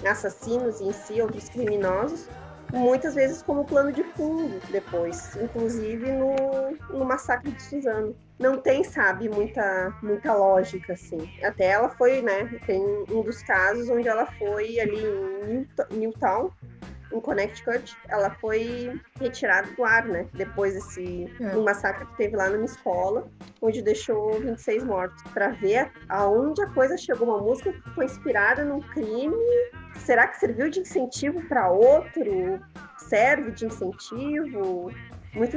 assassinos 0.06 0.80
em 0.80 0.92
si, 0.92 1.20
outros 1.20 1.48
criminosos, 1.48 2.28
muitas 2.72 3.14
vezes 3.16 3.42
como 3.42 3.64
plano 3.64 3.92
de 3.92 4.04
fundo 4.04 4.61
depois, 4.70 5.37
inclusive 5.37 6.11
no, 6.12 6.35
no 6.90 7.04
massacre 7.04 7.50
de 7.50 7.62
Suzano. 7.62 8.14
Não 8.40 8.57
tem, 8.57 8.83
sabe, 8.83 9.29
muita, 9.29 9.94
muita 10.03 10.35
lógica, 10.35 10.94
assim. 10.94 11.31
Até 11.44 11.66
ela 11.66 11.90
foi, 11.90 12.22
né, 12.22 12.44
tem 12.66 12.83
um 13.11 13.22
dos 13.22 13.42
casos 13.42 13.88
onde 13.90 14.09
ela 14.09 14.24
foi 14.38 14.81
ali 14.81 15.05
em 15.92 15.98
Newtown, 15.98 16.50
em 17.12 17.20
Connecticut, 17.20 17.94
ela 18.09 18.31
foi 18.31 18.98
retirada 19.20 19.68
do 19.72 19.85
ar, 19.85 20.07
né? 20.07 20.26
Depois 20.33 20.74
desse 20.74 21.29
é. 21.40 21.57
um 21.57 21.64
massacre 21.64 22.07
que 22.07 22.16
teve 22.16 22.37
lá 22.37 22.48
numa 22.48 22.64
escola, 22.64 23.29
onde 23.61 23.83
deixou 23.83 24.40
26 24.40 24.85
mortos. 24.85 25.22
Para 25.35 25.48
ver 25.48 25.90
aonde 26.09 26.62
a 26.62 26.68
coisa 26.68 26.96
chegou, 26.96 27.29
uma 27.29 27.42
música 27.42 27.72
que 27.72 27.90
foi 27.90 28.05
inspirada 28.05 28.64
num 28.64 28.81
crime 28.81 29.37
será 29.96 30.26
que 30.26 30.38
serviu 30.38 30.70
de 30.70 30.81
incentivo 30.81 31.42
para 31.48 31.70
outro? 31.70 32.61
Serve 32.98 33.53
de 33.53 33.66
incentivo? 33.66 34.92
Muito 35.34 35.56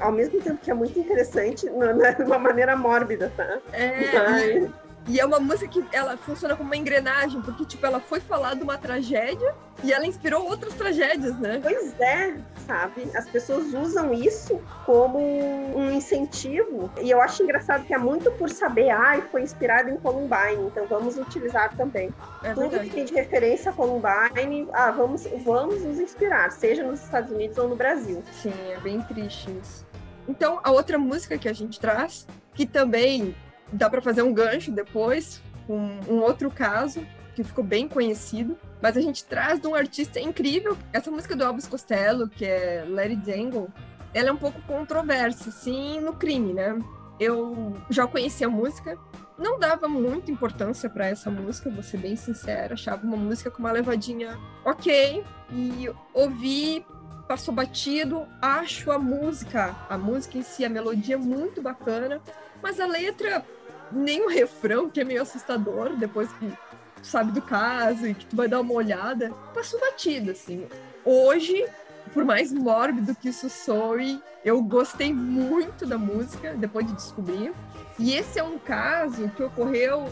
ao 0.00 0.12
mesmo 0.12 0.40
tempo 0.40 0.58
que 0.58 0.70
é 0.70 0.74
muito 0.74 0.98
interessante, 0.98 1.66
de 1.66 2.22
uma 2.22 2.38
maneira 2.38 2.76
mórbida, 2.76 3.32
tá? 3.36 3.58
É. 3.72 4.12
Mas... 4.12 4.87
E 5.08 5.18
é 5.18 5.24
uma 5.24 5.40
música 5.40 5.68
que 5.68 5.82
ela 5.90 6.18
funciona 6.18 6.54
como 6.54 6.68
uma 6.68 6.76
engrenagem, 6.76 7.40
porque, 7.40 7.64
tipo, 7.64 7.84
ela 7.86 7.98
foi 7.98 8.20
falar 8.20 8.54
de 8.54 8.62
uma 8.62 8.76
tragédia 8.76 9.54
e 9.82 9.90
ela 9.90 10.06
inspirou 10.06 10.46
outras 10.46 10.74
tragédias, 10.74 11.38
né? 11.38 11.60
Pois 11.62 11.98
é, 11.98 12.36
sabe? 12.66 13.10
As 13.14 13.26
pessoas 13.26 13.72
usam 13.72 14.12
isso 14.12 14.60
como 14.84 15.18
um 15.18 15.90
incentivo. 15.90 16.90
E 17.00 17.08
eu 17.08 17.22
acho 17.22 17.42
engraçado 17.42 17.86
que 17.86 17.94
é 17.94 17.98
muito 17.98 18.30
por 18.32 18.50
saber, 18.50 18.90
ah, 18.90 19.22
foi 19.30 19.42
inspirado 19.42 19.88
em 19.88 19.96
Columbine, 19.96 20.66
então 20.66 20.86
vamos 20.86 21.16
utilizar 21.16 21.74
também. 21.74 22.12
É 22.42 22.52
Tudo 22.52 22.68
verdade. 22.68 22.90
que 22.90 22.94
tem 22.94 23.04
de 23.06 23.14
referência 23.14 23.70
a 23.70 23.74
Columbine, 23.74 24.68
ah, 24.74 24.90
vamos, 24.90 25.26
vamos 25.42 25.82
nos 25.84 25.98
inspirar, 25.98 26.52
seja 26.52 26.82
nos 26.82 27.02
Estados 27.02 27.30
Unidos 27.30 27.56
ou 27.56 27.66
no 27.66 27.76
Brasil. 27.76 28.22
Sim, 28.30 28.52
é 28.70 28.78
bem 28.80 29.00
triste 29.00 29.50
isso. 29.62 29.86
Então, 30.28 30.60
a 30.62 30.70
outra 30.70 30.98
música 30.98 31.38
que 31.38 31.48
a 31.48 31.54
gente 31.54 31.80
traz, 31.80 32.26
que 32.52 32.66
também 32.66 33.34
dá 33.72 33.88
para 33.88 34.00
fazer 34.00 34.22
um 34.22 34.32
gancho 34.32 34.70
depois, 34.70 35.42
com 35.66 36.00
um 36.08 36.20
outro 36.20 36.50
caso 36.50 37.06
que 37.34 37.44
ficou 37.44 37.62
bem 37.62 37.86
conhecido, 37.86 38.58
mas 38.82 38.96
a 38.96 39.00
gente 39.00 39.24
traz 39.24 39.60
de 39.60 39.66
um 39.66 39.74
artista 39.74 40.18
incrível. 40.18 40.76
Essa 40.92 41.10
música 41.10 41.36
do 41.36 41.44
Elvis 41.44 41.68
Costello, 41.68 42.28
que 42.28 42.44
é 42.44 42.84
It 42.98 43.16
Dangle, 43.16 43.68
ela 44.12 44.30
é 44.30 44.32
um 44.32 44.36
pouco 44.36 44.60
controversa, 44.62 45.50
sim, 45.50 46.00
no 46.00 46.14
crime, 46.14 46.52
né? 46.52 46.76
Eu 47.20 47.76
já 47.90 48.06
conhecia 48.06 48.46
a 48.46 48.50
música, 48.50 48.98
não 49.38 49.58
dava 49.58 49.86
muita 49.88 50.30
importância 50.32 50.90
para 50.90 51.06
essa 51.06 51.30
música, 51.30 51.70
vou 51.70 51.82
ser 51.82 51.98
bem 51.98 52.16
sincera, 52.16 52.74
achava 52.74 53.06
uma 53.06 53.16
música 53.16 53.50
com 53.50 53.58
uma 53.58 53.70
levadinha 53.70 54.36
ok, 54.64 55.24
e 55.52 55.90
ouvi, 56.12 56.84
passou 57.28 57.54
batido, 57.54 58.26
acho 58.42 58.90
a 58.90 58.98
música, 58.98 59.76
a 59.88 59.98
música 59.98 60.38
em 60.38 60.42
si, 60.42 60.64
a 60.64 60.68
melodia 60.68 61.18
muito 61.18 61.62
bacana, 61.62 62.20
mas 62.62 62.80
a 62.80 62.86
letra 62.86 63.44
nem 63.92 64.24
o 64.24 64.28
refrão, 64.28 64.90
que 64.90 65.00
é 65.00 65.04
meio 65.04 65.22
assustador, 65.22 65.96
depois 65.96 66.30
que 66.32 66.52
tu 67.00 67.06
sabe 67.06 67.32
do 67.32 67.42
caso 67.42 68.06
e 68.06 68.14
que 68.14 68.26
tu 68.26 68.36
vai 68.36 68.48
dar 68.48 68.60
uma 68.60 68.74
olhada, 68.74 69.32
passou 69.54 69.80
batido, 69.80 70.30
assim. 70.30 70.66
Hoje, 71.04 71.66
por 72.12 72.24
mais 72.24 72.52
mórbido 72.52 73.14
que 73.14 73.28
isso 73.28 73.48
soe, 73.48 74.20
eu 74.44 74.60
gostei 74.62 75.12
muito 75.12 75.86
da 75.86 75.98
música, 75.98 76.54
depois 76.54 76.86
de 76.86 76.92
descobrir. 76.94 77.52
E 77.98 78.14
esse 78.14 78.38
é 78.38 78.42
um 78.42 78.58
caso 78.58 79.28
que 79.30 79.42
ocorreu 79.42 80.06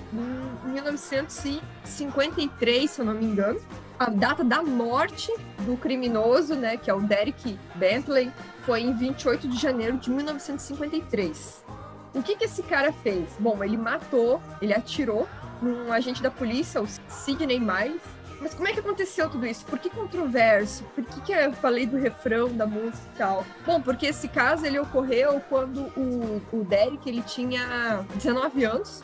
em 0.64 0.72
1953, 0.72 2.90
se 2.90 3.00
eu 3.00 3.04
não 3.04 3.14
me 3.14 3.24
engano. 3.24 3.60
A 3.98 4.10
data 4.10 4.44
da 4.44 4.62
morte 4.62 5.32
do 5.60 5.74
criminoso, 5.76 6.54
né, 6.54 6.76
que 6.76 6.90
é 6.90 6.94
o 6.94 7.00
Derek 7.00 7.58
Bentley, 7.76 8.30
foi 8.64 8.82
em 8.82 8.92
28 8.92 9.48
de 9.48 9.56
janeiro 9.56 9.96
de 9.96 10.10
1953. 10.10 11.64
O 12.14 12.22
que, 12.22 12.36
que 12.36 12.44
esse 12.44 12.62
cara 12.62 12.92
fez? 12.92 13.28
Bom, 13.38 13.62
ele 13.62 13.76
matou, 13.76 14.40
ele 14.60 14.72
atirou 14.72 15.28
num 15.60 15.92
agente 15.92 16.22
da 16.22 16.30
polícia, 16.30 16.80
o 16.80 16.86
Sidney 17.08 17.60
Miles. 17.60 18.02
Mas 18.40 18.54
como 18.54 18.68
é 18.68 18.72
que 18.72 18.80
aconteceu 18.80 19.30
tudo 19.30 19.46
isso? 19.46 19.64
Por 19.64 19.78
que 19.78 19.88
controverso? 19.88 20.84
Por 20.94 21.02
que, 21.04 21.20
que 21.22 21.32
eu 21.32 21.52
falei 21.54 21.86
do 21.86 21.96
refrão 21.96 22.48
da 22.48 22.66
música 22.66 23.08
e 23.14 23.18
tal? 23.18 23.46
Bom, 23.64 23.80
porque 23.80 24.06
esse 24.06 24.28
caso 24.28 24.66
ele 24.66 24.78
ocorreu 24.78 25.40
quando 25.48 25.80
o, 25.96 26.42
o 26.52 26.64
Derek 26.64 27.08
ele 27.08 27.22
tinha 27.22 28.04
19 28.14 28.64
anos. 28.64 29.02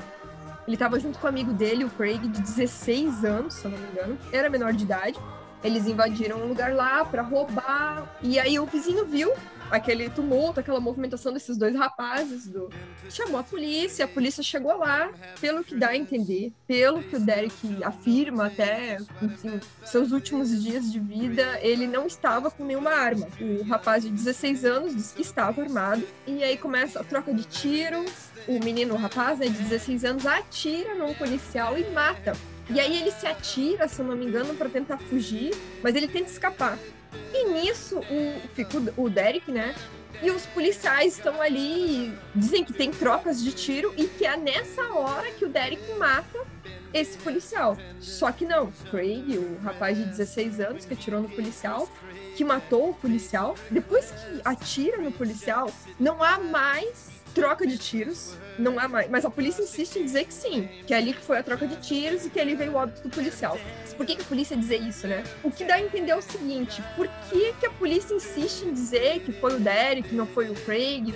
Ele 0.66 0.76
estava 0.76 1.00
junto 1.00 1.18
com 1.18 1.26
o 1.26 1.28
amigo 1.30 1.52
dele, 1.52 1.84
o 1.84 1.90
Craig, 1.90 2.20
de 2.28 2.40
16 2.40 3.24
anos, 3.24 3.54
se 3.54 3.64
eu 3.64 3.70
não 3.70 3.78
me 3.78 3.86
engano. 3.88 4.18
Era 4.30 4.48
menor 4.50 4.72
de 4.72 4.84
idade. 4.84 5.18
Eles 5.64 5.86
invadiram 5.86 6.38
um 6.38 6.48
lugar 6.48 6.72
lá 6.72 7.04
para 7.04 7.22
roubar. 7.22 8.06
E 8.22 8.38
aí 8.38 8.58
o 8.58 8.66
vizinho 8.66 9.06
viu 9.06 9.32
aquele 9.72 10.10
tumulto, 10.10 10.60
aquela 10.60 10.78
movimentação 10.78 11.32
desses 11.32 11.56
dois 11.56 11.74
rapazes, 11.74 12.46
do... 12.46 12.68
chamou 13.08 13.40
a 13.40 13.42
polícia, 13.42 14.04
a 14.04 14.08
polícia 14.08 14.42
chegou 14.42 14.76
lá, 14.76 15.10
pelo 15.40 15.64
que 15.64 15.74
dá 15.74 15.88
a 15.88 15.96
entender, 15.96 16.52
pelo 16.66 17.02
que 17.02 17.16
o 17.16 17.20
Derek 17.20 17.82
afirma 17.82 18.46
até, 18.46 18.98
enfim, 19.22 19.58
seus 19.84 20.12
últimos 20.12 20.62
dias 20.62 20.92
de 20.92 21.00
vida, 21.00 21.58
ele 21.62 21.86
não 21.86 22.06
estava 22.06 22.50
com 22.50 22.64
nenhuma 22.64 22.90
arma. 22.90 23.26
O 23.40 23.62
rapaz 23.64 24.02
de 24.02 24.10
16 24.10 24.64
anos 24.64 24.94
disse 24.94 25.14
que 25.14 25.22
estava 25.22 25.62
armado, 25.62 26.06
e 26.26 26.44
aí 26.44 26.56
começa 26.58 27.00
a 27.00 27.04
troca 27.04 27.32
de 27.32 27.44
tiro, 27.44 28.04
o 28.46 28.62
menino, 28.62 28.94
o 28.94 28.98
rapaz, 28.98 29.38
né, 29.38 29.46
de 29.46 29.62
16 29.62 30.04
anos, 30.04 30.26
atira 30.26 30.94
num 30.94 31.14
policial 31.14 31.78
e 31.78 31.88
mata. 31.90 32.36
E 32.70 32.78
aí 32.78 33.00
ele 33.00 33.10
se 33.10 33.26
atira, 33.26 33.88
se 33.88 34.00
eu 34.00 34.06
não 34.06 34.16
me 34.16 34.26
engano, 34.26 34.54
para 34.54 34.68
tentar 34.68 34.98
fugir, 34.98 35.52
mas 35.82 35.94
ele 35.94 36.08
tenta 36.08 36.30
escapar. 36.30 36.78
E 37.32 37.48
nisso, 37.48 37.98
o, 37.98 38.48
fica 38.54 38.78
o 38.96 39.08
Derek, 39.08 39.50
né? 39.50 39.74
E 40.22 40.30
os 40.30 40.46
policiais 40.46 41.16
estão 41.16 41.40
ali, 41.40 42.16
dizem 42.34 42.64
que 42.64 42.72
tem 42.72 42.90
trocas 42.90 43.42
de 43.42 43.52
tiro 43.52 43.92
e 43.96 44.06
que 44.06 44.24
é 44.24 44.36
nessa 44.36 44.82
hora 44.94 45.30
que 45.32 45.44
o 45.44 45.48
Derek 45.48 45.82
mata 45.98 46.38
esse 46.94 47.18
policial. 47.18 47.76
Só 47.98 48.30
que 48.30 48.44
não, 48.44 48.70
Craig, 48.90 49.36
o 49.36 49.58
rapaz 49.62 49.96
de 49.96 50.04
16 50.04 50.60
anos 50.60 50.84
que 50.84 50.94
atirou 50.94 51.20
no 51.20 51.28
policial, 51.28 51.88
que 52.36 52.44
matou 52.44 52.90
o 52.90 52.94
policial, 52.94 53.56
depois 53.70 54.10
que 54.10 54.40
atira 54.44 54.98
no 54.98 55.10
policial, 55.10 55.70
não 55.98 56.22
há 56.22 56.38
mais 56.38 57.10
troca 57.32 57.66
de 57.66 57.78
tiros, 57.78 58.34
não 58.58 58.78
há 58.78 58.86
mais. 58.86 59.10
Mas 59.10 59.24
a 59.24 59.30
polícia 59.30 59.62
insiste 59.62 59.98
em 59.98 60.04
dizer 60.04 60.24
que 60.24 60.34
sim, 60.34 60.68
que 60.86 60.94
é 60.94 60.98
ali 60.98 61.12
que 61.12 61.20
foi 61.20 61.38
a 61.38 61.42
troca 61.42 61.66
de 61.66 61.76
tiros 61.76 62.24
e 62.26 62.30
que 62.30 62.38
ali 62.38 62.54
veio 62.54 62.72
o 62.72 62.76
óbito 62.76 63.02
do 63.02 63.08
policial. 63.08 63.58
Mas 63.80 63.92
por 63.94 64.06
que, 64.06 64.16
que 64.16 64.22
a 64.22 64.24
polícia 64.24 64.56
dizer 64.56 64.80
isso, 64.82 65.06
né? 65.06 65.24
O 65.42 65.50
que 65.50 65.64
dá 65.64 65.74
a 65.74 65.80
entender 65.80 66.12
é 66.12 66.16
o 66.16 66.22
seguinte: 66.22 66.82
por 66.96 67.08
que, 67.28 67.52
que 67.54 67.66
a 67.66 67.70
polícia 67.70 68.14
insiste 68.14 68.64
em 68.64 68.72
dizer 68.72 69.20
que 69.20 69.32
foi 69.32 69.54
o 69.56 69.60
Derek, 69.60 70.14
não 70.14 70.26
foi 70.26 70.50
o 70.50 70.54
Craig? 70.54 71.14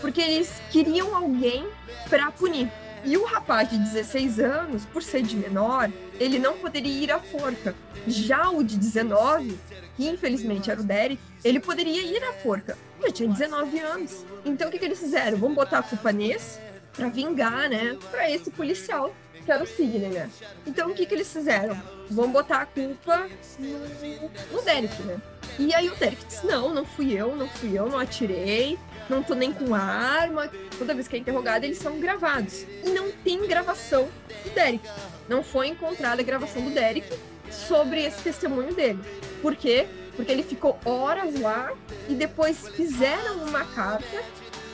Porque 0.00 0.20
eles 0.20 0.52
queriam 0.70 1.14
alguém 1.14 1.66
para 2.08 2.30
punir. 2.30 2.70
E 3.04 3.16
o 3.16 3.24
rapaz 3.24 3.70
de 3.70 3.78
16 3.78 4.40
anos, 4.40 4.84
por 4.86 5.00
ser 5.00 5.22
de 5.22 5.36
menor, 5.36 5.90
ele 6.18 6.40
não 6.40 6.58
poderia 6.58 7.04
ir 7.04 7.12
à 7.12 7.20
forca. 7.20 7.74
Já 8.06 8.50
o 8.50 8.64
de 8.64 8.76
19, 8.76 9.56
que 9.96 10.08
infelizmente 10.08 10.70
era 10.70 10.80
o 10.80 10.84
Derek, 10.84 11.20
ele 11.44 11.60
poderia 11.60 12.02
ir 12.02 12.22
à 12.24 12.32
forca. 12.32 12.76
Já 13.00 13.12
tinha 13.12 13.28
19 13.28 13.78
anos. 13.78 14.24
Então 14.46 14.68
o 14.68 14.70
que, 14.70 14.78
que 14.78 14.84
eles 14.84 15.00
fizeram? 15.00 15.36
Vamos 15.36 15.56
botar 15.56 15.80
a 15.80 15.82
culpa 15.82 16.12
nesse 16.12 16.60
para 16.92 17.08
vingar, 17.08 17.68
né? 17.68 17.98
Para 18.10 18.30
esse 18.30 18.50
policial 18.50 19.12
que 19.44 19.52
era 19.52 19.62
o 19.62 19.66
Sidney, 19.66 20.08
né? 20.08 20.30
Então 20.66 20.90
o 20.90 20.94
que, 20.94 21.04
que 21.04 21.14
eles 21.14 21.30
fizeram? 21.32 21.76
Vamos 22.08 22.32
botar 22.32 22.62
a 22.62 22.66
culpa 22.66 23.28
no, 23.58 24.56
no 24.56 24.62
Derek, 24.62 25.02
né? 25.02 25.20
E 25.58 25.74
aí 25.74 25.88
o 25.88 25.96
Derek 25.96 26.24
disse: 26.24 26.46
Não, 26.46 26.72
não 26.72 26.84
fui 26.84 27.12
eu, 27.12 27.34
não 27.34 27.48
fui 27.48 27.76
eu, 27.76 27.88
não 27.88 27.98
atirei, 27.98 28.78
não 29.10 29.22
tô 29.22 29.34
nem 29.34 29.52
com 29.52 29.74
arma. 29.74 30.48
Toda 30.78 30.94
vez 30.94 31.08
que 31.08 31.16
é 31.16 31.18
interrogado, 31.18 31.64
eles 31.64 31.78
são 31.78 31.98
gravados. 31.98 32.64
E 32.84 32.90
não 32.90 33.10
tem 33.10 33.46
gravação 33.46 34.08
do 34.44 34.50
Derek. 34.50 34.88
Não 35.28 35.42
foi 35.42 35.68
encontrada 35.68 36.22
a 36.22 36.24
gravação 36.24 36.62
do 36.62 36.70
Derek 36.70 37.08
sobre 37.50 38.04
esse 38.04 38.22
testemunho 38.22 38.74
dele. 38.74 39.00
Por 39.42 39.56
quê? 39.56 39.86
Porque 40.16 40.32
ele 40.32 40.42
ficou 40.42 40.78
horas 40.84 41.38
lá 41.40 41.72
e 42.08 42.14
depois 42.14 42.68
fizeram 42.68 43.44
uma 43.44 43.64
carta 43.64 44.22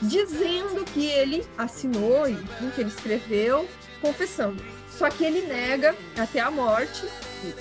dizendo 0.01 0.85
que 0.85 1.07
ele 1.07 1.45
assinou 1.59 2.29
e 2.29 2.37
que 2.75 2.81
ele 2.81 2.91
escreveu, 2.91 3.69
confessando. 4.01 4.63
Só 4.91 5.09
que 5.11 5.25
ele 5.25 5.47
nega 5.47 5.95
até 6.17 6.41
a 6.41 6.51
morte, 6.51 7.07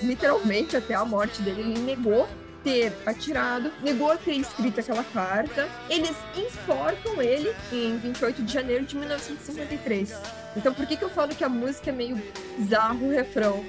literalmente 0.02 0.76
até 0.76 0.94
a 0.94 1.04
morte 1.04 1.42
dele, 1.42 1.60
ele 1.60 1.78
negou 1.80 2.28
ter 2.62 2.92
atirado, 3.04 3.72
negou 3.82 4.16
ter 4.16 4.34
escrito 4.34 4.80
aquela 4.80 5.04
carta. 5.04 5.68
Eles 5.88 6.16
enforcam 6.36 7.20
ele 7.20 7.52
em 7.72 7.96
28 7.98 8.42
de 8.42 8.52
janeiro 8.52 8.84
de 8.84 8.96
1953. 8.96 10.14
Então, 10.56 10.72
por 10.72 10.86
que, 10.86 10.96
que 10.96 11.04
eu 11.04 11.10
falo 11.10 11.34
que 11.34 11.44
a 11.44 11.48
música 11.48 11.90
é 11.90 11.92
meio 11.92 12.20
bizarro 12.56 13.08
o 13.08 13.10
refrão? 13.10 13.64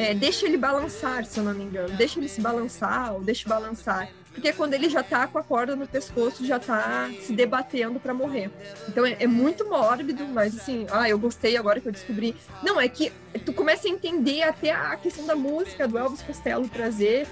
É, 0.00 0.14
deixa 0.14 0.46
ele 0.46 0.56
balançar, 0.56 1.26
se 1.26 1.38
eu 1.38 1.44
não 1.44 1.52
me 1.52 1.64
engano. 1.64 1.94
Deixa 1.94 2.18
ele 2.18 2.26
se 2.26 2.40
balançar 2.40 3.12
ou 3.12 3.20
deixa 3.20 3.46
balançar. 3.46 4.08
Porque 4.32 4.50
quando 4.50 4.72
ele 4.72 4.88
já 4.88 5.02
tá 5.02 5.26
com 5.26 5.36
a 5.36 5.42
corda 5.42 5.76
no 5.76 5.86
pescoço, 5.86 6.46
já 6.46 6.58
tá 6.58 7.10
se 7.20 7.34
debatendo 7.34 8.00
para 8.00 8.14
morrer. 8.14 8.50
Então 8.88 9.04
é, 9.04 9.16
é, 9.20 9.26
muito 9.26 9.68
mórbido, 9.68 10.24
mas 10.26 10.56
assim, 10.56 10.86
ah, 10.90 11.06
eu 11.06 11.18
gostei 11.18 11.54
agora 11.58 11.80
que 11.80 11.88
eu 11.88 11.92
descobri. 11.92 12.34
Não, 12.62 12.80
é 12.80 12.88
que 12.88 13.12
tu 13.44 13.52
começa 13.52 13.88
a 13.88 13.90
entender 13.90 14.42
até 14.42 14.70
a 14.70 14.96
questão 14.96 15.26
da 15.26 15.36
música 15.36 15.86
do 15.86 15.98
Elvis 15.98 16.22
Costello 16.22 16.66
trazer 16.66 17.26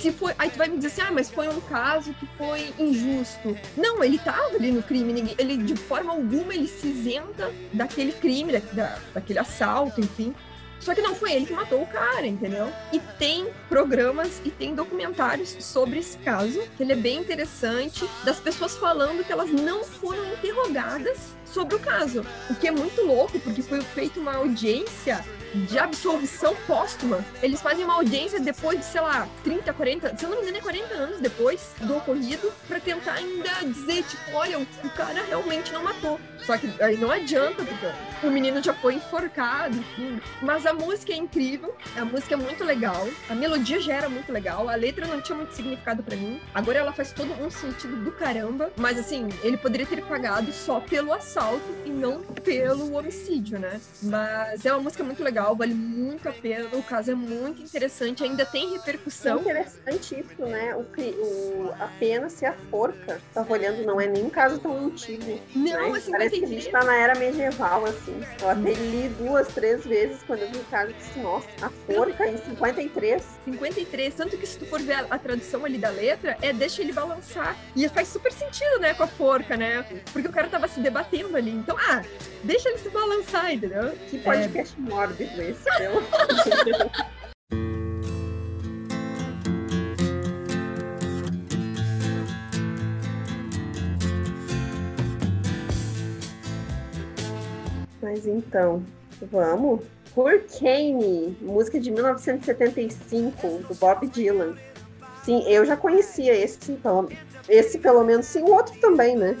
se 0.00 0.12
foi. 0.12 0.34
Aí 0.38 0.50
tu 0.50 0.58
vai 0.58 0.68
me 0.68 0.76
dizer 0.76 0.88
assim, 0.88 1.00
ah, 1.00 1.10
mas 1.10 1.28
foi 1.28 1.48
um 1.48 1.60
caso 1.62 2.14
que 2.14 2.26
foi 2.38 2.72
injusto. 2.78 3.58
Não, 3.76 4.04
ele 4.04 4.18
tava 4.18 4.54
ali 4.54 4.70
no 4.70 4.84
crime, 4.84 5.34
ele 5.36 5.56
de 5.56 5.74
forma 5.74 6.12
alguma 6.12 6.54
ele 6.54 6.68
se 6.68 6.86
isenta 6.86 7.50
daquele 7.72 8.12
crime, 8.12 8.56
da, 8.72 8.98
daquele 9.12 9.40
assalto, 9.40 10.00
enfim. 10.00 10.32
Só 10.84 10.94
que 10.94 11.00
não 11.00 11.14
foi 11.14 11.32
ele 11.32 11.46
que 11.46 11.52
matou 11.54 11.82
o 11.82 11.86
cara, 11.86 12.26
entendeu? 12.26 12.70
E 12.92 13.00
tem 13.18 13.48
programas 13.70 14.42
e 14.44 14.50
tem 14.50 14.74
documentários 14.74 15.56
sobre 15.60 15.98
esse 15.98 16.18
caso, 16.18 16.60
que 16.76 16.82
ele 16.82 16.92
é 16.92 16.96
bem 16.96 17.20
interessante, 17.20 18.06
das 18.22 18.38
pessoas 18.38 18.76
falando 18.76 19.24
que 19.24 19.32
elas 19.32 19.50
não 19.50 19.82
foram 19.82 20.22
interrogadas 20.34 21.34
sobre 21.46 21.76
o 21.76 21.78
caso. 21.78 22.26
O 22.50 22.54
que 22.54 22.68
é 22.68 22.70
muito 22.70 23.00
louco, 23.00 23.40
porque 23.40 23.62
foi 23.62 23.80
feita 23.80 24.20
uma 24.20 24.34
audiência 24.34 25.24
de 25.54 25.78
absolvição 25.78 26.54
póstuma. 26.66 27.24
Eles 27.42 27.62
fazem 27.62 27.84
uma 27.84 27.94
audiência 27.94 28.40
depois 28.40 28.78
de, 28.78 28.84
sei 28.84 29.00
lá, 29.00 29.28
30, 29.44 29.72
40, 29.72 30.18
se 30.18 30.24
eu 30.24 30.30
não 30.30 30.36
me 30.36 30.42
engano, 30.42 30.58
é 30.58 30.60
40 30.60 30.94
anos 30.94 31.20
depois 31.20 31.72
do 31.80 31.96
ocorrido, 31.96 32.52
para 32.66 32.80
tentar 32.80 33.14
ainda 33.14 33.50
dizer, 33.62 34.02
tipo, 34.02 34.32
olha, 34.34 34.58
o 34.58 34.90
cara 34.90 35.22
realmente 35.22 35.72
não 35.72 35.82
matou. 35.82 36.20
Só 36.46 36.56
que 36.56 36.70
aí 36.82 36.96
não 36.96 37.10
adianta, 37.10 37.62
porque 37.64 38.26
o 38.26 38.30
menino 38.30 38.62
já 38.62 38.74
foi 38.74 38.94
enforcado, 38.94 39.76
enfim. 39.76 40.20
Mas 40.42 40.66
a 40.66 40.74
música 40.74 41.12
é 41.12 41.16
incrível, 41.16 41.74
a 41.96 42.04
música 42.04 42.34
é 42.34 42.36
muito 42.36 42.64
legal, 42.64 43.08
a 43.28 43.34
melodia 43.34 43.80
já 43.80 43.94
era 43.94 44.08
muito 44.08 44.30
legal, 44.30 44.68
a 44.68 44.74
letra 44.74 45.06
não 45.06 45.20
tinha 45.20 45.36
muito 45.36 45.54
significado 45.54 46.02
para 46.02 46.16
mim. 46.16 46.40
Agora 46.54 46.78
ela 46.78 46.92
faz 46.92 47.12
todo 47.12 47.32
um 47.42 47.50
sentido 47.50 47.96
do 48.04 48.12
caramba, 48.12 48.70
mas 48.76 48.98
assim, 48.98 49.28
ele 49.42 49.56
poderia 49.56 49.86
ter 49.86 50.04
pagado 50.04 50.52
só 50.52 50.80
pelo 50.80 51.12
assalto 51.12 51.64
e 51.84 51.90
não 51.90 52.20
pelo 52.22 52.94
homicídio, 52.94 53.58
né? 53.58 53.80
Mas 54.02 54.64
é 54.66 54.72
uma 54.72 54.82
música 54.82 55.02
muito 55.02 55.22
legal, 55.22 55.56
vale 55.56 55.74
muito 55.74 56.28
a 56.28 56.32
pena, 56.32 56.68
o 56.72 56.82
caso 56.82 57.10
é 57.10 57.14
muito 57.14 57.62
interessante, 57.62 58.22
ainda 58.22 58.44
tem 58.44 58.72
repercussão. 58.72 59.38
É 59.38 59.40
interessante 59.40 60.20
isso, 60.20 60.42
né? 60.44 60.74
O, 60.74 60.80
o, 60.82 61.74
a 61.80 61.88
pena 61.98 62.28
ser 62.28 62.46
a 62.46 62.52
forca. 62.70 63.20
Tava 63.32 63.52
olhando, 63.52 63.84
não 63.84 64.00
é 64.00 64.06
nem 64.06 64.24
um 64.24 64.30
caso 64.30 64.58
tão 64.58 64.86
antigo. 64.86 65.40
Não, 65.54 65.92
né? 65.92 65.98
assim, 65.98 66.10
Parece 66.10 66.33
a 66.42 66.46
gente 66.46 66.70
tá 66.70 66.82
na 66.82 66.96
era 66.96 67.14
medieval, 67.18 67.84
assim. 67.84 68.20
Eu 68.40 68.50
até 68.50 68.72
li 68.72 69.08
duas, 69.10 69.48
três 69.48 69.84
vezes 69.84 70.22
quando 70.26 70.40
eu 70.40 70.50
vi 70.50 70.58
o 70.58 70.64
caso 70.64 70.90
e 70.90 70.94
disse, 70.94 71.18
nossa, 71.20 71.46
a 71.62 71.70
forca 71.70 72.26
em 72.26 72.36
53. 72.36 73.22
53, 73.44 74.14
tanto 74.14 74.36
que 74.38 74.46
se 74.46 74.58
tu 74.58 74.66
for 74.66 74.80
ver 74.80 74.94
a, 74.94 75.06
a 75.10 75.18
tradução 75.18 75.64
ali 75.64 75.78
da 75.78 75.90
letra, 75.90 76.36
é 76.40 76.52
deixa 76.52 76.82
ele 76.82 76.92
balançar. 76.92 77.56
E 77.76 77.88
faz 77.88 78.08
super 78.08 78.32
sentido, 78.32 78.80
né, 78.80 78.94
com 78.94 79.02
a 79.02 79.06
forca, 79.06 79.56
né? 79.56 79.84
Porque 80.12 80.28
o 80.28 80.32
cara 80.32 80.48
tava 80.48 80.66
se 80.66 80.80
debatendo 80.80 81.36
ali. 81.36 81.50
Então, 81.50 81.76
ah, 81.78 82.02
deixa 82.42 82.68
ele 82.68 82.78
se 82.78 82.88
balançar, 82.88 83.52
entendeu? 83.52 83.92
Que 84.08 84.18
podcast 84.18 84.74
é... 84.76 84.90
mórbido 84.90 85.42
esse, 85.42 85.64
Mas 98.14 98.28
então, 98.28 98.80
vamos. 99.20 99.80
Hurricane, 100.16 101.36
música 101.42 101.80
de 101.80 101.90
1975, 101.90 103.48
do 103.66 103.74
Bob 103.74 104.06
Dylan. 104.06 104.54
Sim, 105.24 105.42
eu 105.48 105.64
já 105.64 105.76
conhecia 105.76 106.32
esse, 106.32 106.78
esse 107.48 107.78
pelo 107.80 108.04
menos, 108.04 108.26
sim, 108.26 108.42
o 108.42 108.52
outro 108.52 108.78
também, 108.78 109.16
né? 109.16 109.36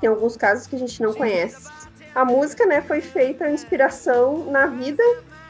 Tem 0.00 0.08
alguns 0.08 0.38
casos 0.38 0.66
que 0.66 0.74
a 0.74 0.78
gente 0.78 1.02
não 1.02 1.12
conhece. 1.12 1.68
A 2.14 2.24
música, 2.24 2.64
né, 2.64 2.80
foi 2.80 3.02
feita 3.02 3.50
inspiração 3.50 4.50
na 4.50 4.68
vida 4.68 5.02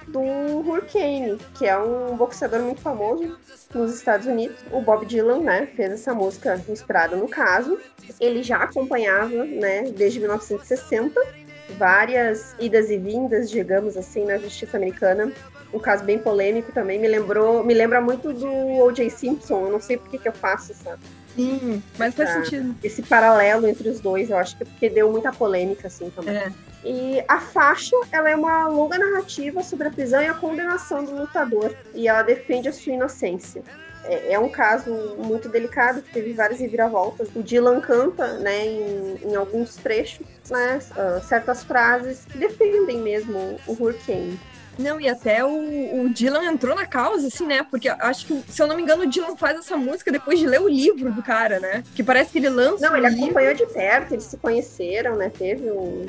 do 0.09 0.21
Hurricane, 0.21 1.39
que 1.57 1.67
é 1.67 1.79
um 1.79 2.17
boxeador 2.17 2.61
muito 2.61 2.81
famoso 2.81 3.39
nos 3.73 3.95
Estados 3.95 4.27
Unidos. 4.27 4.57
O 4.73 4.81
Bob 4.81 5.07
Dylan, 5.07 5.43
né, 5.43 5.67
fez 5.77 5.93
essa 5.93 6.13
música 6.13 6.61
inspirada 6.69 7.15
no 7.15 7.29
caso. 7.29 7.79
Ele 8.19 8.43
já 8.43 8.57
acompanhava, 8.57 9.45
né, 9.45 9.83
desde 9.83 10.19
1960, 10.19 11.44
várias 11.71 12.55
idas 12.59 12.91
e 12.91 12.99
vindas, 12.99 13.51
digamos 13.51 13.97
assim, 13.97 14.25
na 14.25 14.39
justiça 14.39 14.77
americana. 14.77 15.33
Um 15.73 15.79
caso 15.79 16.05
bem 16.05 16.19
polêmico 16.19 16.71
também, 16.71 17.01
me 17.01 17.09
lembrou, 17.09 17.65
me 17.65 17.75
lembra 17.75 18.01
muito 18.01 18.33
do 18.33 18.49
O.J. 18.85 19.11
Simpson. 19.11 19.67
Eu 19.67 19.73
não 19.73 19.81
sei 19.81 19.97
por 19.97 20.09
que, 20.09 20.19
que 20.19 20.29
eu 20.29 20.33
faço 20.33 20.73
essa 20.73 20.97
Sim, 21.35 21.83
mas 21.99 22.15
faz 22.15 22.31
sentido. 22.31 22.75
Esse 22.83 23.03
paralelo 23.03 23.67
entre 23.67 23.89
os 23.89 24.01
dois, 24.01 24.31
eu 24.31 24.37
acho 24.37 24.57
que 24.57 24.63
é 24.63 24.67
porque 24.67 24.89
deu 24.89 25.11
muita 25.11 25.33
polêmica, 25.33 25.89
assim, 25.89 26.09
também. 26.11 26.37
É. 26.37 26.53
E 26.85 27.25
a 27.27 27.41
faixa, 27.41 27.97
ela 28.13 28.31
é 28.31 28.37
uma 28.37 28.69
longa 28.69 28.99
narrativa 28.99 29.63
sobre 29.63 29.89
a 29.89 29.91
prisão 29.91 30.23
e 30.23 30.27
a 30.27 30.35
condenação 30.35 31.05
do 31.05 31.17
lutador. 31.17 31.75
E 31.93 32.07
ela 32.07 32.23
defende 32.23 32.69
a 32.69 32.73
sua 32.73 32.93
inocência. 32.93 33.63
É, 34.05 34.35
é 34.35 34.39
um 34.39 34.49
caso 34.49 34.91
muito 35.19 35.49
delicado, 35.49 36.03
que 36.03 36.13
teve 36.13 36.33
várias 36.33 36.61
reviravoltas. 36.61 37.29
O 37.35 37.43
Dylan 37.43 37.81
canta, 37.81 38.39
né, 38.39 38.67
em, 38.67 39.19
em 39.25 39.35
alguns 39.35 39.77
trechos, 39.77 40.27
né, 40.51 40.79
uh, 40.93 41.25
certas 41.25 41.65
frases 41.65 42.25
que 42.27 42.39
defendem 42.39 42.99
mesmo 42.99 43.59
o 43.67 43.73
Hurricane. 43.73 44.39
Não, 44.79 45.01
e 45.01 45.09
até 45.09 45.45
o, 45.45 46.03
o, 46.03 46.09
Dylan 46.09 46.45
entrou 46.45 46.75
na 46.75 46.87
causa, 46.87 47.29
assim, 47.29 47.47
né? 47.47 47.65
Porque 47.71 47.89
acho 47.89 48.27
que, 48.27 48.45
se 48.49 48.61
eu 48.61 48.67
não 48.67 48.77
me 48.77 48.83
engano, 48.83 49.05
o 49.05 49.07
Dylan 49.07 49.37
faz 49.37 49.59
essa 49.59 49.77
música 49.77 50.11
depois 50.11 50.39
de 50.39 50.47
ler 50.47 50.61
o 50.61 50.69
livro 50.69 51.13
do 51.13 51.23
cara, 51.23 51.61
né? 51.61 51.85
Que 51.95 52.03
parece 52.03 52.33
que 52.33 52.39
ele 52.39 52.49
lança. 52.49 52.85
Não, 52.87 52.97
ele 52.97 53.09
livro. 53.09 53.25
acompanhou 53.25 53.55
de 53.55 53.67
perto, 53.67 54.13
eles 54.13 54.25
se 54.25 54.37
conheceram, 54.37 55.17
né? 55.17 55.31
Teve 55.31 55.71
um. 55.71 56.07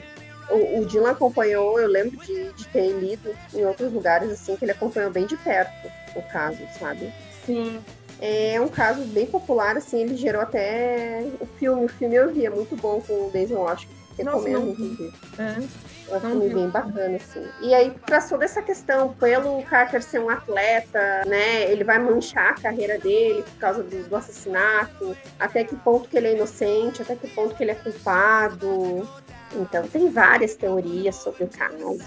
O, 0.50 0.80
o 0.80 0.86
Dylan 0.86 1.12
acompanhou, 1.12 1.80
eu 1.80 1.88
lembro 1.88 2.18
de, 2.26 2.54
de 2.54 2.68
ter 2.68 2.92
lido 2.92 3.36
em 3.54 3.66
outros 3.66 3.92
lugares, 3.92 4.32
assim, 4.32 4.56
que 4.56 4.66
ele 4.66 4.72
acompanhou 4.72 5.12
bem 5.12 5.26
de 5.26 5.38
perto 5.38 5.92
o 6.16 6.22
caso, 6.22 6.60
sabe? 6.80 7.12
Sim. 7.46 7.80
É 8.22 8.60
um 8.62 8.68
caso 8.68 9.02
bem 9.06 9.26
popular, 9.26 9.76
assim, 9.76 10.02
ele 10.02 10.16
gerou 10.16 10.42
até 10.42 11.26
o 11.40 11.46
filme. 11.46 11.86
O 11.86 11.90
filme 11.90 12.16
eu 12.16 12.32
vi, 12.32 12.46
é 12.46 12.50
muito 12.50 12.76
bom 12.76 13.02
com 13.02 13.28
o 13.28 13.32
Denzel 13.32 13.60
Washington. 13.60 13.94
Recomendo, 14.18 14.70
inclusive. 14.70 15.14
É. 15.38 15.86
É 16.08 16.18
um 16.18 16.20
filme 16.20 16.50
bem 16.50 16.70
bacana, 16.70 17.18
assim. 17.18 17.46
E 17.62 17.74
aí 17.74 17.92
traçou 18.06 18.38
dessa 18.38 18.62
questão, 18.62 19.14
pelo 19.14 19.64
Carter 19.64 20.02
ser 20.02 20.20
um 20.20 20.30
atleta, 20.30 21.24
né? 21.26 21.70
Ele 21.72 21.84
vai 21.84 21.98
manchar 22.00 22.52
a 22.52 22.54
carreira 22.54 22.98
dele 23.00 23.42
por 23.42 23.58
causa 23.60 23.84
do, 23.84 24.08
do 24.08 24.16
assassinato, 24.16 25.18
até 25.40 25.64
que 25.64 25.76
ponto 25.76 26.08
que 26.08 26.18
ele 26.18 26.28
é 26.28 26.36
inocente, 26.36 27.02
até 27.02 27.16
que 27.16 27.28
ponto 27.28 27.56
que 27.56 27.64
ele 27.64 27.72
é 27.72 27.76
culpado. 27.76 29.08
Então 29.54 29.88
tem 29.88 30.10
várias 30.10 30.56
teorias 30.56 31.16
sobre 31.16 31.46
o 31.46 31.48
caso. 31.48 31.98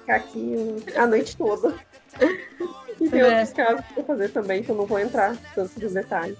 Ficar 0.00 0.16
aqui 0.16 0.76
a 0.96 1.06
noite 1.06 1.36
toda. 1.36 1.74
E 3.00 3.08
tem 3.08 3.20
é. 3.20 3.24
outros 3.24 3.52
casos 3.52 3.84
pra 3.94 4.04
fazer 4.04 4.28
também, 4.30 4.62
que 4.62 4.70
eu 4.70 4.76
não 4.76 4.86
vou 4.86 4.98
entrar 4.98 5.36
tanto 5.54 5.80
nos 5.80 5.92
detalhes 5.92 6.36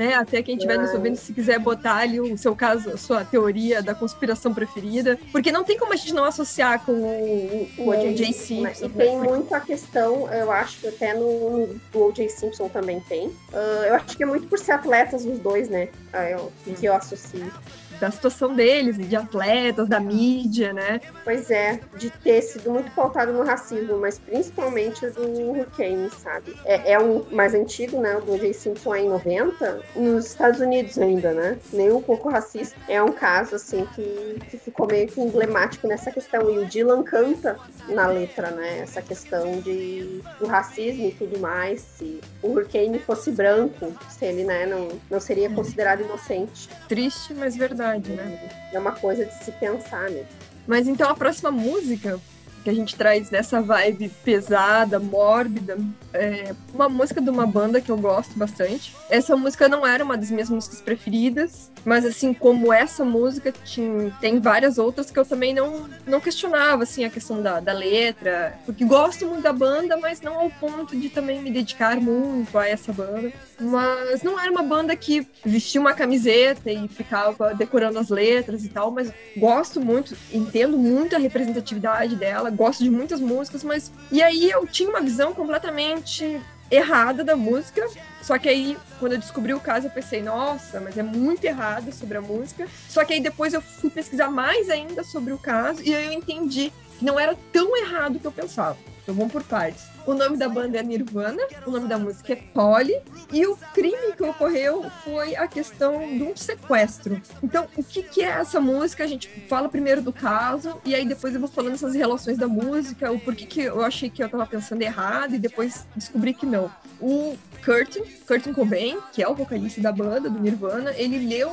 né? 0.00 0.14
Até 0.14 0.42
quem 0.42 0.54
estiver 0.56 0.78
nos 0.78 0.94
ouvindo, 0.94 1.16
se 1.16 1.30
quiser 1.32 1.58
botar 1.58 1.96
ali 1.96 2.18
o 2.18 2.38
seu 2.38 2.56
caso, 2.56 2.88
a 2.90 2.96
sua 2.96 3.22
teoria 3.22 3.82
da 3.82 3.94
conspiração 3.94 4.54
preferida. 4.54 5.18
Porque 5.30 5.52
não 5.52 5.62
tem 5.62 5.78
como 5.78 5.92
a 5.92 5.96
gente 5.96 6.14
não 6.14 6.24
associar 6.24 6.84
com 6.86 6.92
o, 6.92 7.68
o 7.76 7.88
O.J. 7.90 8.32
Simpson. 8.32 8.86
E 8.86 8.88
tem 8.88 9.18
né? 9.18 9.28
muito 9.28 9.54
a 9.54 9.60
questão, 9.60 10.32
eu 10.32 10.50
acho 10.50 10.80
que 10.80 10.88
até 10.88 11.12
no, 11.12 11.66
no 11.66 12.06
O.J. 12.06 12.30
Simpson 12.30 12.68
também 12.70 13.00
tem. 13.00 13.28
Uh, 13.28 13.84
eu 13.86 13.94
acho 13.94 14.16
que 14.16 14.22
é 14.22 14.26
muito 14.26 14.46
por 14.46 14.58
ser 14.58 14.72
atletas 14.72 15.26
os 15.26 15.38
dois, 15.38 15.68
né? 15.68 15.88
Ah, 16.12 16.30
eu, 16.30 16.50
que 16.64 16.86
eu 16.86 16.94
associo 16.94 17.52
da 18.00 18.10
situação 18.10 18.54
deles, 18.54 18.96
de 18.96 19.14
atletas, 19.14 19.86
da 19.86 20.00
mídia, 20.00 20.72
né? 20.72 21.00
Pois 21.22 21.50
é, 21.50 21.78
de 21.96 22.08
ter 22.08 22.40
sido 22.40 22.70
muito 22.70 22.90
pautado 22.92 23.32
no 23.32 23.44
racismo, 23.44 23.98
mas 23.98 24.18
principalmente 24.18 25.06
do 25.10 25.22
Hurricane, 25.22 26.10
sabe? 26.10 26.56
É, 26.64 26.92
é 26.92 26.98
um 26.98 27.24
mais 27.30 27.54
antigo, 27.54 28.00
né? 28.00 28.16
O 28.16 28.22
do 28.22 28.38
J. 28.38 28.52
Simpson 28.54 28.94
é 28.94 29.00
em 29.02 29.08
90, 29.08 29.82
nos 29.94 30.26
Estados 30.26 30.60
Unidos 30.60 30.98
ainda, 30.98 31.32
né? 31.32 31.58
Nem 31.72 31.92
um 31.92 32.00
pouco 32.00 32.30
racista. 32.30 32.74
É 32.88 33.02
um 33.02 33.12
caso, 33.12 33.56
assim, 33.56 33.86
que, 33.94 34.38
que 34.48 34.56
ficou 34.56 34.86
meio 34.86 35.06
que 35.06 35.20
emblemático 35.20 35.86
nessa 35.86 36.10
questão. 36.10 36.50
E 36.50 36.58
o 36.58 36.66
Dylan 36.66 37.02
canta 37.02 37.58
na 37.88 38.06
letra, 38.06 38.50
né? 38.50 38.78
Essa 38.80 39.02
questão 39.02 39.60
de, 39.60 40.22
do 40.38 40.46
racismo 40.46 41.08
e 41.08 41.12
tudo 41.12 41.38
mais. 41.38 41.82
Se 41.82 42.20
o 42.42 42.48
Hurricane 42.48 42.98
fosse 42.98 43.30
branco, 43.30 43.92
se 44.08 44.24
ele, 44.24 44.44
né, 44.44 44.64
não, 44.64 44.88
não 45.10 45.20
seria 45.20 45.50
considerado 45.50 46.00
inocente. 46.00 46.68
Triste, 46.88 47.34
mas 47.34 47.56
verdade 47.56 47.89
verdade, 47.98 48.10
né? 48.10 48.38
É 48.72 48.78
uma 48.78 48.92
coisa 48.92 49.24
de 49.24 49.34
se 49.44 49.50
pensar, 49.52 50.10
né? 50.10 50.24
Mas 50.66 50.86
então 50.86 51.10
a 51.10 51.14
próxima 51.14 51.50
música 51.50 52.20
que 52.62 52.68
a 52.68 52.74
gente 52.74 52.94
traz 52.94 53.30
nessa 53.30 53.60
vibe 53.62 54.10
pesada, 54.22 54.98
mórbida, 54.98 55.78
é 56.12 56.54
uma 56.74 56.90
música 56.90 57.18
de 57.18 57.30
uma 57.30 57.46
banda 57.46 57.80
que 57.80 57.90
eu 57.90 57.96
gosto 57.96 58.38
bastante. 58.38 58.94
Essa 59.08 59.34
música 59.34 59.66
não 59.66 59.86
era 59.86 60.04
uma 60.04 60.16
das 60.16 60.30
minhas 60.30 60.50
músicas 60.50 60.82
preferidas, 60.82 61.70
mas 61.86 62.04
assim 62.04 62.34
como 62.34 62.70
essa 62.70 63.02
música 63.02 63.50
tinha, 63.64 64.14
tem 64.20 64.38
várias 64.38 64.76
outras 64.76 65.10
que 65.10 65.18
eu 65.18 65.24
também 65.24 65.54
não, 65.54 65.88
não 66.06 66.20
questionava 66.20 66.82
assim 66.82 67.02
a 67.02 67.08
questão 67.08 67.40
da, 67.40 67.60
da 67.60 67.72
letra, 67.72 68.58
porque 68.66 68.84
gosto 68.84 69.26
muito 69.26 69.42
da 69.42 69.54
banda, 69.54 69.96
mas 69.96 70.20
não 70.20 70.38
ao 70.38 70.50
ponto 70.50 70.94
de 70.94 71.08
também 71.08 71.40
me 71.40 71.50
dedicar 71.50 71.96
muito 71.98 72.58
a 72.58 72.68
essa 72.68 72.92
banda. 72.92 73.32
Mas 73.60 74.22
não 74.22 74.40
era 74.40 74.50
uma 74.50 74.62
banda 74.62 74.96
que 74.96 75.26
vestia 75.44 75.80
uma 75.80 75.92
camiseta 75.92 76.70
e 76.72 76.88
ficava 76.88 77.54
decorando 77.54 77.98
as 77.98 78.08
letras 78.08 78.64
e 78.64 78.68
tal, 78.68 78.90
mas 78.90 79.12
gosto 79.36 79.80
muito, 79.80 80.16
entendo 80.32 80.78
muito 80.78 81.14
a 81.14 81.18
representatividade 81.18 82.16
dela, 82.16 82.48
gosto 82.48 82.82
de 82.82 82.90
muitas 82.90 83.20
músicas, 83.20 83.62
mas 83.62 83.92
e 84.10 84.22
aí 84.22 84.50
eu 84.50 84.66
tinha 84.66 84.88
uma 84.88 85.00
visão 85.00 85.34
completamente 85.34 86.40
errada 86.70 87.24
da 87.24 87.36
música. 87.36 87.86
Só 88.22 88.38
que 88.38 88.48
aí, 88.48 88.76
quando 88.98 89.12
eu 89.12 89.18
descobri 89.18 89.52
o 89.52 89.60
caso, 89.60 89.88
eu 89.88 89.90
pensei, 89.90 90.22
nossa, 90.22 90.80
mas 90.80 90.96
é 90.96 91.02
muito 91.02 91.44
errado 91.44 91.92
sobre 91.92 92.16
a 92.16 92.20
música. 92.20 92.68
Só 92.88 93.04
que 93.04 93.14
aí 93.14 93.20
depois 93.20 93.52
eu 93.52 93.60
fui 93.60 93.90
pesquisar 93.90 94.30
mais 94.30 94.70
ainda 94.70 95.02
sobre 95.02 95.32
o 95.32 95.38
caso 95.38 95.82
e 95.82 95.94
aí 95.94 96.06
eu 96.06 96.12
entendi 96.12 96.72
que 96.98 97.04
não 97.04 97.18
era 97.18 97.36
tão 97.52 97.76
errado 97.76 98.18
que 98.20 98.26
eu 98.26 98.32
pensava. 98.32 98.78
Então 99.02 99.14
vamos 99.14 99.32
por 99.32 99.42
partes. 99.42 99.84
O 100.06 100.14
nome 100.14 100.36
da 100.36 100.48
banda 100.48 100.78
é 100.78 100.82
Nirvana, 100.82 101.42
o 101.66 101.70
nome 101.70 101.86
da 101.86 101.98
música 101.98 102.32
é 102.32 102.36
Polly, 102.36 102.94
e 103.32 103.46
o 103.46 103.56
crime 103.74 104.12
que 104.16 104.22
ocorreu 104.22 104.90
foi 105.04 105.36
a 105.36 105.46
questão 105.46 105.98
de 106.16 106.22
um 106.22 106.34
sequestro. 106.34 107.20
Então, 107.42 107.68
o 107.76 107.84
que, 107.84 108.02
que 108.02 108.22
é 108.22 108.28
essa 108.28 108.60
música? 108.60 109.04
A 109.04 109.06
gente 109.06 109.28
fala 109.48 109.68
primeiro 109.68 110.02
do 110.02 110.12
caso, 110.12 110.80
e 110.84 110.94
aí 110.94 111.06
depois 111.06 111.34
eu 111.34 111.40
vou 111.40 111.48
falando 111.48 111.74
essas 111.74 111.94
relações 111.94 112.38
da 112.38 112.48
música, 112.48 113.12
o 113.12 113.20
porquê 113.20 113.46
que 113.46 113.60
eu 113.60 113.82
achei 113.84 114.08
que 114.08 114.22
eu 114.22 114.28
tava 114.28 114.46
pensando 114.46 114.82
errado, 114.82 115.34
e 115.34 115.38
depois 115.38 115.86
descobri 115.94 116.32
que 116.34 116.46
não. 116.46 116.70
O 117.00 117.36
Curtin, 117.64 118.02
Curtin 118.26 118.52
Cobain, 118.52 118.98
que 119.12 119.22
é 119.22 119.28
o 119.28 119.34
vocalista 119.34 119.80
da 119.80 119.92
banda, 119.92 120.28
do 120.28 120.40
Nirvana, 120.40 120.92
ele 120.96 121.18
leu 121.18 121.52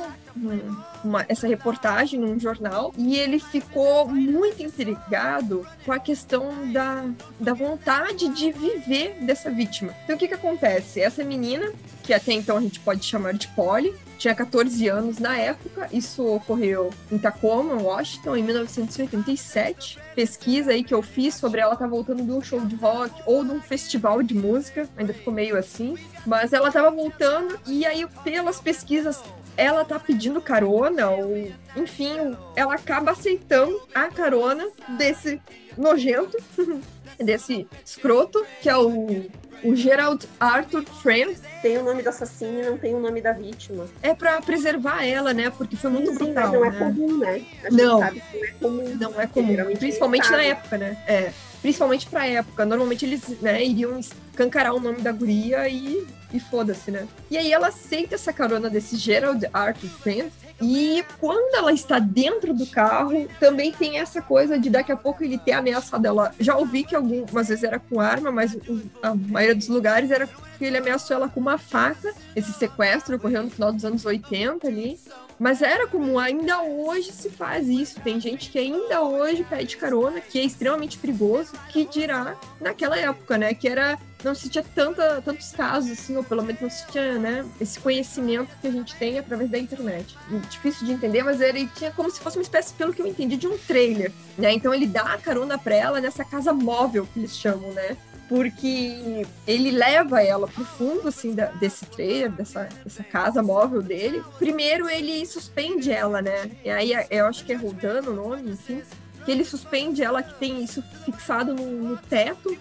uma, 1.04 1.24
essa 1.28 1.46
reportagem 1.46 2.18
num 2.20 2.38
jornal 2.38 2.92
e 2.96 3.16
ele 3.16 3.38
ficou 3.38 4.08
muito 4.08 4.62
intrigado 4.62 5.66
com 5.84 5.92
a 5.92 5.98
questão 5.98 6.72
da, 6.72 7.04
da 7.38 7.54
vontade 7.54 8.28
de 8.28 8.52
viver 8.52 9.16
dessa 9.20 9.50
vítima. 9.50 9.94
Então 10.04 10.16
o 10.16 10.18
que 10.18 10.28
que 10.28 10.34
acontece? 10.34 11.00
Essa 11.00 11.24
menina, 11.24 11.72
que 12.08 12.14
até 12.14 12.32
então 12.32 12.56
a 12.56 12.60
gente 12.62 12.80
pode 12.80 13.04
chamar 13.04 13.34
de 13.34 13.46
Polly, 13.48 13.94
tinha 14.16 14.34
14 14.34 14.88
anos 14.88 15.18
na 15.18 15.36
época, 15.36 15.90
isso 15.92 16.24
ocorreu 16.24 16.88
em 17.12 17.18
Tacoma, 17.18 17.74
Washington, 17.74 18.34
em 18.34 18.42
1987. 18.42 19.98
Pesquisa 20.14 20.70
aí 20.70 20.82
que 20.82 20.94
eu 20.94 21.02
fiz 21.02 21.34
sobre 21.34 21.60
ela 21.60 21.76
tá 21.76 21.86
voltando 21.86 22.24
de 22.24 22.32
um 22.32 22.40
show 22.40 22.64
de 22.64 22.74
rock 22.76 23.12
ou 23.26 23.44
de 23.44 23.50
um 23.50 23.60
festival 23.60 24.22
de 24.22 24.34
música, 24.34 24.88
ainda 24.96 25.12
ficou 25.12 25.34
meio 25.34 25.54
assim, 25.54 25.98
mas 26.24 26.54
ela 26.54 26.72
tava 26.72 26.90
voltando 26.90 27.60
e 27.66 27.84
aí 27.84 28.06
pelas 28.24 28.58
pesquisas 28.58 29.22
ela 29.54 29.84
tá 29.84 29.98
pedindo 29.98 30.40
carona, 30.40 31.10
ou 31.10 31.36
enfim, 31.76 32.34
ela 32.56 32.74
acaba 32.74 33.10
aceitando 33.10 33.78
a 33.94 34.08
carona 34.08 34.66
desse 34.96 35.42
nojento, 35.76 36.38
desse 37.18 37.66
escroto, 37.84 38.44
que 38.60 38.68
é 38.68 38.76
o, 38.76 39.26
o 39.64 39.74
Gerald 39.76 40.26
Arthur 40.38 40.84
Friend. 41.02 41.36
Tem 41.62 41.76
o 41.78 41.82
nome 41.84 42.02
do 42.02 42.08
assassino 42.08 42.60
e 42.60 42.64
não 42.64 42.78
tem 42.78 42.94
o 42.94 43.00
nome 43.00 43.20
da 43.20 43.32
vítima. 43.32 43.86
É 44.02 44.14
para 44.14 44.40
preservar 44.40 45.04
ela, 45.04 45.32
né? 45.34 45.50
Porque 45.50 45.76
foi 45.76 45.90
muito 45.90 46.10
Sim, 46.12 46.18
brutal. 46.18 46.44
mas 46.44 46.52
não 46.52 46.64
é 46.64 46.70
né? 46.70 46.78
comum, 46.78 47.18
né? 47.18 47.44
A 47.64 47.70
Não. 47.70 47.98
sabe 47.98 48.20
que 48.20 48.36
não 48.38 48.44
é 48.44 48.52
comum. 48.52 48.96
Não 49.00 49.20
é 49.20 49.26
comum, 49.26 49.48
Geralmente 49.48 49.78
principalmente 49.78 50.30
na 50.30 50.42
época, 50.42 50.78
né? 50.78 51.02
É, 51.06 51.32
principalmente 51.60 52.06
pra 52.06 52.26
época. 52.26 52.64
Normalmente 52.64 53.04
eles, 53.04 53.28
né, 53.40 53.64
iriam 53.64 53.98
escancarar 53.98 54.74
o 54.74 54.80
nome 54.80 55.00
da 55.00 55.10
guria 55.10 55.68
e, 55.68 56.06
e 56.32 56.38
foda-se, 56.38 56.90
né? 56.90 57.06
E 57.30 57.36
aí 57.36 57.52
ela 57.52 57.68
aceita 57.68 58.14
essa 58.14 58.32
carona 58.32 58.70
desse 58.70 58.96
Gerald 58.96 59.44
Arthur 59.52 59.88
Friend. 59.88 60.30
E 60.60 61.04
quando 61.20 61.54
ela 61.54 61.72
está 61.72 61.98
dentro 61.98 62.52
do 62.52 62.66
carro, 62.66 63.28
também 63.38 63.70
tem 63.70 63.98
essa 63.98 64.20
coisa 64.20 64.58
de 64.58 64.68
daqui 64.68 64.90
a 64.90 64.96
pouco 64.96 65.22
ele 65.22 65.38
ter 65.38 65.52
ameaçado 65.52 66.04
ela. 66.04 66.32
Já 66.40 66.56
ouvi 66.56 66.82
que 66.82 66.96
algumas 66.96 67.48
vezes 67.48 67.62
era 67.62 67.78
com 67.78 68.00
arma, 68.00 68.32
mas 68.32 68.56
a 69.02 69.14
maioria 69.14 69.54
dos 69.54 69.68
lugares 69.68 70.10
era 70.10 70.28
que 70.58 70.64
ele 70.64 70.76
ameaçou 70.76 71.16
ela 71.16 71.28
com 71.28 71.40
uma 71.40 71.56
faca. 71.56 72.12
Esse 72.34 72.52
sequestro 72.52 73.16
ocorreu 73.16 73.44
no 73.44 73.50
final 73.50 73.72
dos 73.72 73.84
anos 73.84 74.04
80 74.04 74.66
ali. 74.66 74.98
Mas 75.38 75.62
era 75.62 75.86
comum, 75.86 76.18
ainda 76.18 76.62
hoje 76.62 77.12
se 77.12 77.30
faz 77.30 77.68
isso. 77.68 78.00
Tem 78.00 78.20
gente 78.20 78.50
que 78.50 78.58
ainda 78.58 79.02
hoje 79.02 79.44
pede 79.44 79.76
carona, 79.76 80.20
que 80.20 80.38
é 80.38 80.42
extremamente 80.42 80.98
perigoso, 80.98 81.52
que 81.68 81.84
dirá 81.84 82.36
naquela 82.60 82.98
época, 82.98 83.38
né? 83.38 83.54
Que 83.54 83.68
era. 83.68 83.96
Não 84.24 84.34
se 84.34 84.48
tinha 84.48 84.64
tanta, 84.74 85.22
tantos 85.22 85.52
casos, 85.52 85.92
assim, 85.92 86.16
ou 86.16 86.24
pelo 86.24 86.42
menos 86.42 86.60
não 86.60 86.68
se 86.68 86.84
tinha, 86.88 87.16
né? 87.20 87.46
Esse 87.60 87.78
conhecimento 87.78 88.50
que 88.60 88.66
a 88.66 88.70
gente 88.72 88.96
tem 88.96 89.16
através 89.16 89.48
da 89.48 89.56
internet. 89.56 90.16
Difícil 90.50 90.88
de 90.88 90.92
entender, 90.92 91.22
mas 91.22 91.40
ele 91.40 91.68
tinha 91.76 91.92
como 91.92 92.10
se 92.10 92.18
fosse 92.18 92.36
uma 92.36 92.42
espécie, 92.42 92.74
pelo 92.74 92.92
que 92.92 93.00
eu 93.00 93.06
entendi, 93.06 93.36
de 93.36 93.46
um 93.46 93.56
trailer, 93.56 94.10
né? 94.36 94.52
Então 94.52 94.74
ele 94.74 94.88
dá 94.88 95.02
a 95.02 95.18
carona 95.18 95.56
pra 95.56 95.76
ela 95.76 96.00
nessa 96.00 96.24
casa 96.24 96.52
móvel 96.52 97.06
que 97.14 97.20
eles 97.20 97.36
chamam, 97.36 97.70
né? 97.70 97.96
Porque 98.28 99.26
ele 99.46 99.70
leva 99.70 100.22
ela 100.22 100.46
pro 100.46 100.64
fundo, 100.64 101.08
assim, 101.08 101.34
da- 101.34 101.46
desse 101.52 101.86
trailer, 101.86 102.30
dessa, 102.30 102.68
dessa 102.84 103.02
casa 103.02 103.42
móvel 103.42 103.82
dele. 103.82 104.22
Primeiro 104.38 104.88
ele 104.88 105.24
suspende 105.26 105.90
ela, 105.90 106.20
né? 106.20 106.50
E 106.64 106.70
aí 106.70 106.92
eu 107.10 107.26
acho 107.26 107.44
que 107.44 107.52
é 107.52 107.56
Rodano 107.56 108.10
o 108.12 108.14
nome, 108.14 108.50
enfim. 108.50 108.82
Que 109.28 109.32
ele 109.32 109.44
suspende 109.44 110.02
ela, 110.02 110.22
que 110.22 110.32
tem 110.38 110.64
isso 110.64 110.82
fixado 111.04 111.52
no, 111.52 111.66
no 111.66 111.96
teto 111.98 112.56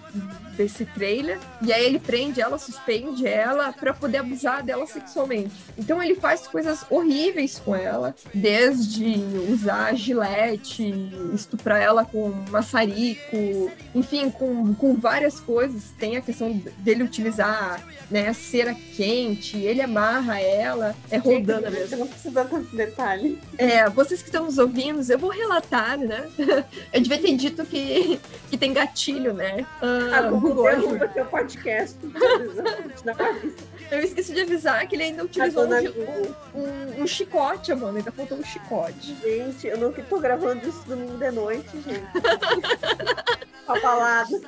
desse 0.58 0.84
trailer. 0.84 1.40
E 1.62 1.72
aí 1.72 1.86
ele 1.86 1.98
prende 1.98 2.42
ela, 2.42 2.58
suspende 2.58 3.26
ela 3.26 3.72
para 3.72 3.94
poder 3.94 4.18
abusar 4.18 4.62
dela 4.62 4.86
sexualmente. 4.86 5.56
Então 5.78 6.04
ele 6.04 6.16
faz 6.16 6.46
coisas 6.46 6.84
horríveis 6.90 7.58
com 7.58 7.74
ela, 7.74 8.14
desde 8.34 9.16
usar 9.50 9.96
gilete, 9.96 10.94
estuprar 11.34 11.82
ela 11.82 12.04
com 12.04 12.32
maçarico, 12.50 13.72
enfim, 13.96 14.30
com, 14.30 14.74
com 14.74 14.96
várias 14.96 15.40
coisas. 15.40 15.92
Tem 15.98 16.18
a 16.18 16.22
questão 16.22 16.52
dele 16.80 17.04
utilizar 17.04 17.82
né, 18.10 18.34
cera 18.34 18.74
quente, 18.74 19.58
ele 19.58 19.82
amarra 19.82 20.40
ela, 20.40 20.96
é 21.12 21.18
rodando 21.18 21.70
mesmo. 21.70 21.88
Você 21.88 21.96
não 21.96 22.08
precisa 22.08 22.46
tanto 22.46 22.76
detalhe. 22.76 23.40
É, 23.58 23.90
vocês 23.90 24.22
que 24.22 24.30
estão 24.30 24.46
nos 24.46 24.58
ouvindo, 24.58 25.02
eu 25.10 25.20
vou 25.20 25.30
relatar, 25.30 25.98
né? 25.98 26.28
Eu 26.94 27.02
devia 27.02 27.18
ter 27.18 27.36
dito 27.36 27.66
que, 27.66 28.20
que 28.50 28.58
tem 28.58 28.74
gatilho, 28.74 29.34
né? 29.34 29.66
Ah, 29.82 30.18
Ah, 30.18 30.22
Google 30.32 30.64
derruba 30.66 31.08
teu 31.08 31.26
podcast. 31.26 31.98
Eu 33.90 34.00
esqueci 34.02 34.34
de 34.34 34.42
avisar 34.42 34.86
que 34.88 34.96
ele 34.96 35.04
ainda 35.04 35.24
utilizou 35.24 35.66
um, 35.66 35.80
gi- 35.80 35.88
Google. 35.90 36.36
um, 36.54 37.04
um 37.04 37.08
chicote, 37.08 37.74
mano. 37.74 37.98
Ainda 37.98 38.12
faltou 38.12 38.38
um 38.38 38.44
chicote. 38.44 39.16
Gente, 39.22 39.68
eu 39.68 39.78
não 39.78 39.92
tô 39.94 40.20
gravando 40.20 40.68
isso 40.68 40.84
domingo 40.86 41.18
de 41.18 41.32
noite, 41.32 41.70
gente. 41.82 42.06
Abalado. 43.68 44.42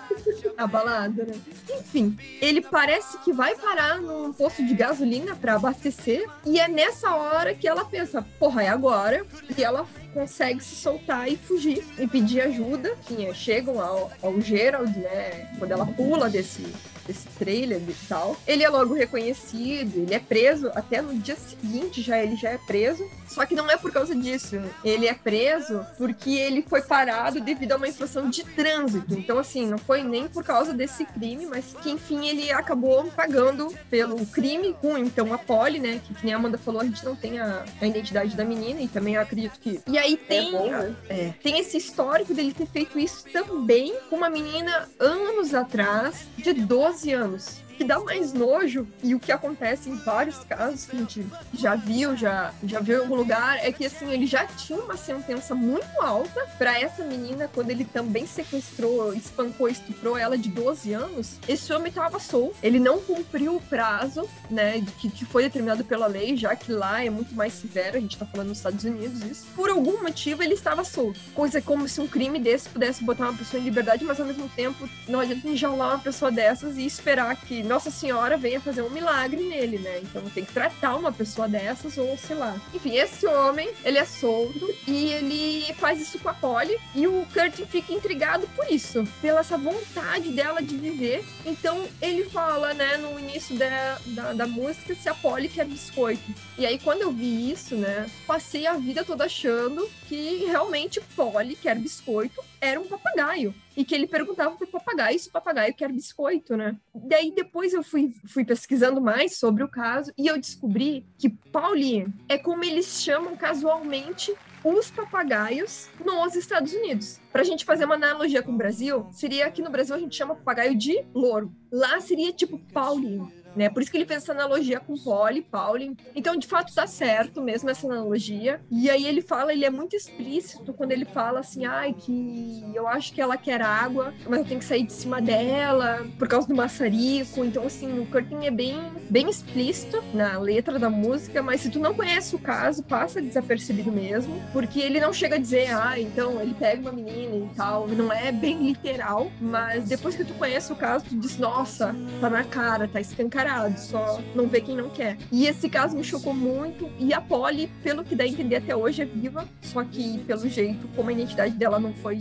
Abalada, 0.58 1.26
né? 1.26 1.34
Enfim, 1.78 2.18
ele 2.42 2.62
parece 2.62 3.18
que 3.20 3.34
vai 3.34 3.54
parar 3.56 4.00
num 4.00 4.32
posto 4.32 4.66
de 4.66 4.74
gasolina 4.74 5.36
pra 5.36 5.56
abastecer. 5.56 6.26
E 6.46 6.58
é 6.60 6.68
nessa 6.70 7.14
hora 7.16 7.54
que 7.54 7.68
ela 7.68 7.84
pensa, 7.84 8.26
porra, 8.40 8.64
é 8.64 8.70
agora. 8.70 9.26
E 9.58 9.62
ela 9.64 9.86
consegue 10.14 10.64
se 10.64 10.76
soltar 10.76 11.28
e 11.30 11.36
fugir 11.36 11.86
e 11.98 12.08
pedir 12.08 12.42
ajuda. 12.42 12.96
Enfim, 13.10 13.34
chegam 13.34 13.82
ao, 13.82 14.10
ao 14.22 14.40
Gerald, 14.40 14.98
né? 14.98 15.54
Quando 15.60 15.72
ela 15.72 15.86
pula 15.86 16.30
desse, 16.30 16.66
desse 17.10 17.28
trailer 17.40 17.82
e 17.82 17.96
tal. 18.08 18.38
Ele 18.46 18.64
é 18.64 18.70
logo 18.70 18.94
reconhecido, 18.94 19.98
ele 19.98 20.14
é 20.14 20.20
preso, 20.20 20.72
até 20.76 21.02
no 21.02 21.16
dia 21.16 21.36
seguinte 21.36 22.02
já 22.02 22.22
ele 22.22 22.36
já 22.36 22.52
é 22.52 22.58
preso. 22.58 23.10
Só 23.28 23.46
que 23.46 23.56
não 23.56 23.70
é 23.70 23.78
por 23.78 23.92
causa 23.92 24.16
disso. 24.16 24.60
Ele 24.84 25.08
é 25.08 25.14
preso 25.14 25.86
porque 25.98 26.32
ele 26.32 26.64
foi 26.68 26.82
parado 26.82 27.40
devido 27.40 27.74
a 27.74 27.78
uma 27.78 27.88
infração 27.88 28.30
de 28.30 28.44
trânsito. 28.44 29.14
Então, 29.14 29.38
assim, 29.38 29.68
não 29.68 29.78
foi 29.78 30.04
nem 30.04 30.28
por 30.28 30.44
causa 30.44 30.74
desse 30.74 31.06
crime, 31.06 31.46
mas 31.46 31.76
que, 31.82 31.92
enfim, 31.92 32.28
ele 32.28 32.52
acabou 32.52 33.06
pagando 33.16 33.72
pelo 33.90 34.26
crime 34.26 34.76
com, 34.82 34.98
então, 34.98 35.32
a 35.32 35.38
Polly, 35.38 35.80
né? 35.80 36.02
Que, 36.06 36.14
que 36.16 36.26
nem 36.26 36.34
a 36.34 36.38
Amanda 36.38 36.58
falou, 36.58 36.82
a 36.82 36.86
gente 36.86 37.06
não 37.06 37.16
tem 37.16 37.40
a, 37.40 37.64
a 37.80 37.86
identidade 37.86 38.36
da 38.36 38.44
menina 38.44 38.82
e 38.82 38.88
também 38.88 39.16
eu 39.16 39.22
acredito 39.22 39.60
que. 39.60 39.80
E 39.86 39.98
aí 39.98 40.18
tem. 40.18 40.50
É 40.50 40.52
bom, 40.52 40.72
né? 40.72 40.96
É, 41.08 41.34
tem 41.44 41.60
esse 41.60 41.78
histórico 41.78 42.34
dele 42.34 42.54
ter 42.54 42.66
feito 42.66 42.98
isso 42.98 43.26
também 43.32 43.96
com 44.10 44.16
uma 44.16 44.30
menina 44.30 44.90
anos 45.00 45.54
atrás, 45.54 46.28
de 46.38 46.54
12 46.54 46.99
anos. 47.08 47.64
Que 47.80 47.86
dá 47.86 47.98
mais 47.98 48.34
nojo, 48.34 48.86
e 49.02 49.16
o 49.16 49.20
que 49.22 49.32
acontece 49.32 49.90
em 49.90 49.96
vários 49.96 50.40
casos 50.40 50.86
que 50.86 50.98
a 50.98 51.00
gente 51.00 51.26
já 51.54 51.76
viu, 51.78 52.14
já, 52.18 52.54
já 52.62 52.82
viu 52.82 52.98
em 52.98 53.00
algum 53.04 53.16
lugar, 53.16 53.58
é 53.66 53.72
que 53.72 53.86
assim, 53.86 54.12
ele 54.12 54.28
já 54.28 54.46
tinha 54.46 54.78
uma 54.78 54.98
sentença 54.98 55.56
muito 55.56 55.88
alta 56.02 56.46
para 56.58 56.78
essa 56.78 57.06
menina, 57.06 57.50
quando 57.54 57.70
ele 57.70 57.86
também 57.86 58.28
sequestrou, 58.28 59.14
espancou, 59.14 59.70
estuprou 59.70 60.18
ela 60.18 60.38
de 60.38 60.50
12 60.50 60.92
anos. 60.92 61.38
Esse 61.48 61.72
homem 61.72 61.90
tava 61.90 62.20
solto, 62.20 62.54
ele 62.62 62.82
não 62.82 63.00
cumpriu 63.00 63.56
o 63.56 63.62
prazo, 63.62 64.28
né, 64.52 64.84
que, 65.00 65.10
que 65.10 65.24
foi 65.24 65.44
determinado 65.44 65.86
pela 65.86 66.06
lei, 66.06 66.36
já 66.36 66.54
que 66.58 66.74
lá 66.74 67.02
é 67.02 67.10
muito 67.10 67.34
mais 67.34 67.54
severo, 67.54 67.96
a 67.96 68.02
gente 68.02 68.18
tá 68.18 68.26
falando 68.26 68.50
nos 68.50 68.58
Estados 68.58 68.84
Unidos 68.84 69.22
isso. 69.24 69.48
Por 69.56 69.70
algum 69.70 70.04
motivo 70.04 70.44
ele 70.44 70.54
estava 70.54 70.84
solto. 70.84 71.18
Coisa 71.34 71.62
como 71.62 71.88
se 71.88 72.02
um 72.02 72.08
crime 72.10 72.40
desse 72.40 72.68
pudesse 72.68 73.06
botar 73.06 73.30
uma 73.30 73.38
pessoa 73.38 73.62
em 73.62 73.64
liberdade, 73.64 74.04
mas 74.04 74.20
ao 74.20 74.26
mesmo 74.26 74.50
tempo 74.50 74.90
não 75.08 75.22
adianta 75.22 75.48
enjaular 75.48 75.92
uma 75.92 76.00
pessoa 76.00 76.30
dessas 76.30 76.76
e 76.76 76.86
esperar 76.86 77.38
que 77.38 77.69
Nossa 77.70 77.92
Senhora 77.92 78.36
venha 78.36 78.60
fazer 78.60 78.82
um 78.82 78.90
milagre 78.90 79.44
nele, 79.44 79.78
né? 79.78 80.00
Então 80.02 80.24
tem 80.32 80.44
que 80.44 80.52
tratar 80.52 80.96
uma 80.96 81.12
pessoa 81.12 81.48
dessas 81.48 82.00
ou 82.00 82.18
sei 82.18 82.36
lá. 82.36 82.60
Enfim, 82.74 82.96
esse 82.96 83.28
homem, 83.28 83.70
ele 83.86 84.00
é 84.00 84.06
solto 84.06 84.74
e 84.88 85.12
ele 85.12 85.72
faz 85.76 86.02
isso 86.02 86.18
com 86.18 86.30
a 86.30 86.34
Polly 86.34 86.76
e 86.96 87.06
o 87.06 87.28
Kurt 87.32 87.64
fica 87.68 87.94
intrigado 87.94 88.48
por 88.56 88.66
isso, 88.72 89.08
pela 89.22 89.42
essa 89.42 89.56
vontade 89.56 90.32
dela 90.32 90.62
de 90.62 90.76
viver. 90.78 91.24
Então 91.46 91.88
ele 92.02 92.26
fala, 92.26 92.74
né, 92.74 92.98
no 92.98 93.20
início 93.20 93.56
da, 93.56 94.00
da, 94.08 94.34
da 94.34 94.48
música, 94.48 94.96
se 94.96 95.08
a 95.08 95.14
Polly 95.14 95.48
quer 95.48 95.66
biscoito. 95.66 96.34
E 96.58 96.66
aí, 96.66 96.80
quando 96.80 97.02
eu 97.02 97.12
vi 97.12 97.52
isso, 97.52 97.76
né, 97.76 98.10
passei 98.26 98.66
a 98.66 98.74
vida 98.74 99.04
toda 99.04 99.26
achando 99.26 99.88
que 100.08 100.46
realmente 100.46 101.00
Polly 101.16 101.56
quer 101.56 101.76
biscoito 101.78 102.44
era 102.60 102.80
um 102.80 102.88
papagaio. 102.88 103.54
E 103.80 103.86
que 103.86 103.96
ele 103.96 104.08
perguntava 104.08 104.58
pro 104.58 104.68
papagaio 104.68 105.18
se 105.18 105.30
o 105.30 105.32
papagaio 105.32 105.74
quer 105.74 105.90
biscoito, 105.90 106.58
né? 106.58 106.76
Daí 106.94 107.32
depois 107.32 107.74
eu 107.74 107.82
fui, 107.82 108.14
fui 108.28 108.44
pesquisando 108.44 109.00
mais 109.00 109.38
sobre 109.38 109.64
o 109.64 109.70
caso 109.70 110.12
e 110.18 110.28
eu 110.28 110.38
descobri 110.38 111.06
que 111.18 111.30
Pauline 111.30 112.14
é 112.28 112.38
como 112.38 112.66
eles 112.66 113.02
chamam 113.02 113.38
casualmente 113.38 114.36
os 114.66 114.92
papagaios 114.92 115.88
nos 116.04 116.36
Estados 116.36 116.74
Unidos. 116.74 117.22
Para 117.32 117.42
a 117.42 117.46
gente 117.46 117.64
fazer 117.64 117.86
uma 117.86 117.96
analogia 117.96 118.44
com 118.44 118.52
o 118.52 118.58
Brasil, 118.58 119.08
seria 119.14 119.50
que 119.50 119.62
no 119.62 119.70
Brasil 119.70 119.96
a 119.96 120.00
gente 120.00 120.14
chama 120.14 120.36
papagaio 120.36 120.76
de 120.76 121.02
louro. 121.14 121.50
Lá 121.72 122.02
seria 122.02 122.34
tipo 122.34 122.60
Paulinho 122.74 123.32
né? 123.56 123.70
Por 123.70 123.82
isso 123.82 123.92
que 123.92 123.98
ele 123.98 124.06
fez 124.06 124.24
essa 124.24 124.32
analogia 124.32 124.80
com 124.80 124.96
Polly, 124.96 125.42
Pauline. 125.42 125.98
Então, 126.16 126.36
de 126.36 126.48
fato, 126.48 126.74
tá 126.74 126.86
certo 126.88 127.42
mesmo 127.42 127.70
essa 127.70 127.88
analogia. 127.88 128.62
E 128.70 128.90
aí 128.90 129.06
ele 129.06 129.22
fala, 129.22 129.54
ele 129.54 129.66
é 129.66 129.70
muito 129.70 129.96
explícito 129.96 130.74
quando 130.74 130.92
ele 130.92 131.06
fala 131.06 131.40
assim, 131.40 131.66
ai, 131.66 131.94
que 131.94 132.64
eu 132.74 132.88
acho 132.88 133.14
que 133.14 133.22
ela 133.22 133.38
quer 133.38 133.62
água, 133.62 134.14
mas 134.28 134.40
eu 134.40 134.46
tenho 134.46 134.60
que 134.60 134.66
sair 134.66 134.84
de 134.84 134.94
cima 134.94 135.22
dela 135.22 136.06
por 136.18 136.28
causa 136.28 136.48
do 136.48 136.56
maçarico. 136.56 137.44
Então, 137.44 137.66
assim, 137.66 138.00
o 138.00 138.06
Curtin 138.06 138.46
é 138.46 138.52
bem, 138.52 138.78
bem 139.10 139.30
explícito 139.30 140.04
na 140.14 140.38
letra 140.38 140.78
da 140.78 140.90
música, 140.90 141.42
mas 141.42 141.62
se 141.62 141.70
tu 141.70 141.80
não 141.80 141.94
conhece 141.94 142.36
o 142.36 142.40
caso, 142.40 142.84
passa 142.84 143.22
desapercebido 143.22 143.92
mesmo, 143.92 144.42
porque 144.54 144.80
ele 144.80 145.00
não 145.00 145.12
chega 145.12 145.36
a 145.36 145.40
dizer, 145.40 145.72
ah, 145.72 146.00
então 146.00 146.42
ele 146.42 146.54
pega 146.54 146.82
uma 146.82 146.92
menina 146.92 147.36
e 147.36 147.50
tal, 147.56 147.88
não 147.88 148.12
é 148.12 148.32
bem 148.32 148.68
literal, 148.68 149.32
mas 149.40 149.86
depois 149.86 150.16
que 150.16 150.24
tu 150.24 150.34
conhece 150.34 150.72
o 150.72 150.76
caso, 150.76 151.06
tu 151.06 151.16
diz, 151.16 151.38
nossa, 151.38 151.96
tá 152.22 152.30
na 152.30 152.44
cara, 152.44 152.88
tá 152.88 153.00
escancarado 153.00 153.39
descarado, 153.40 153.80
só 153.80 154.22
não 154.36 154.48
vê 154.48 154.62
quem 154.62 154.76
não 154.76 154.90
quer. 154.90 155.18
E 155.32 155.48
esse 155.48 155.70
caso 155.70 155.96
me 155.96 156.04
chocou 156.04 156.34
muito. 156.34 156.90
E 157.00 157.14
a 157.14 157.22
Polly, 157.22 157.70
pelo 157.84 158.04
que 158.04 158.16
dá 158.16 158.24
a 158.24 158.28
entender 158.28 158.58
até 158.58 158.76
hoje, 158.76 159.02
é 159.02 159.06
viva, 159.06 159.48
só 159.62 159.84
que 159.84 160.20
pelo 160.20 160.48
jeito, 160.48 160.88
como 160.96 161.10
a 161.10 161.14
identidade 161.14 161.56
dela 161.56 161.80
não 161.80 161.94
foi, 161.94 162.20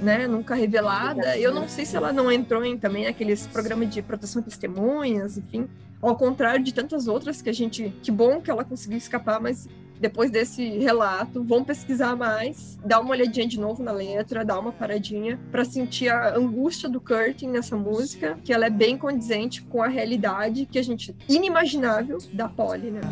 né, 0.00 0.26
nunca 0.26 0.54
revelada, 0.54 1.36
eu 1.36 1.52
não 1.52 1.68
sei 1.68 1.84
se 1.84 1.96
ela 1.96 2.12
não 2.12 2.30
entrou 2.30 2.64
em 2.64 2.78
também 2.78 3.06
aqueles 3.06 3.46
programas 3.46 3.90
de 3.90 4.02
proteção 4.02 4.40
de 4.40 4.48
testemunhas, 4.48 5.36
enfim. 5.36 5.68
Ao 6.00 6.16
contrário 6.16 6.64
de 6.64 6.72
tantas 6.72 7.06
outras 7.06 7.42
que 7.42 7.50
a 7.50 7.52
gente. 7.52 7.92
Que 8.02 8.10
bom 8.10 8.40
que 8.40 8.50
ela 8.50 8.64
conseguiu 8.64 8.96
escapar, 8.96 9.38
mas 9.38 9.68
depois 10.00 10.30
desse 10.30 10.78
relato, 10.78 11.44
vão 11.44 11.62
pesquisar 11.62 12.16
mais, 12.16 12.78
dar 12.82 13.00
uma 13.00 13.10
olhadinha 13.10 13.46
de 13.46 13.60
novo 13.60 13.82
na 13.82 13.92
letra, 13.92 14.44
dar 14.44 14.58
uma 14.58 14.72
paradinha 14.72 15.38
para 15.52 15.62
sentir 15.62 16.08
a 16.08 16.34
angústia 16.34 16.88
do 16.88 17.00
Curtin 17.00 17.48
nessa 17.48 17.76
música, 17.76 18.38
que 18.42 18.50
ela 18.50 18.64
é 18.64 18.70
bem 18.70 18.96
condizente 18.96 19.62
com 19.62 19.82
a 19.82 19.88
realidade 19.88 20.64
que 20.64 20.78
a 20.78 20.82
gente 20.82 21.14
inimaginável 21.28 22.16
da 22.32 22.48
Polly, 22.48 22.90
né? 22.90 23.02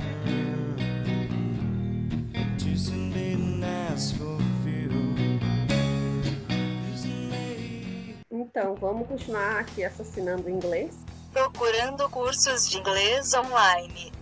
Então, 8.30 8.74
vamos 8.76 9.06
continuar 9.06 9.60
aqui 9.60 9.84
assassinando 9.84 10.48
inglês. 10.48 10.96
Procurando 11.32 12.08
cursos 12.08 12.70
de 12.70 12.78
inglês 12.78 13.34
online. 13.34 14.17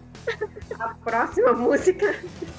A 0.79 0.89
próxima 1.05 1.53
música 1.55 2.15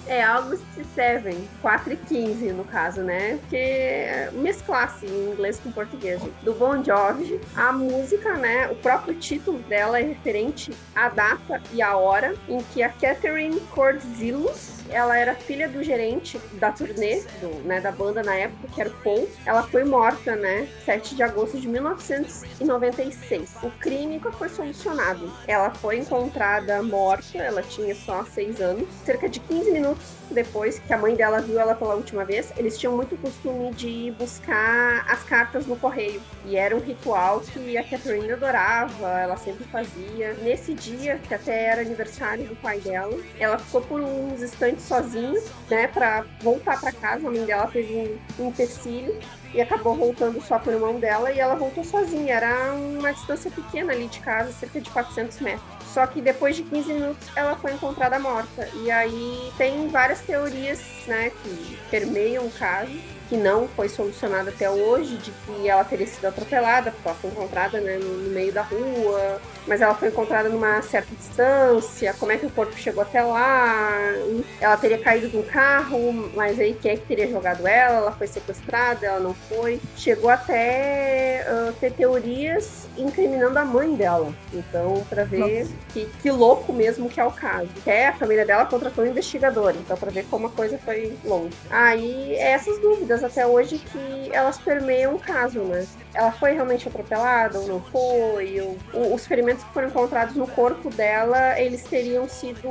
é 0.08 0.24
August 0.24 0.64
7, 0.96 1.38
4 1.62 1.94
e 1.94 1.98
15 1.98 2.54
no 2.54 2.64
caso, 2.64 3.02
né? 3.02 3.38
Porque 3.38 4.06
mesclasse 4.34 5.06
em 5.06 5.32
inglês 5.32 5.60
com 5.60 5.72
português. 5.72 6.22
Do 6.44 6.54
Bon 6.54 6.84
Jovi, 6.84 7.40
a 7.56 7.72
música, 7.72 8.34
né? 8.36 8.68
O 8.70 8.76
próprio 8.76 9.14
título 9.16 9.60
dela 9.60 10.00
é 10.00 10.04
referente 10.04 10.72
à 10.96 11.10
data 11.10 11.62
e 11.74 11.82
à 11.82 11.96
hora 11.96 12.36
em 12.48 12.60
que 12.74 12.82
a 12.82 12.90
Catherine 12.90 13.60
Cordzillus 13.72 14.77
ela 14.90 15.18
era 15.18 15.36
filha 15.36 15.68
do 15.68 15.84
gerente 15.84 16.40
da 16.54 16.72
turnê 16.72 17.22
do, 17.42 17.68
né, 17.68 17.80
da 17.82 17.92
banda 17.92 18.24
na 18.24 18.36
época, 18.36 18.68
que 18.74 18.82
era 18.82 18.90
o 18.90 18.94
Paul. 19.04 19.30
Ela 19.46 19.64
foi 19.64 19.84
morta, 19.84 20.36
né, 20.36 20.68
7 20.86 21.16
de 21.16 21.24
agosto 21.24 21.60
de 21.60 21.68
1996. 21.68 23.56
O 23.64 23.72
crime 23.72 24.16
nunca 24.16 24.32
foi 24.32 24.50
solucionado. 24.50 25.32
Ela 25.48 25.72
foi 25.72 25.98
encontrada 25.98 26.82
morta, 26.82 27.38
ela 27.38 27.62
tinha 27.62 27.96
só 27.96 28.24
6 28.24 28.62
anos. 28.62 28.88
Cerca 29.06 29.30
de 29.30 29.40
15 29.40 29.72
minutos 29.72 30.17
depois 30.32 30.80
que 30.80 30.94
a 30.94 30.98
mãe 30.98 31.16
dela 31.16 31.42
viu 31.42 31.60
ela 31.60 31.76
pela 31.76 31.96
última 31.96 32.26
vez, 32.26 32.52
eles 32.58 32.78
tinham 32.78 32.96
muito 32.96 33.18
costume 33.18 33.72
de 33.72 34.14
buscar 34.18 35.06
as 35.10 35.24
cartas 35.24 35.66
no 35.66 35.76
correio. 35.76 36.22
E 36.46 36.56
era 36.56 36.76
um 36.76 36.80
ritual 36.80 37.42
que 37.42 37.78
a 37.78 37.84
Catherine 37.84 38.32
adorava, 38.32 39.20
ela 39.20 39.38
sempre 39.38 39.66
fazia. 39.66 40.34
Nesse 40.42 40.74
dia, 40.74 41.18
que 41.18 41.34
até 41.34 41.66
era 41.66 41.82
aniversário 41.82 42.46
do 42.46 42.56
pai 42.56 42.80
dela, 42.80 43.18
ela 43.40 43.58
ficou 43.58 43.82
por 43.82 44.02
uns 44.02 44.42
instantes 44.42 44.84
sozinha, 44.84 45.42
né, 45.70 45.88
para 45.88 46.26
voltar 46.42 46.80
para 46.80 46.92
casa. 46.92 47.28
A 47.28 47.32
mãe 47.32 47.46
dela 47.46 47.68
teve 47.68 48.20
um 48.40 48.48
empecilho 48.48 49.18
e 49.54 49.62
acabou 49.62 49.96
voltando 49.96 50.42
só 50.42 50.60
com 50.60 50.70
o 50.70 50.74
irmão 50.74 51.00
dela 51.00 51.32
e 51.32 51.40
ela 51.40 51.56
voltou 51.56 51.84
sozinha. 51.84 52.36
Era 52.36 52.74
uma 52.74 53.14
distância 53.14 53.50
pequena 53.50 53.94
ali 53.94 54.08
de 54.08 54.20
casa, 54.20 54.52
cerca 54.52 54.80
de 54.80 54.90
400 54.90 55.40
metros. 55.40 55.64
Só 55.94 56.06
que 56.06 56.22
depois 56.22 56.56
de 56.56 56.64
15 56.64 56.94
minutos 56.94 57.28
ela 57.36 57.56
foi 57.56 57.74
encontrada 57.74 58.20
morta. 58.20 58.70
E 58.76 58.92
aí 58.92 59.52
tem 59.58 59.88
várias 59.88 60.22
teorias, 60.22 60.80
né, 61.08 61.32
que 61.44 61.78
permeiam 61.90 62.46
o 62.46 62.52
caso 62.52 62.92
que 63.28 63.36
não 63.36 63.68
foi 63.68 63.90
solucionada 63.90 64.50
até 64.50 64.70
hoje, 64.70 65.18
de 65.18 65.32
que 65.32 65.68
ela 65.68 65.84
teria 65.84 66.08
sido 66.08 66.26
atropelada, 66.26 66.92
porque 66.92 67.08
ela 67.08 67.18
foi 67.18 67.30
encontrada 67.30 67.80
né, 67.82 67.98
no 67.98 68.30
meio 68.30 68.54
da 68.54 68.62
rua, 68.62 69.42
mas 69.68 69.82
ela 69.82 69.94
foi 69.94 70.08
encontrada 70.08 70.48
numa 70.50 70.82
certa 70.82 71.14
distância, 71.14 72.14
como 72.14 72.32
é 72.32 72.38
que 72.38 72.46
o 72.46 72.50
corpo 72.50 72.76
chegou 72.78 73.02
até 73.04 73.22
lá, 73.22 74.14
ela 74.62 74.78
teria 74.78 74.98
caído 74.98 75.28
de 75.28 75.38
um 75.38 75.44
carro, 75.44 76.32
mas 76.36 76.60
aí 76.60 76.74
quem 76.74 76.92
é 76.92 76.96
que 76.96 77.06
teria 77.06 77.28
jogado 77.28 77.68
ela? 77.68 77.98
Ela 77.98 78.12
foi 78.12 78.28
sequestrada, 78.28 79.06
ela 79.06 79.20
não 79.20 79.34
foi. 79.34 79.82
Chegou 79.96 80.30
até 80.30 81.46
uh, 81.50 81.74
ter 81.74 81.92
teorias 81.92 82.87
incriminando 82.98 83.58
a 83.58 83.66
mãe 83.66 83.96
dela. 83.96 84.34
Então, 84.54 85.06
para 85.10 85.24
ver 85.24 85.68
que, 85.94 86.06
que, 86.22 86.32
louco 86.32 86.74
mesmo 86.74 87.10
que 87.10 87.20
é 87.20 87.26
o 87.26 87.32
caso. 87.32 87.70
É, 87.86 88.08
a 88.08 88.14
família 88.14 88.46
dela 88.46 88.66
contratou 88.66 89.04
um 89.04 89.08
investigador, 89.08 89.74
então 89.78 89.98
para 89.98 90.12
ver 90.12 90.26
como 90.30 90.48
a 90.48 90.50
coisa 90.50 90.78
foi 90.78 91.16
longe. 91.24 91.56
Aí, 91.70 92.36
essas 92.36 92.80
dúvidas 92.80 93.24
até 93.24 93.46
hoje 93.46 93.80
que 93.80 94.30
elas 94.32 94.58
permeiam 94.58 95.16
o 95.16 95.20
caso, 95.20 95.60
né? 95.60 95.86
ela 96.18 96.32
foi 96.32 96.54
realmente 96.54 96.88
atropelada 96.88 97.60
ou 97.60 97.68
não 97.68 97.80
foi? 97.80 98.60
Ou, 98.94 99.14
os 99.14 99.28
ferimentos 99.28 99.64
que 99.64 99.72
foram 99.72 99.88
encontrados 99.88 100.36
no 100.36 100.48
corpo 100.48 100.90
dela, 100.90 101.60
eles 101.60 101.84
teriam 101.84 102.28
sido 102.28 102.68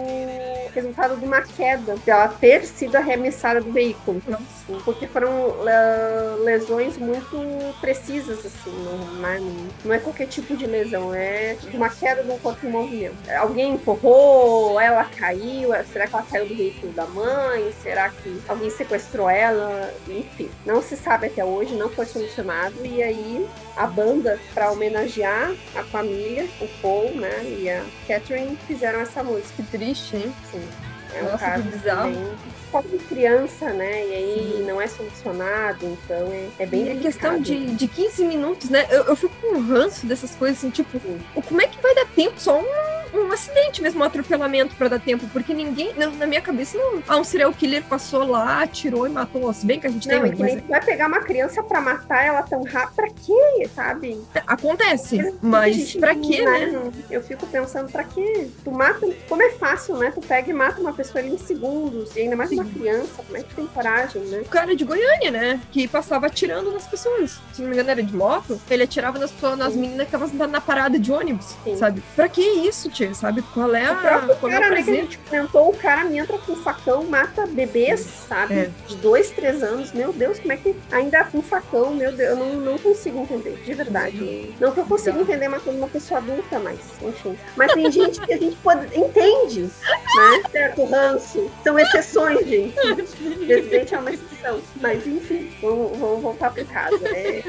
resultado 0.74 1.16
de 1.16 1.24
uma 1.24 1.40
queda, 1.42 1.96
dela 2.04 2.28
ter 2.28 2.64
sido 2.66 2.96
arremessada 2.96 3.60
do 3.60 3.72
veículo. 3.72 4.20
Nossa. 4.26 4.82
Porque 4.84 5.06
foram 5.06 5.30
uh, 5.30 6.42
lesões 6.42 6.98
muito 6.98 7.38
precisas, 7.80 8.44
assim, 8.44 8.72
não 9.20 9.28
é, 9.28 9.40
não 9.84 9.94
é 9.94 9.98
qualquer 10.16 10.26
tipo 10.26 10.56
de 10.56 10.66
lesão, 10.66 11.14
é 11.14 11.56
uma 11.74 11.90
queda 11.90 12.22
de 12.22 12.30
um 12.30 12.38
corpo 12.38 12.66
em 12.66 12.70
movimento. 12.70 13.16
Alguém 13.38 13.74
empurrou, 13.74 14.80
ela 14.80 15.04
caiu, 15.04 15.70
será 15.92 16.06
que 16.06 16.14
ela 16.14 16.24
caiu 16.24 16.46
do 16.46 16.56
veículo 16.56 16.92
da 16.92 17.06
mãe? 17.06 17.72
Será 17.82 18.08
que 18.08 18.40
alguém 18.48 18.70
sequestrou 18.70 19.28
ela? 19.28 19.92
Enfim, 20.08 20.50
não 20.64 20.80
se 20.80 20.96
sabe 20.96 21.26
até 21.26 21.44
hoje, 21.44 21.74
não 21.74 21.90
foi 21.90 22.06
solucionado, 22.06 22.74
e 22.84 23.02
aí 23.02 23.46
a 23.76 23.86
banda, 23.86 24.40
para 24.54 24.70
homenagear 24.70 25.52
a 25.74 25.82
família, 25.84 26.48
o 26.60 26.66
Paul 26.80 27.10
né, 27.14 27.44
e 27.44 27.68
a 27.68 27.84
Catherine, 28.08 28.56
fizeram 28.66 29.00
essa 29.00 29.22
música. 29.22 29.52
Que 29.56 29.62
triste, 29.64 30.16
hein? 30.16 30.34
Sim. 30.50 30.66
É 31.14 31.22
um 31.22 31.24
Nossa, 31.24 31.38
caso 31.38 31.62
que 31.62 31.68
bizarro. 31.68 32.12
Também, 32.12 32.34
de 32.90 32.98
criança, 32.98 33.72
né? 33.72 34.06
E 34.06 34.14
aí 34.14 34.54
Sim. 34.56 34.64
não 34.64 34.80
é 34.80 34.86
solucionado, 34.86 35.86
então 35.86 36.32
é, 36.32 36.48
é 36.58 36.66
bem. 36.66 36.88
É 36.90 36.96
questão 36.96 37.40
de, 37.40 37.74
de 37.74 37.88
15 37.88 38.24
minutos, 38.24 38.70
né? 38.70 38.86
Eu, 38.90 39.04
eu 39.04 39.16
fico 39.16 39.34
com 39.40 39.56
um 39.56 39.66
ranço 39.66 40.06
dessas 40.06 40.34
coisas, 40.34 40.58
assim, 40.58 40.70
tipo, 40.70 40.98
Sim. 40.98 41.20
como 41.46 41.62
é 41.62 41.66
que 41.66 41.80
vai 41.80 41.94
dar 41.94 42.06
tempo? 42.06 42.34
Só 42.38 42.60
um 42.60 42.96
um 43.14 43.32
acidente 43.32 43.82
mesmo, 43.82 44.00
um 44.00 44.04
atropelamento 44.04 44.74
para 44.76 44.88
dar 44.88 45.00
tempo, 45.00 45.26
porque 45.32 45.54
ninguém, 45.54 45.92
na, 45.94 46.06
na, 46.08 46.26
minha 46.26 46.40
cabeça, 46.40 46.76
não. 46.76 47.02
Ah, 47.06 47.16
um 47.16 47.24
serial 47.24 47.52
killer 47.52 47.82
passou 47.84 48.24
lá, 48.24 48.62
atirou 48.62 49.06
e 49.06 49.10
matou. 49.10 49.52
Se 49.52 49.64
bem 49.64 49.80
que 49.80 49.86
a 49.86 49.90
gente 49.90 50.08
não, 50.08 50.22
tem. 50.22 50.32
Não, 50.32 50.38
mas... 50.38 50.62
vai 50.66 50.84
pegar 50.84 51.06
uma 51.06 51.20
criança 51.20 51.62
para 51.62 51.80
matar 51.80 52.24
ela 52.24 52.42
tão 52.42 52.62
rápido, 52.64 52.96
pra 52.96 53.08
quê, 53.08 53.70
sabe? 53.74 54.20
Acontece, 54.46 55.34
mas 55.42 55.94
pra 55.94 56.14
quê, 56.14 56.44
né? 56.44 56.66
né? 56.66 56.92
Eu 57.10 57.22
fico 57.22 57.46
pensando, 57.46 57.90
pra 57.90 58.04
quê? 58.04 58.48
Tu 58.64 58.70
mata, 58.70 59.06
como 59.28 59.42
é 59.42 59.50
fácil, 59.50 59.96
né? 59.96 60.10
Tu 60.10 60.20
pega 60.20 60.50
e 60.50 60.52
mata 60.52 60.80
uma 60.80 60.92
pessoa 60.92 61.22
ali 61.22 61.34
em 61.34 61.38
segundos, 61.38 62.14
e 62.16 62.20
ainda 62.20 62.36
mais. 62.36 62.50
Uma 62.56 62.64
criança, 62.64 63.22
como 63.24 63.36
é 63.36 63.42
que 63.42 63.54
tem 63.54 63.66
coragem, 63.66 64.22
né? 64.22 64.40
O 64.40 64.48
cara 64.48 64.76
de 64.76 64.84
Goiânia, 64.84 65.30
né? 65.30 65.60
Que 65.72 65.88
passava 65.88 66.26
atirando 66.26 66.70
nas 66.70 66.86
pessoas. 66.86 67.38
Se 67.52 67.62
não 67.62 67.68
me 67.68 67.74
engano, 67.74 67.90
era 67.90 68.02
de 68.02 68.14
moto, 68.14 68.60
ele 68.70 68.82
atirava 68.82 69.18
nas, 69.18 69.32
nas 69.56 69.74
meninas 69.74 69.98
que 69.98 70.04
estavam 70.04 70.28
sentadas 70.28 70.52
na 70.52 70.60
parada 70.60 70.98
de 70.98 71.10
ônibus, 71.10 71.54
Sim. 71.64 71.76
sabe? 71.76 72.02
Pra 72.14 72.28
que 72.28 72.40
isso, 72.40 72.90
tia? 72.90 73.06
sabe? 73.14 73.42
Qual 73.54 73.74
é 73.74 73.86
a. 73.86 73.92
O 73.92 73.96
próprio 73.96 74.36
qual 74.36 74.52
cara, 74.52 74.66
é 74.66 74.70
né, 74.70 74.82
que 74.82 74.90
a 74.90 74.94
gente 74.94 75.18
comentou, 75.18 75.70
o 75.70 75.76
cara 75.76 76.12
entra 76.12 76.38
com 76.38 76.56
facão, 76.56 77.04
mata 77.04 77.46
bebês, 77.46 78.00
sabe? 78.00 78.54
É. 78.54 78.70
De 78.86 78.96
dois, 78.96 79.30
três 79.30 79.62
anos. 79.62 79.92
Meu 79.92 80.12
Deus, 80.12 80.38
como 80.38 80.52
é 80.52 80.56
que 80.56 80.74
ainda 80.90 81.24
com 81.24 81.42
facão? 81.42 81.94
Meu 81.94 82.12
Deus, 82.12 82.30
eu 82.30 82.36
não, 82.36 82.54
não 82.54 82.78
consigo 82.78 83.20
entender, 83.20 83.62
de 83.64 83.74
verdade. 83.74 84.54
Não 84.60 84.72
que 84.72 84.80
eu 84.80 84.86
consiga 84.86 85.18
entender 85.20 85.48
matando 85.48 85.78
uma 85.78 85.88
pessoa 85.88 86.18
adulta, 86.18 86.58
mas, 86.58 86.78
enfim. 87.02 87.36
Mas 87.56 87.72
tem 87.72 87.90
gente 87.90 88.20
que 88.20 88.32
a 88.32 88.38
gente 88.38 88.56
pode, 88.56 88.86
entende, 88.96 89.62
né? 89.62 90.42
Certo, 90.50 90.84
ranço. 90.84 91.50
São 91.62 91.78
exceções, 91.78 92.45
gente. 92.46 92.74
Presidente 93.46 93.94
é 93.94 93.98
uma 93.98 94.12
exceção. 94.12 94.60
Mas, 94.80 95.06
enfim, 95.06 95.50
vamos, 95.60 95.98
vamos 95.98 96.22
voltar 96.22 96.50
para 96.50 96.64
casa. 96.64 97.08
É... 97.08 97.42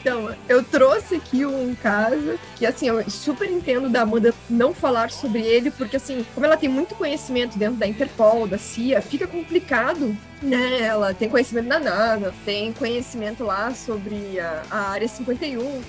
Então, 0.00 0.34
eu 0.48 0.64
trouxe 0.64 1.14
aqui 1.16 1.46
um 1.46 1.76
caso 1.80 2.38
que, 2.56 2.66
assim, 2.66 2.88
eu 2.88 3.08
super 3.08 3.48
entendo 3.48 3.88
da 3.88 4.02
Amanda 4.02 4.34
não 4.50 4.74
falar 4.74 5.10
sobre 5.10 5.42
ele, 5.42 5.70
porque, 5.70 5.96
assim, 5.96 6.26
como 6.34 6.44
ela 6.44 6.56
tem 6.56 6.68
muito 6.68 6.94
conhecimento 6.96 7.56
dentro 7.56 7.76
da 7.76 7.86
Interpol, 7.86 8.48
da 8.48 8.58
CIA, 8.58 9.00
fica 9.00 9.26
complicado 9.26 10.16
né? 10.42 10.80
Ela 10.80 11.14
tem 11.14 11.28
conhecimento 11.28 11.68
da 11.68 11.78
NASA, 11.78 12.34
tem 12.44 12.72
conhecimento 12.72 13.44
lá 13.44 13.72
sobre 13.72 14.40
a, 14.40 14.62
a 14.70 14.90
Área 14.90 15.06
51. 15.06 15.82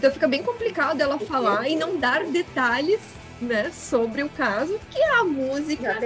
Então 0.00 0.10
fica 0.10 0.26
bem 0.26 0.42
complicado 0.42 1.02
ela 1.02 1.18
falar 1.18 1.68
e 1.68 1.76
não 1.76 1.98
dar 1.98 2.24
detalhes 2.24 3.02
né, 3.38 3.70
sobre 3.70 4.22
o 4.22 4.30
caso, 4.30 4.80
que 4.90 4.98
é 4.98 5.18
a 5.18 5.24
música 5.24 5.98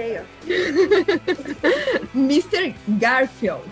Mr. 2.13 2.75
Garfield. 2.89 3.63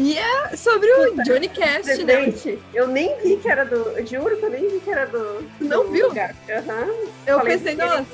E 0.00 0.16
é 0.16 0.56
sobre 0.56 0.88
o 0.92 1.10
Puta, 1.10 1.24
Johnny 1.24 1.48
Cast, 1.48 2.04
né? 2.04 2.32
Eu 2.72 2.86
nem 2.86 3.18
vi 3.18 3.36
que 3.36 3.48
era 3.48 3.64
do. 3.64 4.06
Juro 4.06 4.36
que 4.36 4.44
eu 4.44 4.50
nem 4.50 4.68
vi 4.68 4.78
que 4.78 4.90
era 4.90 5.06
do. 5.06 5.44
Não 5.60 5.86
do 5.86 5.90
viu? 5.90 6.08
Uhum. 6.08 7.08
Eu 7.26 7.38
Falei 7.38 7.58
pensei, 7.58 7.74
nossa, 7.74 8.06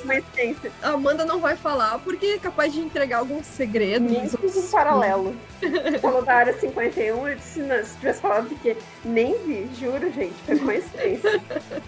a 0.81 0.89
Amanda 0.89 1.25
não 1.25 1.39
vai 1.39 1.55
falar 1.55 1.99
porque 1.99 2.25
é 2.25 2.37
capaz 2.39 2.73
de 2.73 2.79
entregar 2.79 3.19
alguns 3.19 3.45
segredos. 3.45 4.11
Nem 4.11 4.27
fiz 4.27 4.57
um 4.57 4.67
paralelo. 4.71 5.35
Falou 6.01 6.23
da 6.23 6.33
área 6.33 6.57
51, 6.57 7.27
eu 7.27 7.35
disse, 7.35 7.59
não, 7.59 7.85
se 7.85 7.95
tivesse 7.97 8.19
falado 8.19 8.49
porque 8.49 8.75
nem 9.03 9.37
vi, 9.45 9.69
juro, 9.79 10.11
gente, 10.11 10.33
foi 10.43 10.57
coincidência. 10.57 11.39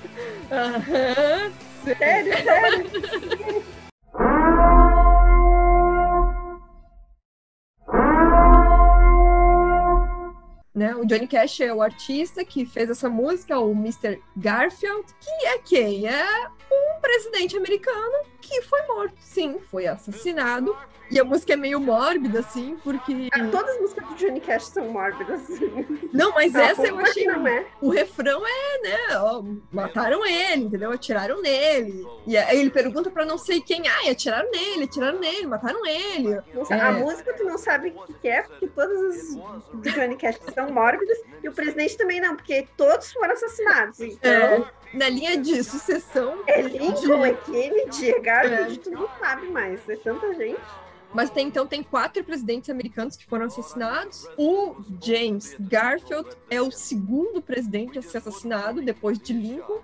Aham. 0.51 1.51
Sério, 1.83 2.43
sério. 2.43 3.63
Né? 10.77 10.95
O 10.95 11.03
Johnny 11.05 11.27
Cash 11.27 11.61
é 11.61 11.73
o 11.73 11.81
artista 11.81 12.45
que 12.45 12.63
fez 12.63 12.87
essa 12.87 13.09
música, 13.09 13.57
o 13.57 13.71
Mr. 13.71 14.21
Garfield, 14.35 15.07
que 15.19 15.47
é 15.47 15.57
quem? 15.57 16.07
É 16.07 16.47
um 16.71 17.01
presidente 17.01 17.57
americano 17.57 18.19
que 18.39 18.61
foi 18.61 18.83
morto. 18.83 19.15
Sim, 19.19 19.57
foi 19.71 19.87
assassinado 19.87 20.77
e 21.09 21.19
a 21.19 21.23
música 21.23 21.53
é 21.53 21.55
meio 21.55 21.79
mórbida, 21.79 22.39
assim, 22.39 22.77
porque. 22.83 23.29
Ah, 23.31 23.47
todas 23.47 23.75
as 23.75 23.81
músicas 23.81 24.07
do 24.09 24.15
Johnny 24.15 24.41
Cash 24.41 24.65
são 24.65 24.89
mórbidas. 24.89 25.41
Não, 26.13 26.31
mas 26.33 26.53
essa 26.53 26.85
eu 26.85 26.99
achei. 26.99 27.25
Não 27.25 27.47
é. 27.47 27.65
O 27.81 27.89
refrão 27.89 28.41
é, 28.45 28.81
né? 28.81 28.97
Ó, 29.17 29.43
mataram 29.71 30.25
ele, 30.25 30.65
entendeu? 30.65 30.91
Atiraram 30.91 31.41
nele. 31.41 32.05
E 32.25 32.35
aí 32.37 32.59
ele 32.59 32.69
pergunta 32.69 33.09
pra 33.09 33.25
não 33.25 33.37
sei 33.37 33.61
quem. 33.61 33.83
Ah, 33.87 34.11
atiraram 34.11 34.49
nele, 34.51 34.83
atiraram 34.83 35.19
nele, 35.19 35.47
mataram 35.47 35.85
ele. 35.85 36.33
É. 36.33 36.79
A 36.79 36.91
música 36.93 37.33
tu 37.33 37.43
não 37.43 37.57
sabe 37.57 37.89
o 37.89 38.13
que 38.13 38.27
é, 38.27 38.41
porque 38.43 38.67
todas 38.67 39.01
as 39.01 39.35
do 39.35 39.91
Johnny 39.91 40.17
Cash 40.17 40.39
são 40.53 40.71
mórbidas. 40.71 41.17
E 41.43 41.47
o 41.47 41.53
presidente 41.53 41.97
também 41.97 42.19
não, 42.19 42.35
porque 42.35 42.67
todos 42.75 43.11
foram 43.13 43.33
assassinados. 43.33 43.99
Então. 43.99 44.31
É 44.31 44.77
na 44.93 45.09
linha 45.09 45.37
de 45.37 45.63
sucessão. 45.63 46.43
É 46.47 46.61
Lincoln, 46.61 47.21
de... 47.21 47.29
é 47.29 47.33
Kennedy, 47.33 48.19
Garfield, 48.21 48.79
é. 48.79 48.81
tu 48.81 48.91
não 48.91 49.07
sabe 49.19 49.47
mais. 49.47 49.87
É 49.89 49.95
tanta 49.95 50.33
gente. 50.33 50.59
Mas 51.17 51.31
tem, 51.31 51.47
então 51.47 51.65
tem 51.65 51.81
quatro 51.81 52.23
presidentes 52.23 52.69
americanos 52.69 53.17
que 53.17 53.25
foram 53.25 53.47
assassinados. 53.47 54.29
O 54.37 54.75
James 55.03 55.55
Garfield 55.59 56.29
é 56.47 56.61
o 56.61 56.69
segundo 56.69 57.41
presidente 57.41 57.97
a 57.97 58.03
ser 58.03 58.19
assassinado 58.19 58.83
depois 58.83 59.17
de 59.17 59.33
Lincoln. 59.33 59.81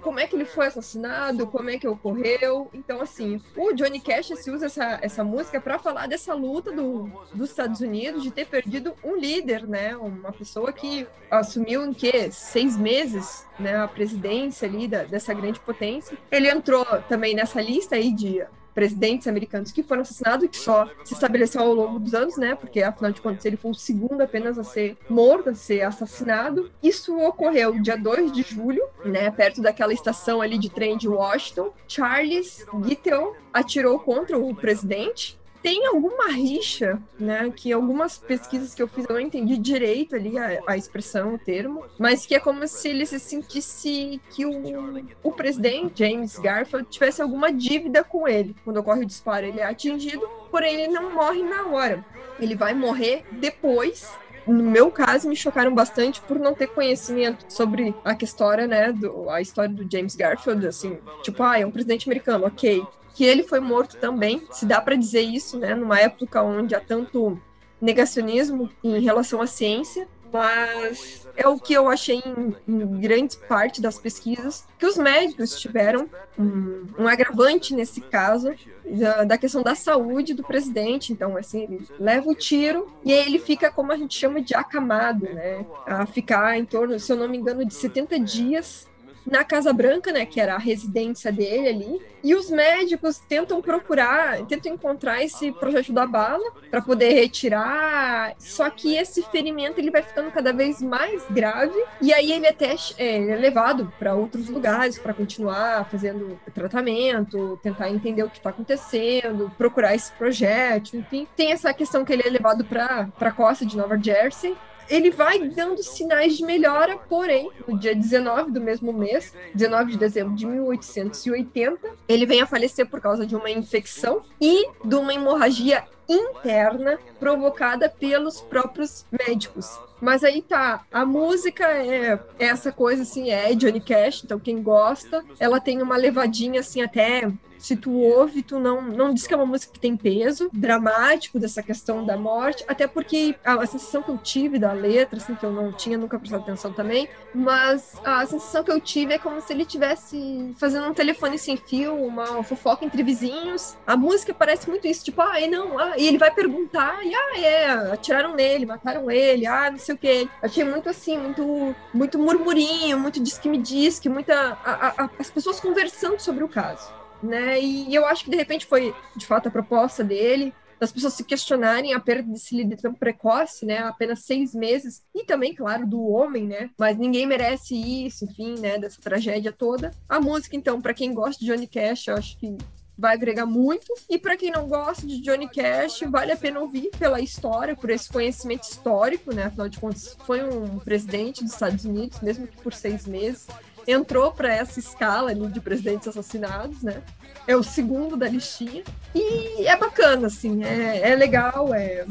Como 0.00 0.20
é 0.20 0.28
que 0.28 0.36
ele 0.36 0.44
foi 0.44 0.68
assassinado? 0.68 1.48
Como 1.48 1.70
é 1.70 1.76
que 1.76 1.88
ocorreu? 1.88 2.70
Então, 2.72 3.00
assim, 3.00 3.42
o 3.56 3.72
Johnny 3.72 3.98
Cash 3.98 4.28
se 4.36 4.48
usa 4.48 4.66
essa, 4.66 5.00
essa 5.02 5.24
música 5.24 5.60
para 5.60 5.76
falar 5.76 6.06
dessa 6.06 6.32
luta 6.34 6.70
do, 6.70 7.10
dos 7.34 7.50
Estados 7.50 7.80
Unidos 7.80 8.22
de 8.22 8.30
ter 8.30 8.46
perdido 8.46 8.94
um 9.02 9.16
líder, 9.16 9.66
né? 9.66 9.96
Uma 9.96 10.30
pessoa 10.30 10.72
que 10.72 11.04
assumiu 11.28 11.84
em 11.84 11.92
que 11.92 12.30
seis 12.30 12.76
meses, 12.76 13.44
né? 13.58 13.76
A 13.76 13.88
presidência 13.88 14.68
ali 14.68 14.86
da, 14.86 15.02
dessa 15.02 15.34
grande 15.34 15.58
potência. 15.58 16.16
Ele 16.30 16.48
entrou 16.48 16.84
também 17.08 17.34
nessa 17.34 17.60
lista 17.60 17.96
aí 17.96 18.12
de 18.12 18.46
presidentes 18.76 19.26
americanos 19.26 19.72
que 19.72 19.82
foram 19.82 20.02
assassinados 20.02 20.44
e 20.44 20.48
que 20.48 20.58
só 20.58 20.86
se 21.02 21.14
estabeleceu 21.14 21.62
ao 21.62 21.72
longo 21.72 21.98
dos 21.98 22.12
anos, 22.12 22.36
né? 22.36 22.54
Porque 22.54 22.82
afinal 22.82 23.10
de 23.10 23.22
contas 23.22 23.42
ele 23.46 23.56
foi 23.56 23.70
o 23.70 23.74
segundo 23.74 24.20
apenas 24.20 24.58
a 24.58 24.64
ser 24.64 24.98
morto, 25.08 25.48
a 25.48 25.54
ser 25.54 25.80
assassinado. 25.80 26.70
Isso 26.82 27.18
ocorreu 27.18 27.80
dia 27.80 27.96
2 27.96 28.30
de 28.30 28.42
julho, 28.42 28.82
né? 29.02 29.30
Perto 29.30 29.62
daquela 29.62 29.94
estação 29.94 30.42
ali 30.42 30.58
de 30.58 30.68
trem 30.68 30.98
de 30.98 31.08
Washington. 31.08 31.72
Charles 31.88 32.66
Gittel 32.84 33.34
atirou 33.50 33.98
contra 33.98 34.36
o 34.36 34.54
presidente 34.54 35.38
tem 35.66 35.84
alguma 35.84 36.28
rixa, 36.28 37.02
né? 37.18 37.50
Que 37.50 37.72
algumas 37.72 38.16
pesquisas 38.16 38.72
que 38.72 38.80
eu 38.80 38.86
fiz 38.86 39.04
eu 39.08 39.14
não 39.16 39.20
entendi 39.20 39.56
direito 39.56 40.14
ali 40.14 40.38
a, 40.38 40.60
a 40.64 40.76
expressão, 40.76 41.34
o 41.34 41.38
termo, 41.38 41.84
mas 41.98 42.24
que 42.24 42.36
é 42.36 42.38
como 42.38 42.68
se 42.68 42.88
ele 42.88 43.04
se 43.04 43.18
sentisse 43.18 44.20
que 44.30 44.46
o, 44.46 45.04
o 45.24 45.32
presidente, 45.32 46.06
James 46.08 46.38
Garfield, 46.38 46.88
tivesse 46.88 47.20
alguma 47.20 47.52
dívida 47.52 48.04
com 48.04 48.28
ele. 48.28 48.54
Quando 48.64 48.76
ocorre 48.76 49.02
o 49.02 49.06
disparo, 49.06 49.44
ele 49.44 49.58
é 49.58 49.64
atingido, 49.64 50.24
porém 50.52 50.82
ele 50.82 50.92
não 50.92 51.12
morre 51.12 51.42
na 51.42 51.66
hora. 51.66 52.06
Ele 52.38 52.54
vai 52.54 52.72
morrer 52.72 53.24
depois 53.32 54.08
no 54.46 54.62
meu 54.62 54.92
caso, 54.92 55.28
me 55.28 55.34
chocaram 55.34 55.74
bastante 55.74 56.20
por 56.20 56.38
não 56.38 56.54
ter 56.54 56.68
conhecimento 56.68 57.44
sobre 57.52 57.92
a 58.04 58.12
história, 58.12 58.68
né, 58.68 58.92
do, 58.92 59.28
a 59.28 59.40
história 59.40 59.74
do 59.74 59.84
James 59.90 60.14
Garfield, 60.14 60.64
assim, 60.64 61.00
tipo, 61.24 61.42
ah, 61.42 61.58
é 61.58 61.66
um 61.66 61.72
presidente 61.72 62.08
americano, 62.08 62.46
ok 62.46 62.86
que 63.16 63.24
ele 63.24 63.42
foi 63.42 63.60
morto 63.60 63.96
também, 63.96 64.46
se 64.52 64.66
dá 64.66 64.78
para 64.78 64.94
dizer 64.94 65.22
isso, 65.22 65.58
né, 65.58 65.74
numa 65.74 65.98
época 65.98 66.42
onde 66.42 66.74
há 66.74 66.80
tanto 66.80 67.40
negacionismo 67.80 68.70
em 68.84 69.00
relação 69.00 69.40
à 69.40 69.46
ciência, 69.46 70.06
mas 70.30 71.26
é 71.34 71.48
o 71.48 71.58
que 71.58 71.72
eu 71.72 71.88
achei 71.88 72.16
em, 72.16 72.54
em 72.68 73.00
grande 73.00 73.38
parte 73.38 73.80
das 73.80 73.98
pesquisas, 73.98 74.66
que 74.78 74.84
os 74.84 74.98
médicos 74.98 75.58
tiveram 75.58 76.10
um, 76.38 76.84
um 76.98 77.08
agravante 77.08 77.74
nesse 77.74 78.02
caso, 78.02 78.52
da, 78.84 79.24
da, 79.24 79.38
questão 79.38 79.62
da 79.62 79.74
saúde 79.74 80.34
do 80.34 80.42
presidente. 80.42 81.10
Então, 81.10 81.38
assim, 81.38 81.62
ele 81.62 81.88
leva 81.98 82.28
o 82.28 82.34
tiro 82.34 82.92
e 83.02 83.12
ele 83.12 83.38
fica, 83.38 83.70
como 83.70 83.92
a 83.92 83.96
gente 83.96 84.14
chama 84.14 84.42
de 84.42 84.54
acamado, 84.54 85.24
né? 85.24 85.64
A 85.86 86.04
ficar 86.04 86.58
em 86.58 86.66
torno, 86.66 87.00
se 87.00 87.10
eu 87.10 87.16
não 87.16 87.28
me 87.28 87.38
engano, 87.38 87.64
de 87.64 87.72
70 87.72 88.20
dias 88.20 88.86
na 89.26 89.44
Casa 89.44 89.72
Branca, 89.72 90.12
né, 90.12 90.24
que 90.24 90.40
era 90.40 90.54
a 90.54 90.58
residência 90.58 91.32
dele 91.32 91.68
ali, 91.68 92.02
e 92.22 92.34
os 92.34 92.50
médicos 92.50 93.18
tentam 93.18 93.60
procurar, 93.60 94.44
tentam 94.46 94.72
encontrar 94.72 95.22
esse 95.22 95.52
projeto 95.52 95.92
da 95.92 96.06
bala 96.06 96.44
para 96.70 96.80
poder 96.80 97.12
retirar, 97.12 98.34
só 98.38 98.68
que 98.70 98.96
esse 98.96 99.22
ferimento 99.22 99.78
ele 99.78 99.90
vai 99.90 100.02
ficando 100.02 100.30
cada 100.30 100.52
vez 100.52 100.82
mais 100.82 101.22
grave, 101.30 101.76
e 102.00 102.12
aí 102.12 102.32
ele 102.32 102.46
até 102.46 102.74
é, 102.98 103.30
é 103.30 103.36
levado 103.36 103.92
para 103.98 104.14
outros 104.14 104.48
lugares 104.48 104.98
para 104.98 105.14
continuar 105.14 105.88
fazendo 105.90 106.38
tratamento, 106.54 107.58
tentar 107.62 107.90
entender 107.90 108.22
o 108.22 108.30
que 108.30 108.38
está 108.38 108.50
acontecendo, 108.50 109.50
procurar 109.56 109.94
esse 109.94 110.12
projeto, 110.12 110.96
enfim. 110.96 111.26
Tem 111.36 111.52
essa 111.52 111.72
questão 111.72 112.04
que 112.04 112.12
ele 112.12 112.22
é 112.26 112.30
levado 112.30 112.64
para 112.64 113.08
a 113.20 113.30
costa 113.30 113.64
de 113.64 113.76
Nova 113.76 113.98
Jersey, 114.00 114.56
ele 114.88 115.10
vai 115.10 115.38
dando 115.48 115.82
sinais 115.82 116.36
de 116.36 116.44
melhora, 116.44 116.96
porém, 116.96 117.50
no 117.66 117.78
dia 117.78 117.94
19 117.94 118.50
do 118.50 118.60
mesmo 118.60 118.92
mês, 118.92 119.32
19 119.54 119.92
de 119.92 119.98
dezembro 119.98 120.34
de 120.34 120.46
1880, 120.46 121.88
ele 122.08 122.26
vem 122.26 122.40
a 122.40 122.46
falecer 122.46 122.88
por 122.88 123.00
causa 123.00 123.26
de 123.26 123.34
uma 123.34 123.50
infecção 123.50 124.22
e 124.40 124.68
de 124.84 124.94
uma 124.94 125.14
hemorragia 125.14 125.84
interna 126.08 126.98
provocada 127.18 127.88
pelos 127.88 128.40
próprios 128.40 129.04
médicos. 129.10 129.78
Mas 130.00 130.22
aí 130.22 130.42
tá, 130.42 130.84
a 130.92 131.04
música 131.04 131.64
é, 131.64 132.20
é 132.38 132.46
essa 132.46 132.70
coisa 132.70 133.02
assim, 133.02 133.30
é 133.30 133.54
Johnny 133.54 133.80
Cash, 133.80 134.22
então 134.24 134.38
quem 134.38 134.62
gosta, 134.62 135.24
ela 135.40 135.58
tem 135.58 135.80
uma 135.80 135.96
levadinha 135.96 136.60
assim 136.60 136.82
até 136.82 137.30
se 137.58 137.76
tu 137.76 137.92
ouve, 138.00 138.42
tu 138.42 138.58
não, 138.58 138.82
não 138.82 139.12
diz 139.12 139.26
que 139.26 139.34
é 139.34 139.36
uma 139.36 139.46
música 139.46 139.72
que 139.72 139.80
tem 139.80 139.96
peso 139.96 140.48
dramático 140.52 141.38
dessa 141.38 141.62
questão 141.62 142.04
da 142.04 142.16
morte, 142.16 142.64
até 142.68 142.86
porque 142.86 143.34
a, 143.44 143.54
a, 143.54 143.66
sensação 143.66 144.02
que 144.02 144.10
eu 144.10 144.18
tive 144.18 144.58
da 144.58 144.72
letra, 144.72 145.18
assim, 145.18 145.34
que 145.34 145.44
eu 145.44 145.52
não 145.52 145.72
tinha 145.72 145.98
nunca 145.98 146.18
prestado 146.18 146.42
atenção 146.42 146.72
também, 146.72 147.08
mas 147.34 147.94
a 148.04 148.24
sensação 148.26 148.62
que 148.62 148.70
eu 148.70 148.80
tive 148.80 149.14
é 149.14 149.18
como 149.18 149.40
se 149.40 149.52
ele 149.52 149.62
estivesse 149.62 150.54
fazendo 150.56 150.86
um 150.86 150.94
telefone 150.94 151.38
sem 151.38 151.56
fio, 151.56 151.94
uma 151.94 152.42
fofoca 152.42 152.84
entre 152.84 153.02
vizinhos. 153.02 153.76
A 153.86 153.96
música 153.96 154.32
parece 154.32 154.68
muito 154.68 154.86
isso, 154.86 155.04
tipo, 155.04 155.20
ah, 155.20 155.34
não, 155.50 155.78
ah, 155.78 155.94
e 155.96 156.06
ele 156.06 156.18
vai 156.18 156.30
perguntar, 156.30 157.04
e 157.04 157.14
ah, 157.14 157.38
é, 157.38 157.66
atiraram 157.92 158.34
nele, 158.34 158.66
mataram 158.66 159.10
ele, 159.10 159.46
ah, 159.46 159.70
não 159.70 159.78
sei 159.78 159.94
o 159.94 159.98
que. 159.98 160.28
Achei 160.42 160.64
muito 160.64 160.88
assim, 160.88 161.18
muito, 161.18 161.74
muito 161.92 162.18
murmurinho, 162.18 162.98
muito 162.98 163.20
diz 163.20 163.38
que 163.38 163.48
me 163.48 163.58
diz, 163.58 163.98
que 163.98 164.08
muita. 164.08 164.58
A, 164.64 165.04
a, 165.04 165.10
as 165.18 165.30
pessoas 165.30 165.60
conversando 165.60 166.18
sobre 166.20 166.44
o 166.44 166.48
caso 166.48 167.05
né? 167.22 167.60
E 167.60 167.94
eu 167.94 168.06
acho 168.06 168.24
que 168.24 168.30
de 168.30 168.36
repente 168.36 168.66
foi 168.66 168.94
de 169.16 169.26
fato 169.26 169.48
a 169.48 169.50
proposta 169.50 170.02
dele 170.02 170.52
das 170.78 170.92
pessoas 170.92 171.14
se 171.14 171.24
questionarem 171.24 171.94
a 171.94 172.00
perda 172.00 172.30
desse 172.30 172.76
tão 172.76 172.92
precoce, 172.92 173.64
né? 173.64 173.78
Apenas 173.78 174.24
seis 174.24 174.54
meses 174.54 175.02
e 175.14 175.24
também, 175.24 175.54
claro, 175.54 175.86
do 175.86 176.06
homem, 176.06 176.46
né? 176.46 176.70
Mas 176.78 176.98
ninguém 176.98 177.26
merece 177.26 177.74
isso, 177.74 178.24
enfim, 178.24 178.56
né? 178.58 178.78
Dessa 178.78 179.00
tragédia 179.00 179.52
toda. 179.52 179.90
A 180.08 180.20
música, 180.20 180.56
então, 180.56 180.80
para 180.80 180.94
quem 180.94 181.14
gosta 181.14 181.42
de 181.42 181.50
Johnny 181.50 181.66
Cash, 181.66 182.08
eu 182.08 182.14
acho 182.16 182.36
que 182.38 182.56
vai 182.98 183.14
agregar 183.14 183.46
muito. 183.46 183.86
E 184.08 184.18
para 184.18 184.36
quem 184.36 184.50
não 184.50 184.68
gosta 184.68 185.06
de 185.06 185.20
Johnny 185.20 185.48
Cash, 185.48 186.00
vale 186.08 186.32
a 186.32 186.36
pena 186.36 186.60
ouvir 186.60 186.90
pela 186.98 187.20
história, 187.20 187.76
por 187.76 187.90
esse 187.90 188.10
conhecimento 188.10 188.64
histórico, 188.64 189.34
né? 189.34 189.44
Afinal 189.44 189.68
de 189.68 189.78
contas, 189.78 190.16
foi 190.26 190.42
um 190.44 190.78
presidente 190.78 191.42
dos 191.42 191.52
Estados 191.52 191.84
Unidos, 191.84 192.20
mesmo 192.20 192.46
que 192.46 192.56
por 192.62 192.72
seis 192.72 193.06
meses, 193.06 193.46
entrou 193.86 194.32
para 194.32 194.52
essa 194.52 194.78
escala 194.80 195.30
ali 195.30 195.46
de 195.48 195.60
presidentes 195.60 196.08
assassinados, 196.08 196.82
né? 196.82 197.02
É 197.46 197.54
o 197.56 197.62
segundo 197.62 198.16
da 198.16 198.28
listinha. 198.28 198.82
E 199.14 199.66
é 199.66 199.76
bacana, 199.76 200.26
assim, 200.26 200.64
é, 200.64 201.10
é 201.10 201.14
legal, 201.14 201.72
é... 201.72 202.04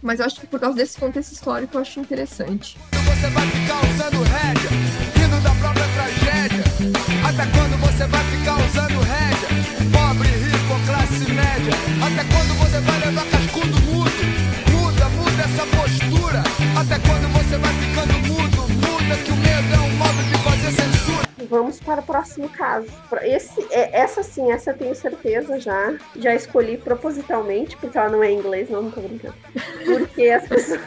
mas 0.00 0.20
eu 0.20 0.26
acho 0.26 0.40
que 0.40 0.46
por 0.46 0.58
causa 0.58 0.76
desse 0.76 0.98
contexto 0.98 1.32
histórico 1.32 1.76
eu 1.76 1.80
acho 1.82 2.00
interessante. 2.00 2.78
Você 2.92 3.28
vai 3.28 3.46
ficar 3.48 3.80
usando 3.90 4.22
rédea, 4.22 4.70
rindo 5.14 5.40
da 5.42 5.54
própria 5.56 5.84
tragédia. 5.94 6.64
Até 7.28 7.44
quando 7.50 7.76
você 7.80 8.06
vai 8.06 8.24
ficar 8.24 8.56
usando 8.56 9.00
rédea? 9.00 9.48
Pobre, 9.92 10.28
rico 10.28 10.86
classe 10.86 11.32
média. 11.32 11.74
Até 12.00 12.24
quando 12.32 12.54
você 12.58 12.80
vai 12.80 13.00
levar 13.00 13.26
cascudo 13.26 13.80
mudo? 13.82 14.10
Muda, 14.72 15.08
muda 15.10 15.42
essa 15.42 15.66
postura. 15.76 16.42
Até 16.80 16.98
quando 17.06 17.32
você 17.32 17.58
vai 17.58 17.74
ficando 17.74 18.29
Vamos 21.50 21.80
para 21.80 22.00
o 22.00 22.04
próximo 22.04 22.48
caso. 22.48 22.86
Esse, 23.22 23.60
é, 23.72 24.00
essa 24.00 24.22
sim, 24.22 24.52
essa 24.52 24.70
eu 24.70 24.78
tenho 24.78 24.94
certeza 24.94 25.58
já. 25.58 25.98
Já 26.16 26.32
escolhi 26.32 26.78
propositalmente, 26.78 27.76
porque 27.76 27.98
ela 27.98 28.08
não 28.08 28.22
é 28.22 28.30
em 28.30 28.38
inglês, 28.38 28.70
não, 28.70 28.82
não 28.82 28.90
tô 28.92 29.00
brincando. 29.00 29.34
Porque 29.84 30.30
as 30.30 30.46
pessoas. 30.46 30.80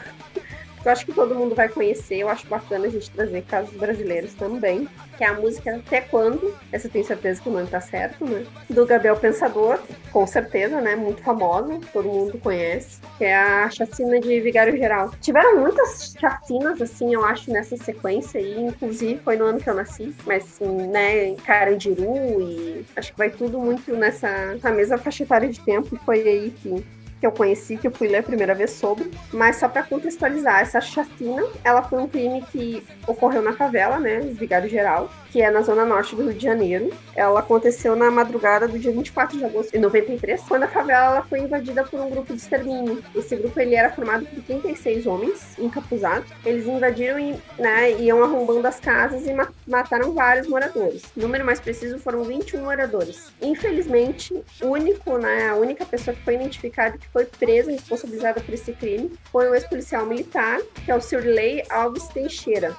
Eu 0.85 0.91
acho 0.91 1.05
que 1.05 1.13
todo 1.13 1.33
mundo 1.33 1.55
vai 1.55 1.69
conhecer, 1.69 2.17
eu 2.17 2.29
acho 2.29 2.45
bacana 2.47 2.87
a 2.87 2.89
gente 2.89 3.09
trazer 3.09 3.41
casos 3.43 3.73
brasileiros 3.75 4.33
também. 4.33 4.87
Que 5.17 5.23
é 5.23 5.27
a 5.27 5.33
música 5.33 5.75
Até 5.75 6.01
Quando, 6.01 6.53
essa 6.71 6.87
eu 6.87 6.91
tenho 6.91 7.05
certeza 7.05 7.41
que 7.41 7.47
o 7.47 7.51
nome 7.51 7.67
tá 7.67 7.79
certo, 7.79 8.25
né? 8.25 8.45
Do 8.69 8.85
Gabriel 8.85 9.15
Pensador, 9.15 9.79
com 10.11 10.25
certeza, 10.27 10.81
né? 10.81 10.95
Muito 10.95 11.21
famosa, 11.21 11.79
todo 11.93 12.09
mundo 12.09 12.37
conhece. 12.39 12.99
Que 13.17 13.25
é 13.25 13.35
a 13.35 13.69
chacina 13.69 14.19
de 14.19 14.41
Vigário 14.41 14.75
Geral. 14.77 15.11
Tiveram 15.21 15.59
muitas 15.59 16.15
chacinas, 16.19 16.81
assim, 16.81 17.13
eu 17.13 17.23
acho, 17.23 17.51
nessa 17.51 17.77
sequência 17.77 18.39
aí. 18.39 18.59
Inclusive, 18.59 19.21
foi 19.23 19.37
no 19.37 19.45
ano 19.45 19.59
que 19.59 19.69
eu 19.69 19.75
nasci. 19.75 20.13
Mas, 20.25 20.43
assim, 20.43 20.87
né? 20.87 21.35
Carandiru 21.45 22.41
e 22.41 22.85
acho 22.95 23.11
que 23.11 23.17
vai 23.17 23.29
tudo 23.29 23.59
muito 23.59 23.95
nessa, 23.95 24.27
nessa 24.47 24.71
mesma 24.71 24.97
faixa 24.97 25.23
etária 25.23 25.49
de 25.49 25.59
tempo. 25.59 25.95
E 25.95 25.99
foi 25.99 26.27
aí 26.27 26.51
que 26.51 26.83
que 27.23 27.27
eu 27.27 27.31
conheci, 27.31 27.77
que 27.77 27.87
eu 27.87 27.91
fui 27.91 28.09
ler 28.09 28.17
a 28.17 28.23
primeira 28.23 28.53
vez 28.53 28.71
sobre, 28.71 29.09
mas 29.31 29.55
só 29.55 29.69
para 29.69 29.81
contextualizar, 29.83 30.59
essa 30.59 30.81
chacina, 30.81 31.41
ela 31.63 31.81
foi 31.81 31.99
um 31.99 32.07
crime 32.07 32.43
que 32.51 32.85
ocorreu 33.07 33.41
na 33.41 33.53
favela, 33.53 33.97
né, 33.97 34.19
Vigário 34.19 34.69
Geral, 34.69 35.09
que 35.33 35.41
é 35.41 35.49
na 35.49 35.61
zona 35.61 35.83
norte 35.83 36.15
do 36.15 36.23
Rio 36.23 36.33
de 36.33 36.43
Janeiro. 36.43 36.91
Ela 37.15 37.39
aconteceu 37.39 37.95
na 37.95 38.11
madrugada 38.11 38.67
do 38.67 38.77
dia 38.77 38.91
24 38.91 39.35
de 39.35 39.43
agosto 39.43 39.71
de 39.71 39.79
93, 39.79 40.41
quando 40.41 40.63
a 40.63 40.67
favela 40.67 41.05
ela 41.05 41.23
foi 41.23 41.39
invadida 41.39 41.83
por 41.83 41.99
um 41.99 42.09
grupo 42.09 42.33
de 42.33 42.39
extermínio. 42.39 43.03
Esse 43.15 43.35
grupo 43.35 43.59
ele 43.59 43.73
era 43.73 43.89
formado 43.89 44.25
por 44.27 44.43
36 44.43 45.07
homens 45.07 45.57
encapuzados. 45.57 46.29
Eles 46.45 46.67
invadiram 46.67 47.17
e 47.17 47.35
né, 47.57 47.93
iam 47.93 48.23
arrombando 48.23 48.67
as 48.67 48.79
casas 48.79 49.25
e 49.25 49.33
mataram 49.67 50.13
vários 50.13 50.47
moradores. 50.47 51.03
O 51.17 51.21
número 51.21 51.43
mais 51.43 51.59
preciso 51.59 51.97
foram 51.97 52.23
21 52.23 52.63
moradores. 52.63 53.31
Infelizmente, 53.41 54.39
único, 54.61 55.17
né, 55.17 55.49
a 55.49 55.55
única 55.55 55.83
pessoa 55.83 56.15
que 56.15 56.21
foi 56.21 56.35
identificada 56.35 56.95
que 56.95 57.07
foi 57.13 57.25
presa 57.25 57.71
responsabilizada 57.71 58.41
por 58.41 58.53
esse 58.53 58.73
crime 58.73 59.11
foi 59.31 59.49
um 59.49 59.53
ex-policial 59.53 60.05
militar, 60.05 60.59
que 60.83 60.91
é 60.91 60.95
o 60.95 60.99
Sirley 60.99 61.63
Alves 61.69 62.07
Teixeira. 62.07 62.75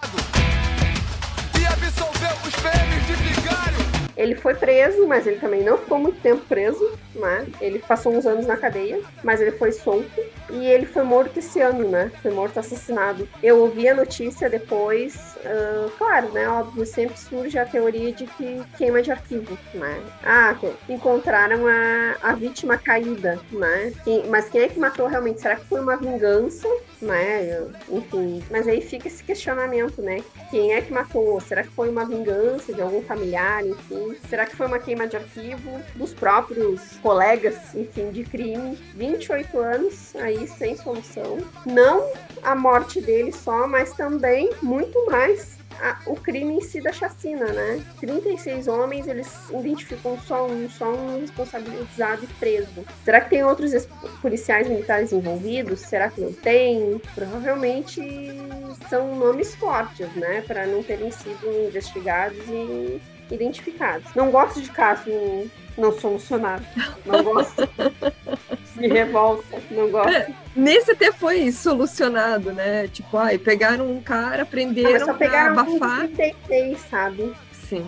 E 1.58 1.64
absolveu 1.64 2.30
os 2.44 3.06
de 3.06 3.14
vigário. 3.22 3.78
Ele 4.16 4.34
foi 4.34 4.54
preso, 4.54 5.06
mas 5.06 5.26
ele 5.26 5.38
também 5.38 5.62
não 5.62 5.78
ficou 5.78 5.98
muito 5.98 6.20
tempo 6.20 6.42
preso, 6.46 6.98
né? 7.14 7.46
Ele 7.60 7.78
passou 7.78 8.12
uns 8.12 8.26
anos 8.26 8.46
na 8.46 8.56
cadeia, 8.56 9.00
mas 9.22 9.40
ele 9.40 9.52
foi 9.52 9.70
solto 9.70 10.20
e 10.50 10.66
ele 10.66 10.86
foi 10.86 11.04
morto 11.04 11.38
esse 11.38 11.60
ano, 11.60 11.88
né? 11.88 12.10
Foi 12.20 12.32
morto 12.32 12.58
assassinado. 12.58 13.28
Eu 13.42 13.60
ouvi 13.60 13.88
a 13.88 13.94
notícia 13.94 14.50
depois, 14.50 15.33
uh, 15.44 15.90
claro, 15.98 16.30
né? 16.32 16.48
Óbvio, 16.48 16.84
sempre 16.86 17.18
surge 17.18 17.58
a 17.58 17.64
teoria 17.64 18.12
de 18.12 18.26
que 18.26 18.62
queima 18.76 19.02
de 19.02 19.10
arquivo, 19.10 19.56
né? 19.74 20.02
Ah, 20.22 20.56
encontraram 20.88 21.66
a, 21.66 22.16
a 22.22 22.34
vítima 22.34 22.76
caída, 22.76 23.40
né? 23.50 23.92
Quem, 24.04 24.26
mas 24.28 24.48
quem 24.48 24.62
é 24.62 24.68
que 24.68 24.78
matou 24.78 25.06
realmente? 25.06 25.40
Será 25.40 25.56
que 25.56 25.66
foi 25.66 25.80
uma 25.80 25.96
vingança? 25.96 26.68
Né? 27.00 27.62
Enfim, 27.90 28.42
mas 28.50 28.66
aí 28.66 28.80
fica 28.80 29.08
esse 29.08 29.22
questionamento, 29.22 30.00
né? 30.00 30.22
Quem 30.50 30.72
é 30.72 30.80
que 30.80 30.92
matou? 30.92 31.40
Será 31.40 31.62
que 31.62 31.70
foi 31.70 31.90
uma 31.90 32.04
vingança 32.04 32.72
de 32.72 32.80
algum 32.80 33.02
familiar, 33.02 33.66
enfim? 33.66 34.16
Será 34.28 34.46
que 34.46 34.56
foi 34.56 34.66
uma 34.66 34.78
queima 34.78 35.06
de 35.06 35.16
arquivo 35.16 35.80
dos 35.94 36.14
próprios 36.14 36.96
colegas, 37.02 37.74
enfim, 37.74 38.10
de 38.10 38.24
crime? 38.24 38.76
28 38.94 39.58
anos 39.58 40.16
aí 40.16 40.46
sem 40.48 40.76
solução. 40.76 41.38
Não 41.66 42.10
a 42.42 42.54
morte 42.54 43.00
dele 43.00 43.32
só, 43.32 43.66
mas 43.66 43.92
também 43.94 44.50
muito 44.62 45.04
mais 45.06 45.33
a, 45.80 45.98
o 46.06 46.16
crime 46.16 46.54
em 46.54 46.60
si 46.60 46.80
da 46.80 46.92
chacina, 46.92 47.46
né? 47.46 47.84
36 48.00 48.68
homens, 48.68 49.06
eles 49.06 49.32
identificam 49.50 50.18
só 50.20 50.46
um, 50.46 50.68
só 50.68 50.92
um 50.92 51.20
responsabilizado 51.20 52.24
e 52.24 52.26
preso. 52.34 52.84
Será 53.04 53.20
que 53.20 53.30
tem 53.30 53.44
outros 53.44 53.86
policiais 54.20 54.68
militares 54.68 55.12
envolvidos? 55.12 55.80
Será 55.80 56.10
que 56.10 56.20
não 56.20 56.32
tem? 56.32 57.00
Provavelmente 57.14 58.00
são 58.88 59.16
nomes 59.16 59.54
fortes, 59.54 60.08
né? 60.14 60.42
Para 60.42 60.66
não 60.66 60.82
terem 60.82 61.10
sido 61.10 61.46
investigados 61.68 62.38
e 62.48 63.00
identificados. 63.30 64.14
Não 64.14 64.30
gosto 64.30 64.60
de 64.60 64.70
caso 64.70 65.10
não 65.76 65.92
solucionado. 65.98 66.64
Não 67.04 67.22
gosto. 67.22 67.62
Me 68.76 68.88
revolta, 68.88 69.62
não 69.70 69.90
gosto. 69.90 70.08
É, 70.08 70.28
nesse 70.54 70.90
até 70.90 71.12
foi 71.12 71.50
solucionado, 71.52 72.52
né? 72.52 72.88
Tipo, 72.88 73.16
ai, 73.16 73.38
pegaram 73.38 73.90
um 73.90 74.00
cara, 74.00 74.44
prenderam, 74.44 74.96
ah, 74.96 75.12
só 75.12 75.14
pegaram 75.14 75.58
abafar. 75.58 76.04
Um 76.04 76.08
36, 76.08 76.80
sabe? 76.90 77.32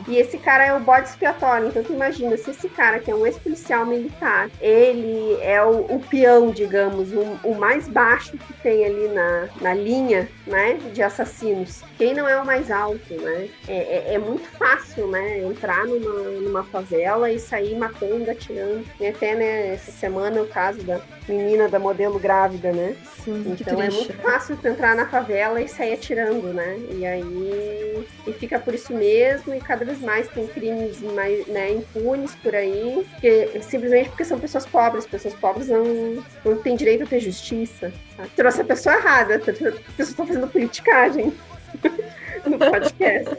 E 0.08 0.16
esse 0.16 0.38
cara 0.38 0.64
é 0.64 0.74
o 0.74 0.80
bode 0.80 1.08
expiatório. 1.08 1.68
Então 1.68 1.82
tu 1.82 1.92
imagina, 1.92 2.36
se 2.36 2.50
esse 2.50 2.68
cara, 2.68 2.98
que 2.98 3.10
é 3.10 3.14
um 3.14 3.26
ex-policial 3.26 3.84
militar, 3.86 4.50
ele 4.60 5.38
é 5.40 5.62
o, 5.62 5.96
o 5.96 6.00
peão, 6.00 6.50
digamos, 6.50 7.12
o, 7.12 7.38
o, 7.42 7.54
mais 7.54 7.88
baixo 7.88 8.36
que 8.36 8.52
tem 8.54 8.84
ali 8.84 9.08
na, 9.08 9.48
na 9.60 9.74
linha, 9.74 10.28
né, 10.46 10.74
de 10.92 11.02
assassinos. 11.02 11.82
Quem 11.98 12.14
não 12.14 12.28
é 12.28 12.40
o 12.40 12.46
mais 12.46 12.70
alto, 12.70 13.14
né? 13.14 13.48
É, 13.68 13.76
é, 13.76 14.14
é 14.14 14.18
muito 14.18 14.48
fácil, 14.58 15.06
né, 15.08 15.40
entrar 15.40 15.84
numa, 15.84 16.22
numa 16.40 16.64
favela 16.64 17.30
e 17.30 17.38
sair 17.38 17.76
matando, 17.76 18.30
atirando. 18.30 18.84
E 19.00 19.06
até, 19.06 19.34
né, 19.34 19.74
essa 19.74 19.90
semana 19.90 20.42
o 20.42 20.48
caso 20.48 20.82
da 20.82 21.00
menina 21.28 21.68
da 21.68 21.78
modelo 21.78 22.18
grávida, 22.18 22.72
né? 22.72 22.96
Sim, 23.24 23.56
então 23.60 23.80
é 23.80 23.90
muito 23.90 24.12
fácil 24.14 24.56
tu 24.56 24.68
entrar 24.68 24.94
na 24.94 25.06
favela 25.06 25.60
e 25.60 25.68
sair 25.68 25.94
atirando, 25.94 26.52
né? 26.52 26.78
E 26.90 27.04
aí 27.04 28.06
e 28.26 28.32
fica 28.32 28.58
por 28.58 28.74
isso 28.74 28.92
mesmo 28.92 29.54
e 29.54 29.60
cada 29.60 29.84
vez 29.84 30.00
mais 30.00 30.28
tem 30.28 30.46
crimes 30.46 31.00
mais, 31.00 31.46
né, 31.46 31.70
impunes 31.72 32.34
por 32.36 32.54
aí, 32.54 33.06
porque, 33.12 33.60
simplesmente 33.62 34.08
porque 34.10 34.24
são 34.24 34.38
pessoas 34.38 34.66
pobres, 34.66 35.06
pessoas 35.06 35.34
pobres 35.34 35.68
não, 35.68 36.22
não 36.44 36.56
têm 36.62 36.76
direito 36.76 37.04
a 37.04 37.06
ter 37.06 37.20
justiça. 37.20 37.92
Sabe? 38.16 38.28
Trouxe 38.36 38.60
a 38.60 38.64
pessoa 38.64 38.96
errada, 38.96 39.36
a 39.36 39.38
pessoa 39.38 39.74
está 39.98 40.26
fazendo 40.26 40.48
politicagem 40.48 41.32
no 42.48 42.58
podcast. 42.58 43.36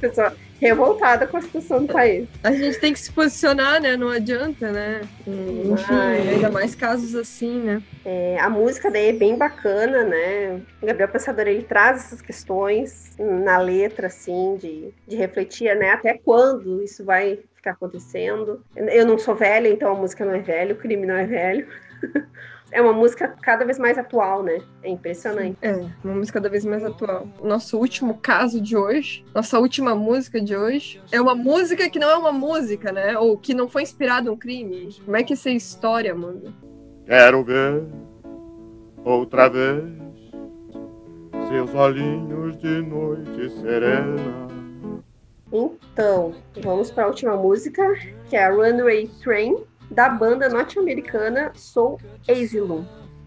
Pessoa 0.00 0.34
revoltada 0.60 1.26
com 1.26 1.38
a 1.38 1.40
situação 1.40 1.86
do 1.86 1.92
país. 1.92 2.28
A 2.44 2.52
gente 2.52 2.78
tem 2.78 2.92
que 2.92 3.00
se 3.00 3.10
posicionar, 3.10 3.80
né? 3.80 3.96
Não 3.96 4.10
adianta, 4.10 4.70
né? 4.70 5.00
Enfim, 5.26 6.30
ainda 6.34 6.50
mais 6.50 6.74
casos 6.74 7.14
assim, 7.14 7.60
né? 7.60 7.82
É, 8.04 8.38
a 8.38 8.50
música 8.50 8.90
daí 8.90 9.08
é 9.08 9.12
bem 9.12 9.36
bacana, 9.36 10.04
né? 10.04 10.60
O 10.82 10.86
Gabriel 10.86 11.08
Pensador, 11.08 11.48
ele 11.48 11.62
traz 11.62 12.04
essas 12.04 12.20
questões 12.20 13.16
na 13.18 13.58
letra, 13.58 14.08
assim, 14.08 14.56
de, 14.56 14.92
de 15.08 15.16
refletir, 15.16 15.74
né? 15.76 15.90
Até 15.90 16.18
quando 16.18 16.82
isso 16.82 17.04
vai 17.04 17.38
ficar 17.56 17.72
acontecendo. 17.72 18.62
Eu 18.76 19.06
não 19.06 19.18
sou 19.18 19.34
velha, 19.34 19.68
então 19.68 19.90
a 19.90 19.94
música 19.94 20.24
não 20.24 20.34
é 20.34 20.40
velha, 20.40 20.74
o 20.74 20.78
crime 20.78 21.06
não 21.06 21.16
é 21.16 21.24
velho. 21.24 21.66
é 22.72 22.80
uma 22.80 22.92
música 22.92 23.34
cada 23.42 23.64
vez 23.64 23.78
mais 23.78 23.98
atual, 23.98 24.42
né? 24.42 24.60
É 24.82 24.90
impressionante. 24.90 25.56
É, 25.62 25.72
uma 26.04 26.14
música 26.14 26.38
cada 26.38 26.48
vez 26.48 26.64
mais 26.64 26.84
atual. 26.84 27.26
Nosso 27.42 27.78
último 27.78 28.18
caso 28.18 28.60
de 28.60 28.76
hoje, 28.76 29.24
nossa 29.34 29.58
última 29.58 29.94
música 29.94 30.40
de 30.40 30.56
hoje, 30.56 31.02
é 31.10 31.20
uma 31.20 31.34
música 31.34 31.88
que 31.88 31.98
não 31.98 32.10
é 32.10 32.16
uma 32.16 32.32
música, 32.32 32.92
né? 32.92 33.18
Ou 33.18 33.36
que 33.36 33.54
não 33.54 33.68
foi 33.68 33.82
inspirada 33.82 34.28
em 34.28 34.32
um 34.32 34.36
crime. 34.36 34.88
Como 35.04 35.16
é 35.16 35.22
que 35.22 35.34
isso 35.34 35.48
é 35.48 35.52
história, 35.52 36.14
mano? 36.14 36.54
Quero 37.06 37.42
ver 37.44 37.82
outra 39.04 39.48
vez 39.48 39.84
seus 41.48 41.74
olhinhos 41.74 42.56
de 42.58 42.80
noite 42.82 43.50
serena. 43.60 44.48
Então, 45.52 46.32
vamos 46.62 46.92
para 46.92 47.04
a 47.04 47.06
última 47.08 47.34
música, 47.34 47.82
que 48.28 48.36
é 48.36 48.44
a 48.44 48.50
Runaway 48.50 49.08
Train, 49.20 49.56
da 49.90 50.08
banda 50.08 50.48
norte-americana 50.48 51.52
Soul 51.54 51.98
Asylum. 52.28 52.84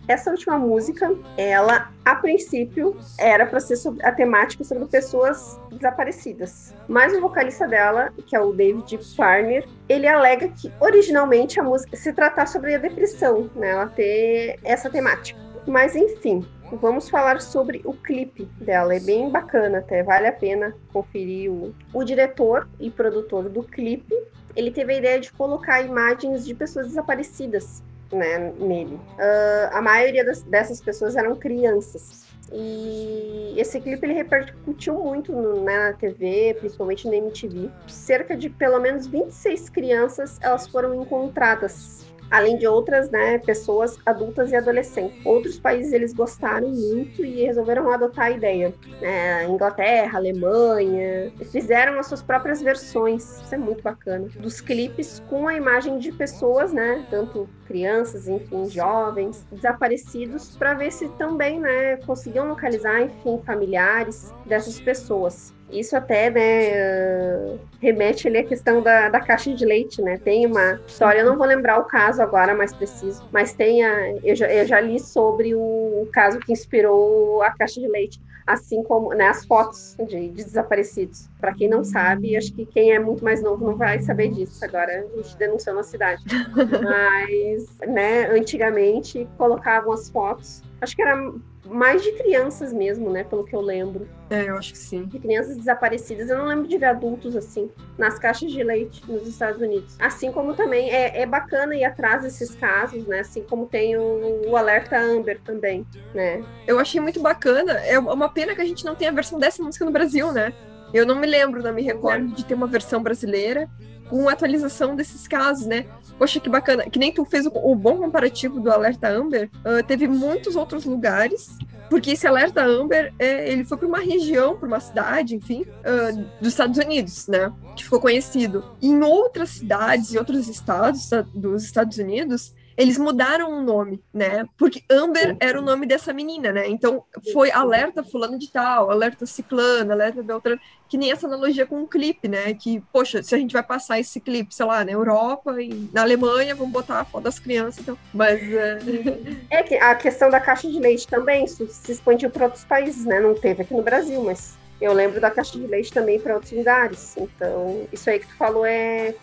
essa 0.08 0.32
última 0.32 0.58
música, 0.58 1.16
ela 1.38 1.90
a 2.04 2.16
princípio 2.16 2.98
era 3.18 3.46
para 3.46 3.60
ser 3.60 3.78
sobre, 3.78 4.06
a 4.06 4.12
temática 4.12 4.64
sobre 4.64 4.86
pessoas 4.86 5.60
desaparecidas. 5.72 6.74
Mas 6.88 7.14
o 7.14 7.22
vocalista 7.22 7.68
dela, 7.68 8.12
que 8.28 8.36
é 8.36 8.42
o 8.42 8.52
David 8.54 8.98
Farner, 9.16 9.66
ele 9.88 10.08
alega 10.08 10.50
que 10.50 10.72
originalmente 10.80 11.60
a 11.60 11.64
música 11.64 11.96
se 11.96 12.12
tratar 12.12 12.48
sobre 12.48 12.76
a 12.76 12.78
depressão, 12.78 13.50
né? 13.56 13.70
Ela 13.70 13.88
ter 13.88 14.60
essa 14.64 14.90
temática. 14.90 15.40
Mas 15.66 15.96
enfim, 15.96 16.46
vamos 16.74 17.10
falar 17.10 17.40
sobre 17.42 17.82
o 17.86 17.94
clipe 17.94 18.46
dela. 18.60 18.96
É 18.96 19.00
bem 19.00 19.30
bacana 19.30 19.80
até, 19.80 20.04
vale 20.04 20.28
a 20.28 20.34
pena 20.34 20.76
conferir 20.92 21.52
o, 21.52 21.74
o 21.94 22.04
diretor 22.04 22.68
e 22.80 22.90
produtor 22.90 23.48
do 23.50 23.64
clipe. 23.64 24.14
Ele 24.56 24.72
teve 24.72 24.94
a 24.94 24.98
ideia 24.98 25.20
de 25.20 25.32
colocar 25.32 25.82
imagens 25.82 26.46
de 26.46 26.54
pessoas 26.54 26.88
desaparecidas 26.88 27.84
né, 28.12 28.54
nele. 28.60 28.96
Uh, 28.96 29.70
a 29.72 29.82
maioria 29.82 30.24
das, 30.24 30.44
dessas 30.44 30.80
pessoas 30.82 31.16
eram 31.16 31.36
crianças. 31.36 32.24
E 32.52 33.56
esse 33.58 33.80
clipe 33.82 34.06
ele 34.06 34.14
repercutiu 34.14 34.94
muito 35.02 35.32
no, 35.32 35.64
né, 35.64 35.90
na 35.90 35.94
TV, 35.94 36.56
principalmente 36.60 37.08
na 37.08 37.16
MTV. 37.16 37.70
Cerca 37.88 38.38
de 38.38 38.50
pelo 38.50 38.80
menos 38.80 39.08
26 39.08 39.70
crianças 39.70 40.38
elas 40.42 40.68
foram 40.68 41.02
encontradas 41.02 42.06
além 42.34 42.58
de 42.58 42.66
outras 42.66 43.12
né, 43.12 43.38
pessoas 43.38 43.96
adultas 44.04 44.52
e 44.52 44.56
adolescentes. 44.56 45.24
Outros 45.24 45.60
países 45.60 45.94
eles 45.94 46.14
gostaram 46.14 46.68
muito 46.68 47.24
e 47.24 47.46
resolveram 47.46 47.92
adotar 47.94 48.26
a 48.26 48.32
ideia. 48.32 48.74
É, 49.04 49.46
Inglaterra, 49.46 50.18
Alemanha, 50.18 51.32
fizeram 51.52 52.00
as 52.00 52.08
suas 52.08 52.24
próprias 52.24 52.60
versões, 52.60 53.40
isso 53.40 53.54
é 53.54 53.58
muito 53.58 53.84
bacana, 53.84 54.28
dos 54.40 54.60
clipes 54.60 55.22
com 55.30 55.48
a 55.48 55.54
imagem 55.54 56.00
de 56.00 56.12
pessoas, 56.12 56.74
né, 56.74 57.06
tanto 57.12 57.48
crianças, 57.68 58.28
enfim, 58.28 58.68
jovens, 58.68 59.46
desaparecidos, 59.52 60.58
para 60.58 60.74
ver 60.74 60.92
se 60.92 61.08
também, 61.10 61.60
né, 61.60 61.98
conseguiam 61.98 62.48
localizar, 62.48 63.00
enfim, 63.02 63.40
familiares 63.46 64.34
dessas 64.48 64.80
pessoas. 64.80 65.54
Isso 65.80 65.96
até, 65.96 66.30
né, 66.30 67.58
remete 67.82 68.28
ali 68.28 68.38
à 68.40 68.44
questão 68.44 68.82
da, 68.82 69.10
da 69.10 69.20
caixa 69.20 69.54
de 69.54 69.66
leite, 69.66 70.02
né? 70.02 70.18
Tem 70.18 70.46
uma 70.46 70.80
história, 70.88 71.20
eu 71.20 71.26
não 71.26 71.38
vou 71.38 71.48
lembrar 71.48 71.80
o 71.80 71.86
caso 71.86 72.22
agora 72.22 72.54
mais 72.54 72.74
preciso, 72.74 73.28
mas 73.32 73.54
tem 73.54 73.84
a, 73.84 74.16
eu, 74.24 74.36
já, 74.36 74.48
eu 74.52 74.66
já 74.66 74.80
li 74.80 75.00
sobre 75.00 75.56
o, 75.56 75.60
o 75.60 76.10
caso 76.12 76.40
que 76.40 76.52
inspirou 76.52 77.42
a 77.42 77.52
caixa 77.52 77.80
de 77.80 77.88
leite 77.88 78.22
assim 78.46 78.84
como 78.84 79.14
né, 79.14 79.28
as 79.28 79.46
fotos 79.46 79.96
de, 80.08 80.30
de 80.30 80.44
desaparecidos. 80.44 81.30
Para 81.40 81.54
quem 81.54 81.70
não 81.70 81.84
sabe, 81.84 82.36
acho 82.36 82.54
que 82.54 82.66
quem 82.66 82.92
é 82.92 83.00
muito 83.00 83.24
mais 83.24 83.42
novo 83.42 83.66
não 83.66 83.76
vai 83.76 84.02
saber 84.02 84.30
disso. 84.30 84.64
Agora 84.64 84.92
a 85.14 85.18
gente 85.18 85.38
denunciou 85.38 85.76
na 85.76 85.84
cidade. 85.84 86.24
Mas, 86.84 87.78
né, 87.88 88.28
antigamente 88.28 89.28
colocavam 89.38 89.94
as 89.94 90.10
fotos. 90.10 90.62
Acho 90.82 90.96
que 90.96 91.02
era 91.02 91.34
mais 91.66 92.04
de 92.04 92.12
crianças 92.14 92.74
mesmo, 92.74 93.10
né? 93.10 93.24
Pelo 93.24 93.44
que 93.44 93.56
eu 93.56 93.62
lembro. 93.62 94.08
É, 94.30 94.50
eu 94.50 94.58
acho 94.58 94.74
que 94.74 94.78
sim. 94.78 95.06
De 95.06 95.20
crianças 95.20 95.58
desaparecidas. 95.58 96.30
Eu 96.30 96.38
não 96.38 96.46
lembro 96.46 96.68
de 96.68 96.78
ver 96.78 96.88
adultos 96.88 97.36
assim, 97.36 97.70
nas 97.98 98.20
caixas 98.20 98.52
de 98.52 98.64
leite 98.64 99.02
nos 99.10 99.28
Estados 99.28 99.62
Unidos. 99.62 99.96
Assim 100.00 100.32
como 100.32 100.54
também 100.54 100.92
é, 100.92 101.22
é 101.22 101.26
bacana 101.26 101.76
ir 101.76 101.86
atrás 101.86 102.24
desses 102.24 102.54
casos, 102.56 103.06
né? 103.08 103.20
Assim 103.20 103.44
como 103.44 103.66
tem 103.66 103.98
o, 103.98 104.50
o 104.50 104.58
alerta 104.58 104.98
Amber 104.98 105.40
também, 105.42 105.86
né? 106.14 106.44
Eu 106.68 106.80
achei 106.80 107.00
muito 107.00 107.22
bacana. 107.22 107.74
É 107.74 107.98
uma 107.98 108.30
pena 108.30 108.56
que 108.56 108.62
a 108.62 108.66
gente 108.66 108.84
não 108.86 108.96
tenha 108.96 109.12
a 109.12 109.14
versão 109.14 109.40
dessa 109.40 109.64
música 109.64 109.86
no 109.86 109.92
Brasil, 109.92 110.32
né? 110.32 110.54
Eu 110.94 111.08
não 111.08 111.16
me 111.16 111.26
lembro, 111.26 111.64
não 111.64 111.74
me 111.74 111.82
recordo 111.82 112.28
de 112.28 112.46
ter 112.46 112.54
uma 112.54 112.68
versão 112.68 113.02
brasileira 113.02 113.68
com 114.10 114.30
atualização 114.30 114.96
desses 114.96 115.28
casos, 115.28 115.66
né? 115.66 115.86
Poxa, 116.18 116.40
que 116.40 116.50
bacana. 116.50 116.90
Que 116.90 117.00
nem 117.00 117.12
tu 117.12 117.26
fez 117.26 117.46
o, 117.46 117.52
o 117.54 117.76
bom 117.76 117.98
comparativo 117.98 118.60
do 118.60 118.72
Alerta 118.72 119.10
Amber, 119.10 119.50
uh, 119.66 119.84
teve 119.86 120.08
muitos 120.08 120.56
outros 120.56 120.86
lugares, 120.86 121.58
porque 121.90 122.12
esse 122.12 122.26
Alerta 122.26 122.64
Amber, 122.64 123.14
é, 123.20 123.52
ele 123.52 123.64
foi 123.64 123.78
para 123.78 123.88
uma 123.88 124.00
região, 124.00 124.58
para 124.58 124.68
uma 124.68 124.80
cidade, 124.80 125.36
enfim, 125.36 125.62
uh, 125.62 126.26
dos 126.40 126.50
Estados 126.50 126.78
Unidos, 126.78 127.28
né? 127.28 127.52
Que 127.76 127.84
ficou 127.84 128.00
conhecido. 128.00 128.64
Em 128.82 129.02
outras 129.02 129.50
cidades 129.50 130.14
e 130.14 130.18
outros 130.18 130.48
estados 130.48 131.10
dos 131.34 131.64
Estados 131.64 131.98
Unidos, 131.98 132.54
eles 132.78 132.98
mudaram 132.98 133.52
o 133.52 133.62
nome, 133.62 134.02
né? 134.14 134.46
Porque 134.58 134.84
Amber 134.90 135.36
era 135.40 135.60
o 135.60 135.62
nome 135.62 135.86
dessa 135.86 136.14
menina, 136.14 136.52
né? 136.52 136.68
Então 136.68 137.04
foi 137.32 137.52
alerta 137.52 138.04
fulano 138.04 138.38
de 138.38 138.52
tal, 138.52 138.90
alerta 138.90 139.26
ciclano, 139.26 139.92
alerta 139.92 140.24
beltrano, 140.24 140.60
que 140.90 140.98
nem 140.98 141.12
essa 141.12 141.28
analogia 141.28 141.66
com 141.66 141.82
o 141.82 141.88
clipe, 141.88 142.28
né? 142.28 142.54
Que, 142.54 142.82
poxa, 142.92 143.24
se 143.24 143.34
a 143.34 143.38
gente 143.38 143.54
vai 143.54 143.64
passar 143.64 144.00
esse 144.00 144.20
clipe, 144.20 144.54
sei 144.54 144.66
lá, 144.66 144.84
na 144.84 144.92
Europa 144.92 145.62
e 145.62 145.90
na 145.92 146.02
Alemanha, 146.02 146.56
vamos 146.56 146.72
botar 146.72 147.00
a 147.00 147.06
foto 147.06 147.24
das 147.24 147.40
crianças, 147.40 147.80
então. 147.82 147.98
Mas. 148.14 148.42
Uh... 148.42 149.44
É 149.50 149.64
que 149.64 149.76
a 149.76 149.96
questão 149.96 150.30
da 150.30 150.40
caixa 150.40 150.70
de 150.70 150.80
leite 150.80 151.08
também 151.08 151.46
isso 151.46 151.68
se 151.68 151.92
expandiu 151.92 152.30
para 152.30 152.46
outros 152.46 152.64
países, 152.64 153.06
né? 153.06 153.20
Não 153.20 153.34
teve 153.34 153.64
aqui 153.64 153.74
no 153.74 153.82
Brasil, 153.82 154.22
mas 154.24 154.58
eu 154.80 154.94
lembro 154.94 155.22
da 155.22 155.32
caixa 155.32 155.58
de 155.58 155.66
leite 155.66 155.92
também 155.92 156.20
para 156.20 156.36
outros 156.36 156.52
lugares. 156.52 157.16
Então, 157.18 157.88
isso 157.92 158.10
aí 158.10 158.20
que 158.20 158.28
tu 158.28 158.36
falou 158.36 158.66
é 158.66 159.16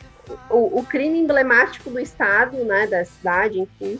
o, 0.49 0.81
o, 0.81 0.85
crime 0.85 1.19
emblemático 1.19 1.91
do 1.91 1.99
estado, 1.99 2.57
né, 2.65 2.87
da 2.87 3.05
cidade, 3.05 3.61
enfim, 3.61 3.99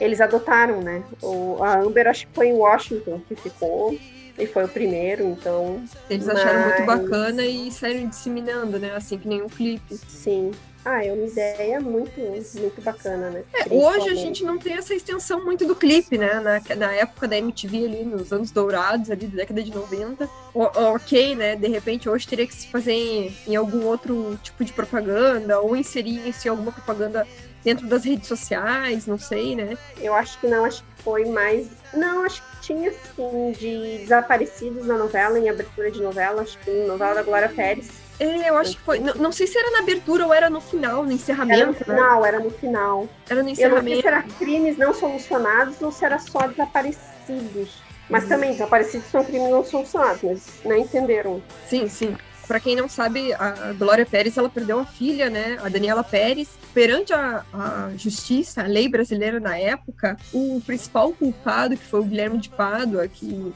eles 0.00 0.20
adotaram, 0.20 0.80
né? 0.80 1.02
O, 1.22 1.62
a 1.62 1.78
Amber 1.78 2.08
acho 2.08 2.26
que 2.26 2.34
foi 2.34 2.48
em 2.48 2.54
Washington 2.54 3.20
que 3.28 3.34
ficou 3.36 3.96
e 4.38 4.46
foi 4.46 4.64
o 4.64 4.68
primeiro, 4.68 5.24
então. 5.24 5.82
Eles 6.10 6.28
acharam 6.28 6.60
mas... 6.60 6.74
muito 6.74 6.86
bacana 6.86 7.44
e 7.44 7.70
saíram 7.70 8.08
disseminando, 8.08 8.78
né? 8.78 8.92
Assim 8.94 9.18
que 9.18 9.28
nem 9.28 9.42
um 9.42 9.48
clipe. 9.48 9.96
Sim. 9.96 10.50
Ah, 10.84 11.02
é 11.02 11.10
uma 11.10 11.26
ideia 11.26 11.80
muito, 11.80 12.20
muito 12.20 12.82
bacana, 12.82 13.30
né? 13.30 13.42
É, 13.54 13.72
hoje 13.72 14.10
a 14.10 14.14
gente 14.14 14.44
não 14.44 14.58
tem 14.58 14.74
essa 14.74 14.94
extensão 14.94 15.42
muito 15.42 15.66
do 15.66 15.74
clipe, 15.74 16.18
né? 16.18 16.34
Na, 16.40 16.76
na 16.76 16.92
época 16.92 17.26
da 17.26 17.38
MTV 17.38 17.86
ali, 17.86 18.04
nos 18.04 18.30
anos 18.32 18.50
dourados 18.50 19.10
ali 19.10 19.26
da 19.26 19.36
década 19.36 19.62
de 19.62 19.74
90. 19.74 20.28
O, 20.52 20.60
ok, 20.60 21.34
né? 21.36 21.56
De 21.56 21.68
repente 21.68 22.06
hoje 22.06 22.28
teria 22.28 22.46
que 22.46 22.54
se 22.54 22.66
fazer 22.66 22.92
em, 22.92 23.36
em 23.48 23.56
algum 23.56 23.86
outro 23.86 24.38
tipo 24.42 24.62
de 24.62 24.74
propaganda 24.74 25.58
ou 25.58 25.74
inserir-se 25.74 26.50
alguma 26.50 26.70
propaganda 26.70 27.26
dentro 27.64 27.86
das 27.86 28.04
redes 28.04 28.28
sociais, 28.28 29.06
não 29.06 29.18
sei, 29.18 29.56
né? 29.56 29.78
Eu 29.98 30.14
acho 30.14 30.38
que 30.38 30.46
não, 30.46 30.66
acho 30.66 30.82
que 30.82 31.02
foi 31.02 31.24
mais. 31.24 31.66
Não, 31.94 32.24
acho 32.24 32.42
que 32.42 32.60
tinha 32.60 32.92
sim 32.92 33.52
de 33.58 33.98
desaparecidos 34.02 34.86
na 34.86 34.98
novela, 34.98 35.38
em 35.38 35.48
abertura 35.48 35.90
de 35.90 36.02
novela, 36.02 36.42
acho 36.42 36.58
que 36.58 36.70
novela 36.86 37.14
da 37.14 37.22
Glória 37.22 37.48
Pérez 37.48 38.03
é, 38.30 38.50
eu 38.50 38.56
acho 38.56 38.76
que 38.76 38.82
foi. 38.82 38.98
Não, 38.98 39.14
não, 39.14 39.32
sei 39.32 39.46
se 39.46 39.58
era 39.58 39.70
na 39.70 39.78
abertura 39.80 40.26
ou 40.26 40.32
era 40.32 40.48
no 40.50 40.60
final, 40.60 41.04
no 41.04 41.12
encerramento. 41.12 41.60
Era 41.60 41.66
no 41.66 41.72
né? 41.72 41.78
final, 41.84 42.22
né? 42.22 42.28
era 42.28 42.40
no 42.40 42.50
final. 42.50 43.08
Era 43.28 43.42
no 43.42 43.48
encerramento. 43.48 43.78
Eu 43.78 43.82
não 43.82 43.92
sei 43.92 44.02
se 44.02 44.06
era 44.08 44.22
crimes 44.38 44.78
não 44.78 44.94
solucionados 44.94 45.82
ou 45.82 45.92
se 45.92 46.04
era 46.04 46.18
só 46.18 46.46
desaparecidos. 46.46 47.82
Mas 48.08 48.24
hum. 48.24 48.28
também, 48.28 48.52
desaparecidos 48.52 49.06
são 49.08 49.24
crimes 49.24 49.50
não 49.50 49.64
solucionados, 49.64 50.22
mas 50.22 50.60
não 50.64 50.76
entenderam. 50.76 51.42
Sim, 51.66 51.88
sim. 51.88 52.16
Para 52.46 52.60
quem 52.60 52.76
não 52.76 52.88
sabe, 52.88 53.32
a 53.32 53.72
Glória 53.78 54.04
Pérez 54.04 54.36
ela 54.36 54.50
perdeu 54.50 54.78
a 54.78 54.84
filha, 54.84 55.30
né, 55.30 55.56
a 55.62 55.68
Daniela 55.70 56.04
Pérez, 56.04 56.48
perante 56.74 57.12
a, 57.14 57.42
a, 57.52 57.90
justiça, 57.96 58.62
a 58.62 58.66
lei 58.66 58.86
brasileira 58.86 59.40
na 59.40 59.56
época. 59.56 60.16
O 60.32 60.60
principal 60.64 61.12
culpado, 61.12 61.76
que 61.76 61.84
foi 61.84 62.00
o 62.00 62.04
Guilherme 62.04 62.38
de 62.38 62.50
Pádua, 62.50 63.08
que 63.08 63.52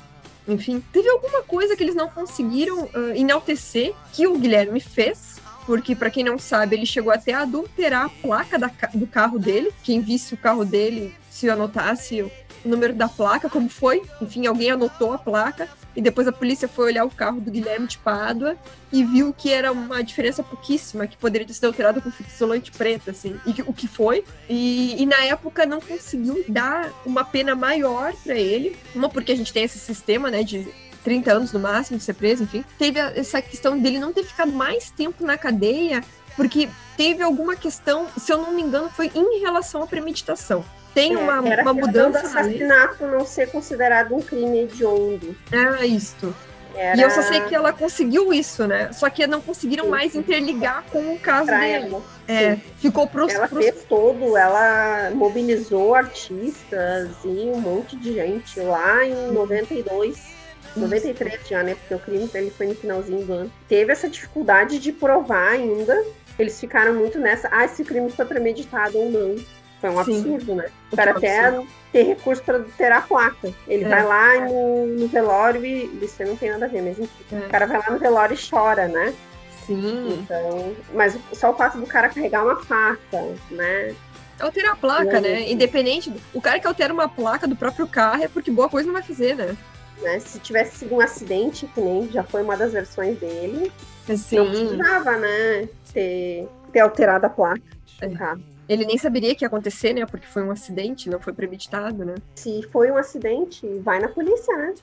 enfim, 0.49 0.83
teve 0.93 1.09
alguma 1.11 1.43
coisa 1.43 1.77
que 1.77 1.83
eles 1.83 1.95
não 1.95 2.09
conseguiram 2.09 2.85
uh, 2.85 3.15
enaltecer 3.15 3.93
que 4.13 4.27
o 4.27 4.39
Guilherme 4.39 4.81
fez, 4.81 5.37
porque 5.67 5.95
para 5.95 6.11
quem 6.11 6.25
não 6.25 6.39
sabe, 6.39 6.75
ele 6.75 6.87
chegou 6.87 7.13
até 7.13 7.35
a 7.35 7.43
adulterar 7.43 8.07
a 8.07 8.09
placa 8.09 8.59
da, 8.59 8.71
do 8.95 9.07
carro 9.07 9.39
dele. 9.39 9.71
Quem 9.85 10.01
visse 10.01 10.33
o 10.33 10.39
carro 10.39 10.65
dele, 10.65 11.15
se 11.31 11.51
anotasse 11.51 12.33
o 12.65 12.69
número 12.69 12.95
da 12.95 13.09
placa, 13.09 13.49
como 13.49 13.69
foi, 13.69 14.03
enfim, 14.21 14.47
alguém 14.47 14.71
anotou 14.71 15.13
a 15.13 15.19
placa. 15.19 15.69
E 15.97 16.01
depois 16.03 16.29
a 16.29 16.33
polícia 16.33 16.69
foi 16.69 16.87
olhar 16.87 17.05
o 17.05 17.11
carro 17.11 17.41
do 17.41 17.51
Guilherme 17.51 17.87
de 17.87 17.99
Pádua 17.99 18.57
e 18.93 19.03
viu 19.05 19.35
que 19.37 19.51
era 19.51 19.73
uma 19.73 20.03
diferença 20.03 20.45
pouquíssima, 20.45 21.09
que 21.09 21.17
poderia 21.17 21.47
ter 21.47 21.55
sido 21.55 21.65
alterado 21.65 22.01
com 22.01 22.11
fita 22.11 22.31
isolante 22.33 22.71
preta, 22.71 23.11
assim, 23.11 23.39
e 23.45 23.63
o 23.63 23.73
que 23.73 23.89
foi. 23.89 24.25
E, 24.49 25.03
e, 25.03 25.07
na 25.07 25.25
época 25.25 25.67
não 25.67 25.81
conseguiu 25.81 26.45
dar 26.49 26.93
uma 27.05 27.25
pena 27.25 27.57
maior 27.57 28.13
para 28.23 28.37
ele, 28.37 28.77
uma 28.95 29.09
porque 29.09 29.33
a 29.33 29.37
gente 29.37 29.53
tem 29.53 29.65
esse 29.65 29.79
sistema, 29.79 30.31
né, 30.31 30.45
de 30.45 30.69
30 31.03 31.33
anos 31.33 31.53
no 31.53 31.59
máximo 31.59 31.99
de 31.99 32.05
ser 32.05 32.15
preso, 32.15 32.45
enfim. 32.45 32.65
Teve 32.79 33.01
essa 33.01 33.43
questão 33.43 33.77
dele 33.77 33.99
não 33.99 34.13
ter 34.13 34.25
ficado 34.25 34.53
mais 34.53 34.91
tempo 34.91 35.25
na 35.25 35.37
cadeia, 35.37 36.05
porque 36.37 36.69
teve 36.97 37.23
alguma 37.23 37.57
questão, 37.57 38.07
se 38.17 38.33
eu 38.33 38.39
não 38.39 38.53
me 38.53 38.63
engano, 38.63 38.89
foi 38.91 39.11
em 39.15 39.41
relação 39.41 39.83
à 39.83 39.87
premeditação 39.87 40.65
tem 40.99 41.15
é, 41.15 41.19
uma, 41.19 41.41
uma 41.41 41.75
mudança. 41.75 42.21
do 42.21 42.27
assassinato 42.27 43.07
não 43.07 43.25
ser 43.25 43.51
considerado 43.51 44.15
um 44.15 44.21
crime 44.21 44.61
hediondo. 44.61 45.37
É 45.53 45.87
isso. 45.87 46.35
Era... 46.75 46.97
E 46.97 47.01
eu 47.03 47.11
só 47.11 47.23
sei 47.23 47.41
que 47.43 47.55
ela 47.55 47.73
conseguiu 47.73 48.33
isso, 48.33 48.67
né? 48.67 48.93
Só 48.93 49.09
que 49.11 49.27
não 49.27 49.41
conseguiram 49.41 49.85
Sim. 49.85 49.91
mais 49.91 50.15
interligar 50.15 50.85
com 50.91 51.15
o 51.15 51.19
caso 51.19 51.47
pra 51.47 51.61
dele. 51.61 51.97
É, 52.27 52.57
ficou 52.79 53.07
pros, 53.07 53.33
Ela 53.33 53.49
pros... 53.49 53.65
fez 53.65 53.85
todo, 53.89 54.37
ela 54.37 55.11
mobilizou 55.11 55.95
artistas 55.95 57.09
e 57.25 57.51
um 57.53 57.61
monte 57.61 57.97
de 57.97 58.15
gente 58.15 58.61
lá 58.61 59.05
em 59.05 59.33
92. 59.33 60.39
93 60.77 61.49
já, 61.49 61.63
né? 61.63 61.75
Porque 61.75 61.95
o 61.95 61.99
crime 61.99 62.29
dele 62.29 62.53
foi 62.57 62.67
no 62.67 62.75
finalzinho 62.75 63.25
do 63.25 63.33
ano. 63.33 63.53
Teve 63.69 63.91
essa 63.91 64.09
dificuldade 64.09 64.79
de 64.79 64.93
provar 64.93 65.53
ainda. 65.53 66.05
Eles 66.39 66.61
ficaram 66.61 66.95
muito 66.95 67.19
nessa. 67.19 67.49
Ah, 67.51 67.65
esse 67.65 67.83
crime 67.83 68.11
foi 68.11 68.25
premeditado 68.25 68.99
ou 68.99 69.11
não. 69.11 69.37
Foi 69.81 69.91
um 69.91 70.05
Sim. 70.05 70.21
absurdo, 70.21 70.55
né? 70.57 70.67
O 70.93 70.97
cara 70.97 71.13
até 71.13 71.61
ter 71.93 72.03
recurso 72.03 72.43
para 72.43 72.61
ter 72.77 72.91
a 72.93 73.01
placa. 73.01 73.53
Ele 73.67 73.85
É. 73.85 73.89
vai 73.89 74.05
lá 74.05 74.47
no, 74.47 74.87
no 74.87 75.09
velório 75.09 75.65
e 75.65 75.85
isso 76.03 76.23
não 76.25 76.37
tem 76.37 76.51
nada 76.51 76.65
a 76.65 76.69
ver, 76.69 76.83
mas 76.83 76.99
enfim. 76.99 77.25
É. 77.33 77.47
O 77.47 77.49
cara 77.49 77.67
vai 77.67 77.79
lá 77.79 77.91
no 77.91 77.99
velório 77.99 78.35
e 78.35 78.51
chora, 78.51 78.89
né? 78.89 79.15
Sim. 79.67 80.21
Então, 80.23 80.75
mas 80.95 81.17
só 81.33 81.51
o 81.51 81.55
fato 81.55 81.79
do 81.79 81.87
cara 81.87 82.09
carregar 82.09 82.43
uma 82.45 82.57
faca, 82.57 83.25
né? 83.51 83.95
Alterar 84.41 84.73
a 84.73 84.77
placa, 84.77 85.05
Não, 85.05 85.21
né? 85.21 85.41
não. 85.41 85.47
Independente. 85.49 86.11
Do... 86.11 86.21
O 86.35 86.41
cara 86.41 86.59
que 86.59 86.67
altera 86.67 86.93
uma 86.93 87.09
placa 87.09 87.47
do 87.47 87.55
próprio 87.57 87.87
carro 87.87 88.23
é 88.23 88.29
porque 88.29 88.51
boa 88.51 88.69
coisa 88.69 88.87
não 88.87 88.95
vai 88.95 89.03
fazer, 89.03 89.37
né? 89.37 89.57
né? 90.01 90.19
Se 90.21 90.39
tivesse 90.41 90.79
sido 90.79 90.95
um 90.95 91.01
acidente, 91.01 91.67
que 91.67 91.81
nem 91.81 92.09
já 92.11 92.23
foi 92.23 92.43
uma 92.43 92.57
das 92.57 92.73
versões 92.73 93.19
dele, 93.19 93.71
não 94.09 94.17
Sim. 94.17 94.47
precisava, 94.51 95.17
né? 95.17 95.69
Ter, 95.93 96.49
ter 96.73 96.81
alterado 96.81 97.27
a 97.27 97.29
placa 97.31 97.61
do 98.01 98.05
É. 98.07 98.09
carro. 98.17 98.41
Ele 98.69 98.85
nem 98.85 98.99
saberia 98.99 99.35
que 99.35 99.45
ia 99.45 99.49
acontecer, 99.49 99.95
né? 99.95 100.05
Porque 100.05 100.27
foi 100.27 100.43
um 100.43 100.51
acidente, 100.51 101.09
não 101.09 101.19
foi 101.19 101.33
premeditado, 101.33 102.05
né? 102.05 102.15
Se 102.35 102.63
foi 102.71 102.91
um 102.91 102.97
acidente, 102.97 103.67
vai 103.79 103.99
na 103.99 104.09
polícia, 104.09 104.55
né? 104.57 104.75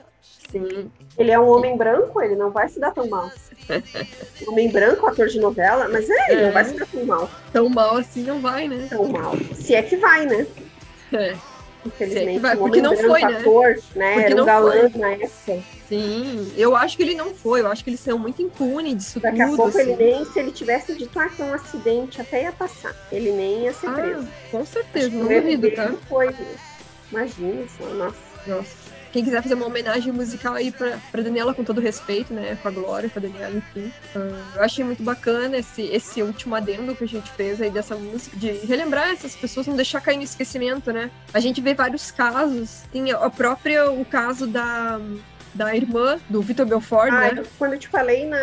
Sim. 0.50 0.92
Ele 1.18 1.32
é 1.32 1.40
um 1.40 1.48
homem 1.48 1.78
branco, 1.78 2.20
ele 2.22 2.36
não 2.36 2.50
vai 2.50 2.68
se 2.68 2.80
dar 2.80 2.92
tão 2.92 3.08
mal. 3.08 3.30
homem 4.48 4.72
branco, 4.72 5.06
ator 5.06 5.28
de 5.28 5.40
novela, 5.40 5.88
mas 5.88 6.10
é, 6.10 6.32
ele 6.32 6.42
É. 6.42 6.46
não 6.48 6.52
vai 6.54 6.66
se 6.66 6.74
dar 6.74 6.88
tão 6.88 7.06
mal. 7.06 7.30
Tão 7.54 7.70
mal 7.70 7.98
assim 7.98 8.24
não 8.24 8.40
vai, 8.42 8.68
né? 8.68 8.88
Tão 8.90 9.08
mal. 9.08 9.34
Se 9.54 9.76
é 9.76 9.84
que 9.84 9.98
vai, 9.98 10.26
né? 10.26 10.48
É. 11.14 11.36
Infelizmente, 11.86 12.40
vai, 12.40 12.58
porque 12.58 12.82
não 12.82 12.96
foi, 12.98 13.22
né? 13.22 13.38
ator, 13.38 13.80
né? 13.96 14.14
Porque 14.14 14.26
Era 14.26 14.34
um 14.34 14.38
não 14.38 14.46
galã 14.46 14.90
foi. 14.90 15.02
na 15.02 15.12
época. 15.12 15.64
Sim. 15.88 16.52
Eu 16.58 16.76
acho 16.76 16.98
que 16.98 17.04
ele 17.04 17.14
não 17.16 17.34
foi. 17.36 17.62
Eu 17.62 17.68
acho 17.68 17.84
que 17.84 17.92
ele 17.92 17.98
saiu 17.98 18.18
muito 18.18 18.42
impune 18.42 18.96
disso 18.96 19.20
Daqui 19.20 19.42
a 19.42 19.46
tudo. 19.46 19.58
pouco 19.58 19.78
assim. 19.78 19.92
ele 19.92 19.96
nem, 20.12 20.26
se 20.26 20.40
ele 20.40 20.52
tivesse 20.52 20.96
dito 20.96 21.20
ah, 21.20 21.30
foi 21.30 21.46
um 21.46 21.54
acidente, 21.54 22.20
até 22.20 22.44
ia 22.44 22.52
passar. 22.52 22.96
Ele 23.12 23.32
nem 23.32 23.64
ia 23.64 23.74
ser 23.74 23.92
preso. 23.92 24.28
Ah, 24.28 24.50
com 24.52 24.66
certeza, 24.66 25.10
não 25.10 25.28
duvido, 25.28 25.72
tá? 25.76 25.94
Foi, 26.10 26.34
imagina 27.12 27.66
só, 27.78 27.86
nossa. 27.94 28.18
Nossa. 28.48 28.85
Quem 29.16 29.24
quiser 29.24 29.42
fazer 29.42 29.54
uma 29.54 29.68
homenagem 29.68 30.12
musical 30.12 30.56
aí 30.56 30.74
pra, 30.74 30.98
pra 31.10 31.22
Daniela, 31.22 31.54
com 31.54 31.64
todo 31.64 31.80
respeito, 31.80 32.34
né? 32.34 32.58
Com 32.62 32.68
a 32.68 32.72
Glória, 32.72 33.10
com 33.10 33.18
a 33.18 33.22
Daniela, 33.22 33.56
enfim. 33.56 33.90
Ah, 34.14 34.42
eu 34.58 34.62
achei 34.62 34.84
muito 34.84 35.02
bacana 35.02 35.56
esse, 35.56 35.84
esse 35.84 36.22
último 36.22 36.54
adendo 36.54 36.94
que 36.94 37.06
a 37.06 37.08
gente 37.08 37.32
fez 37.32 37.62
aí 37.62 37.70
dessa 37.70 37.96
música, 37.96 38.36
de 38.36 38.52
relembrar 38.66 39.12
essas 39.12 39.34
pessoas, 39.34 39.68
não 39.68 39.76
deixar 39.78 40.02
cair 40.02 40.18
no 40.18 40.24
esquecimento, 40.24 40.92
né? 40.92 41.10
A 41.34 41.40
gente 41.40 41.62
vê 41.62 41.74
vários 41.74 42.12
casos. 42.12 42.82
Tem 42.92 43.10
a 43.10 43.30
própria, 43.30 43.90
o 43.90 44.04
caso 44.04 44.46
da, 44.48 45.00
da 45.54 45.74
irmã 45.74 46.20
do 46.30 46.42
Vitor 46.42 46.66
Belfort, 46.66 47.08
Ah, 47.14 47.22
né? 47.22 47.34
eu- 47.38 47.46
quando 47.58 47.72
eu 47.72 47.80
te 47.80 47.88
falei 47.88 48.26
na 48.28 48.38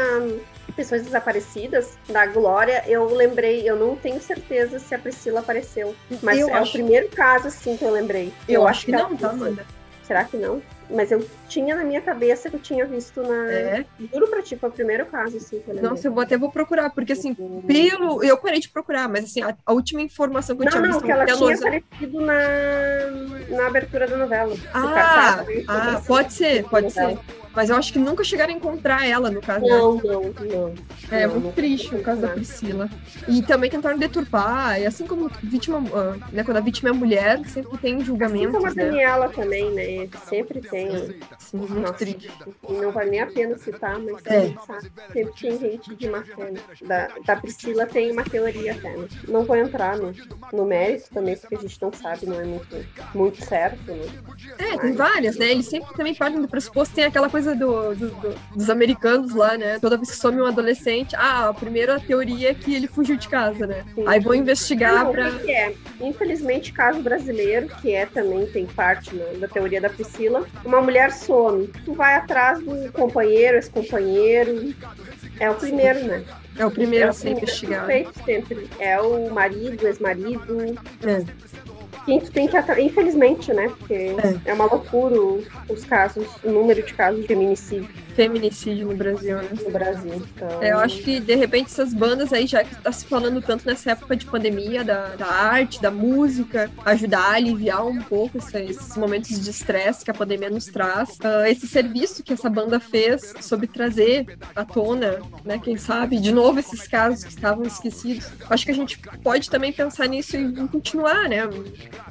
Pessoas 0.75 1.03
Desaparecidas, 1.03 1.99
da 2.09 2.25
Glória, 2.25 2.83
eu 2.87 3.15
lembrei, 3.15 3.69
eu 3.69 3.77
não 3.77 3.95
tenho 3.95 4.23
certeza 4.23 4.79
se 4.79 4.95
a 4.95 4.99
Priscila 4.99 5.41
apareceu. 5.41 5.95
Mas 6.23 6.39
Eu 6.41 6.49
é 6.49 6.53
acho- 6.55 6.71
o 6.71 6.73
primeiro 6.73 7.09
caso, 7.09 7.49
assim, 7.49 7.77
que 7.77 7.85
eu 7.85 7.91
lembrei. 7.91 8.33
Eu, 8.49 8.67
acho 8.67 8.87
que 8.87 8.95
ela 8.95 9.07
não, 9.07 9.17
tá. 9.19 9.29
Amanda? 9.29 9.67
Será 10.13 10.25
que 10.25 10.37
não? 10.37 10.61
Mas 10.91 11.11
eu 11.11 11.27
tinha 11.49 11.75
na 11.75 11.85
minha 11.85 12.03
cabeça 12.03 12.51
que 12.51 12.57
eu 12.57 12.61
tinha 12.61 12.85
visto 12.85 13.23
na. 13.23 13.51
É. 13.51 13.85
Juro 14.13 14.29
pra 14.29 14.43
ti, 14.43 14.57
foi 14.57 14.69
o 14.69 14.73
primeiro 14.73 15.07
caso, 15.07 15.39
assim, 15.39 15.59
que 15.59 15.71
eu 15.71 15.75
lembrei. 15.75 15.91
Nossa, 15.91 16.07
eu 16.07 16.13
vou 16.13 16.23
até 16.23 16.37
vou 16.37 16.53
procurar, 16.53 16.91
porque 16.91 17.15
assim, 17.15 17.35
pelo. 17.67 18.23
Eu 18.23 18.37
parei 18.37 18.61
de 18.61 18.69
procurar, 18.69 19.09
mas 19.09 19.25
assim, 19.25 19.41
a, 19.41 19.57
a 19.65 19.73
última 19.73 20.03
informação 20.03 20.55
que 20.55 20.61
eu 20.61 20.65
Não, 20.67 20.71
tinha 20.73 20.83
não, 20.83 20.93
visto 20.93 21.05
que 21.07 21.11
ela 21.11 21.25
tinha 21.25 21.57
aparecido 21.57 22.21
na, 22.21 23.57
na 23.57 23.67
abertura 23.69 24.07
da 24.07 24.19
novela. 24.19 24.55
Ah, 24.75 25.43
ah, 25.67 26.03
pode 26.07 26.35
ser, 26.35 26.65
pode 26.65 26.89
novela. 26.89 27.19
Mas 27.55 27.71
eu 27.71 27.77
acho 27.77 27.93
que 27.93 27.99
nunca 27.99 28.25
chegaram 28.25 28.53
a 28.53 28.57
encontrar 28.57 29.07
ela, 29.07 29.31
no 29.31 29.41
caso. 29.41 29.65
né? 29.65 29.69
Não, 29.71 29.97
não, 29.97 30.23
não. 30.23 30.75
É 31.11 31.27
Não, 31.27 31.35
muito 31.35 31.45
não 31.47 31.53
triste 31.53 31.89
foi 31.91 32.01
o 32.01 32.03
caso 32.03 32.21
da. 32.23 32.29
Priscila. 32.29 32.89
E 33.29 33.43
também 33.43 33.71
tentaram 33.71 33.99
deturpar, 33.99 34.81
e 34.81 34.87
assim 34.87 35.07
como 35.07 35.31
vítima, 35.43 35.83
ah, 35.95 36.17
né, 36.33 36.43
quando 36.45 36.57
a 36.57 36.61
vítima 36.61 36.89
é 36.91 36.93
mulher, 36.93 37.41
sempre 37.47 37.77
tem 37.79 37.97
Assim 37.97 38.05
julgamentos, 38.05 38.53
como 38.53 38.67
a 38.67 38.75
né? 38.75 38.85
Daniela 38.87 39.29
também, 39.29 39.71
né? 39.73 40.09
Sempre 40.29 40.61
tem. 40.61 40.91
Sim, 41.39 41.59
muito 41.59 41.75
Nossa, 41.75 41.93
triste. 41.95 42.31
e 42.69 42.73
não 42.73 42.91
vale 42.91 43.11
nem 43.11 43.21
a 43.21 43.27
pena 43.27 43.59
citar, 43.59 43.99
mas 43.99 44.25
É. 44.27 44.53
Sempre 45.13 45.33
tem 45.41 45.59
gente 45.59 45.95
de 45.95 46.09
má 46.09 46.23
fé. 46.23 46.51
né? 46.51 46.61
Da, 46.83 47.09
da 47.27 47.37
Priscila 47.37 47.87
tem 47.87 48.11
uma 48.13 48.25
teoria 48.25 48.73
até, 48.73 48.97
né? 48.97 49.07
Não 49.29 49.45
vou 49.45 49.57
entrar 49.57 49.97
no, 49.99 50.13
no 50.53 50.65
mérito 50.65 51.11
também, 51.13 51.37
porque 51.37 51.57
a 51.57 51.59
gente 51.59 51.81
não 51.83 51.93
sabe, 51.93 52.27
não 52.27 52.41
é 52.41 52.45
muito, 52.45 52.87
muito 53.15 53.45
certo, 53.45 53.79
né? 53.93 54.07
É, 54.59 54.79
tem 54.79 54.93
várias, 54.93 55.37
né? 55.37 55.51
Eles 55.51 55.67
sempre 55.67 55.95
também 55.95 56.15
partem 56.15 56.41
do 56.41 56.49
pressuposto, 56.49 56.95
tem 56.95 57.05
aquela 57.05 57.29
coisa 57.29 57.42
do, 57.55 57.95
do- 57.95 58.09
do- 58.11 58.35
dos 58.57 58.71
americanos 58.71 59.35
lá, 59.35 59.57
né? 59.59 59.79
Toda 59.79 59.97
vez 59.97 60.11
que 60.11 60.17
some 60.17 60.41
um 60.41 60.47
adolescente, 60.47 61.15
ah, 61.17 61.49
a 61.49 61.55
primeira 61.55 61.99
teoria 62.01 62.51
é 62.51 62.55
que 62.55 62.75
ele 62.75 62.87
fugiu 62.87 63.17
de 63.17 63.29
casa, 63.29 63.67
né? 63.67 63.85
Sim. 63.95 64.05
Aí 64.07 64.21
vão 64.21 64.35
investigar 64.35 65.05
que 65.41 65.51
é? 65.51 65.75
Infelizmente, 66.01 66.73
caso 66.73 67.01
brasileiro, 67.01 67.69
que 67.81 67.93
é 67.95 68.07
também 68.07 68.47
tem 68.47 68.67
parte 68.67 69.15
né, 69.15 69.25
da 69.39 69.49
teoria 69.49 69.81
da 69.81 69.91
Priscila, 69.91 70.45
uma 70.65 70.81
mulher 70.81 71.13
some. 71.13 71.67
Tu 71.85 71.93
vai 71.93 72.15
atrás 72.15 72.61
do 72.61 72.91
companheiro, 72.93 73.59
esse 73.59 73.71
companheiro. 73.71 74.75
É 75.41 75.51
o 75.51 75.55
primeiro, 75.55 76.05
né? 76.05 76.25
É 76.57 76.67
o 76.67 76.71
primeiro 76.71 77.07
é 77.07 77.09
a 77.09 77.13
ser 77.13 77.31
investigado. 77.31 77.87
suspeito 77.87 78.13
sempre. 78.25 78.69
É 78.79 79.01
o 79.01 79.31
marido, 79.31 79.87
ex-marido. 79.87 80.59
É. 81.03 81.25
Quem 82.05 82.21
tu 82.21 82.31
tem 82.31 82.49
que. 82.49 82.57
Infelizmente, 82.81 83.53
né? 83.53 83.69
Porque 83.79 84.15
é. 84.45 84.53
uma 84.53 84.67
loucura 84.67 85.15
os 85.69 85.85
casos, 85.85 86.27
o 86.43 86.51
número 86.51 86.83
de 86.83 86.95
casos 86.95 87.21
de 87.21 87.27
feminicídio 87.27 87.89
Feminicídio 88.15 88.89
no 88.89 88.97
Brasil, 88.97 89.37
né? 89.37 89.49
no 89.65 89.71
Brasil. 89.71 90.15
Então, 90.15 90.63
É, 90.63 90.73
eu 90.73 90.79
acho 90.79 90.99
que, 91.03 91.21
de 91.21 91.35
repente, 91.35 91.67
essas 91.67 91.93
bandas 91.95 92.33
aí, 92.33 92.47
já 92.47 92.63
que 92.65 92.75
tá 92.77 92.93
se 92.93 93.05
falando 93.07 93.41
tanto 93.41 93.67
nessa 93.67 93.93
época 93.93 94.17
de 94.17 94.27
pandemia, 94.27 94.85
da, 94.85 95.09
da 95.17 95.27
arte, 95.27 95.81
da 95.81 95.91
música, 95.91 96.71
ajudar 96.85 97.21
a 97.21 97.33
aliviar 97.35 97.87
um 97.87 98.01
pouco 98.03 98.39
esse- 98.39 98.59
esses 98.63 98.97
momentos 98.97 99.41
de 99.41 99.51
estresse 99.51 100.05
que 100.05 100.11
a 100.11 100.15
pandemia 100.15 100.51
nos 100.51 100.67
traz. 100.67 101.19
Ah, 101.23 101.49
esse 101.49 101.67
serviço 101.67 102.23
que 102.23 102.33
essa 102.33 102.49
banda 102.51 102.79
fez 102.79 103.35
sobre 103.41 103.67
trazer 103.67 104.27
à 104.55 104.65
tona, 104.65 105.21
né, 105.45 105.59
quem 105.63 105.77
sabe, 105.77 106.19
de 106.19 106.33
novo 106.33 106.59
esses 106.61 106.87
casos 106.87 107.25
que 107.25 107.31
estavam 107.31 107.65
esquecidos. 107.65 108.29
Acho 108.51 108.65
que 108.65 108.71
a 108.71 108.75
gente 108.75 108.99
pode 109.23 109.49
também 109.51 109.73
pensar 109.73 110.07
nisso 110.09 110.37
e 110.37 110.43
e 110.53 110.69
continuar, 110.69 111.29
né? 111.29 111.49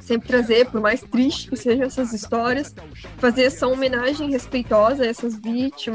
Sempre 0.00 0.26
trazer, 0.28 0.66
por 0.66 0.80
mais 0.80 1.00
triste 1.00 1.48
que 1.48 1.56
sejam 1.56 1.84
essas 1.86 2.12
histórias, 2.12 2.74
fazer 3.18 3.44
essa 3.44 3.68
homenagem 3.68 4.30
respeitosa 4.30 5.04
a 5.04 5.06
essas 5.06 5.36
vítimas, 5.36 5.91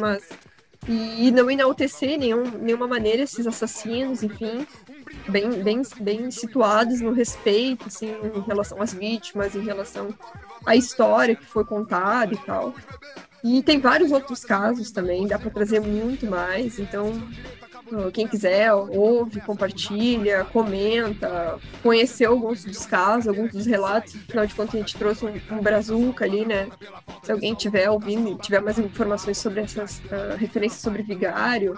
e 0.88 1.32
não 1.32 1.52
enaltecer 1.52 2.18
nenhum, 2.18 2.44
nenhuma 2.60 2.88
maneira 2.88 3.24
esses 3.24 3.46
assassinos, 3.46 4.24
enfim, 4.24 4.66
bem, 5.28 5.62
bem, 5.64 5.82
bem 6.00 6.32
situados 6.32 7.02
no 7.02 7.12
respeito, 7.12 7.88
assim, 7.88 8.10
em 8.36 8.42
relação 8.42 8.82
às 8.82 8.94
vítimas, 8.94 9.56
em 9.56 9.64
relação 9.64 10.14
à 10.66 10.76
história 10.76 11.36
que 11.36 11.46
foi 11.46 11.66
contada 11.66 12.34
e 12.34 12.38
tal. 12.38 12.74
E 13.44 13.62
tem 13.62 13.80
vários 13.80 14.12
outros 14.12 14.44
casos 14.44 14.92
também, 14.92 15.28
dá 15.28 15.38
para 15.38 15.52
trazer 15.52 15.80
muito 15.80 16.26
mais, 16.26 16.80
então 16.80 17.12
quem 18.14 18.28
quiser 18.28 18.74
ouve, 18.74 19.42
compartilha, 19.42 20.46
comenta, 20.46 21.58
conhecer 21.82 22.26
alguns 22.26 22.64
dos 22.64 22.86
casos, 22.86 23.28
alguns 23.28 23.52
dos 23.52 23.66
relatos, 23.66 24.16
afinal 24.28 24.46
de 24.46 24.56
contas 24.56 24.76
a 24.76 24.78
gente 24.80 24.98
trouxe 24.98 25.26
um, 25.26 25.34
um 25.52 25.62
brazuca 25.62 26.26
ali, 26.26 26.46
né? 26.46 26.68
Se 27.24 27.32
alguém 27.32 27.54
tiver 27.54 27.90
ouvindo 27.90 28.38
tiver 28.38 28.62
mais 28.62 28.78
informações 28.78 29.38
sobre 29.38 29.62
essas 29.62 30.00
uh, 30.00 30.38
referências 30.38 30.82
sobre 30.82 31.04
vigário, 31.04 31.78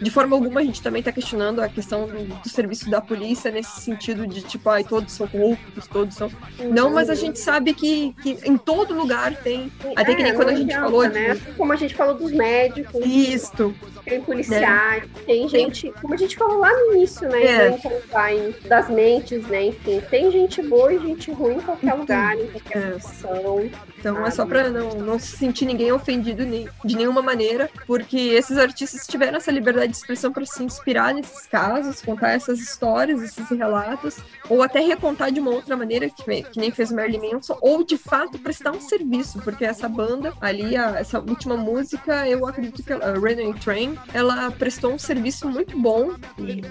de 0.00 0.10
forma 0.10 0.36
alguma 0.36 0.60
a 0.60 0.64
gente 0.64 0.82
também 0.82 1.00
está 1.00 1.10
questionando 1.10 1.60
a 1.60 1.68
questão 1.68 2.06
do, 2.06 2.24
do, 2.24 2.48
serviço 2.48 2.88
da 2.90 3.00
polícia 3.00 3.50
nesse 3.50 3.80
sentido 3.80 4.26
de 4.26 4.42
tipo, 4.42 4.68
ai, 4.70 4.84
todos 4.84 5.12
são 5.12 5.26
corruptos, 5.26 5.86
todos 5.86 6.14
são. 6.14 6.30
Não, 6.70 6.90
mas 6.90 7.10
a 7.10 7.14
gente 7.14 7.38
sabe 7.38 7.74
que, 7.74 8.14
que 8.22 8.38
em 8.44 8.56
todo 8.56 8.94
lugar 8.94 9.34
tem. 9.36 9.72
Até 9.96 10.14
que 10.14 10.22
nem 10.22 10.32
é, 10.32 10.34
quando 10.34 10.50
a 10.50 10.54
gente 10.54 10.72
adianta, 10.72 10.84
falou. 10.84 11.08
Né? 11.08 11.34
De... 11.34 11.40
Como 11.54 11.72
a 11.72 11.76
gente 11.76 11.94
falou 11.94 12.14
dos 12.14 12.32
médicos. 12.32 13.04
Isto. 13.04 13.74
Tem 14.04 14.22
policiais, 14.22 15.04
tem 15.26 15.47
gente, 15.48 15.92
como 16.00 16.14
a 16.14 16.16
gente 16.16 16.36
falou 16.36 16.58
lá 16.58 16.70
no 16.70 16.94
início, 16.96 17.28
né? 17.28 17.42
É. 17.44 17.68
Em 17.70 18.68
das 18.68 18.88
mentes, 18.88 19.46
né? 19.48 19.66
Enfim, 19.66 20.00
tem 20.10 20.30
gente 20.30 20.62
boa 20.62 20.92
e 20.92 20.98
gente 20.98 21.30
ruim 21.32 21.56
em 21.56 21.60
qualquer 21.60 21.94
lugar, 21.94 22.38
em 22.38 22.46
qualquer 22.48 22.78
É. 22.78 22.90
profissão. 22.90 23.70
Então 23.98 24.24
é 24.24 24.30
só 24.30 24.46
para 24.46 24.70
não, 24.70 24.90
não 24.90 25.18
se 25.18 25.36
sentir 25.36 25.66
ninguém 25.66 25.92
ofendido 25.92 26.44
de 26.84 26.96
nenhuma 26.96 27.22
maneira, 27.22 27.68
porque 27.86 28.16
esses 28.16 28.56
artistas 28.58 29.06
tiveram 29.06 29.38
essa 29.38 29.50
liberdade 29.50 29.92
de 29.92 29.98
expressão 29.98 30.32
para 30.32 30.46
se 30.46 30.62
inspirar 30.62 31.14
nesses 31.14 31.46
casos, 31.46 32.00
contar 32.00 32.30
essas 32.30 32.60
histórias, 32.60 33.22
esses 33.22 33.48
relatos, 33.50 34.18
ou 34.48 34.62
até 34.62 34.80
recontar 34.80 35.30
de 35.30 35.40
uma 35.40 35.50
outra 35.50 35.76
maneira, 35.76 36.08
que, 36.08 36.42
que 36.42 36.58
nem 36.58 36.70
fez 36.70 36.90
o 36.90 36.94
Marilyn 36.94 37.32
Manson, 37.32 37.58
ou 37.60 37.84
de 37.84 37.98
fato 37.98 38.38
prestar 38.38 38.72
um 38.72 38.80
serviço, 38.80 39.40
porque 39.40 39.64
essa 39.64 39.88
banda 39.88 40.32
ali, 40.40 40.76
a, 40.76 40.98
essa 40.98 41.18
última 41.18 41.56
música, 41.56 42.28
eu 42.28 42.46
acredito 42.46 42.82
que 42.82 42.92
a 42.92 43.12
Runaway 43.14 43.54
Train, 43.54 43.98
ela 44.14 44.50
prestou 44.50 44.92
um 44.92 44.98
serviço 44.98 45.48
muito 45.48 45.78
bom. 45.78 46.12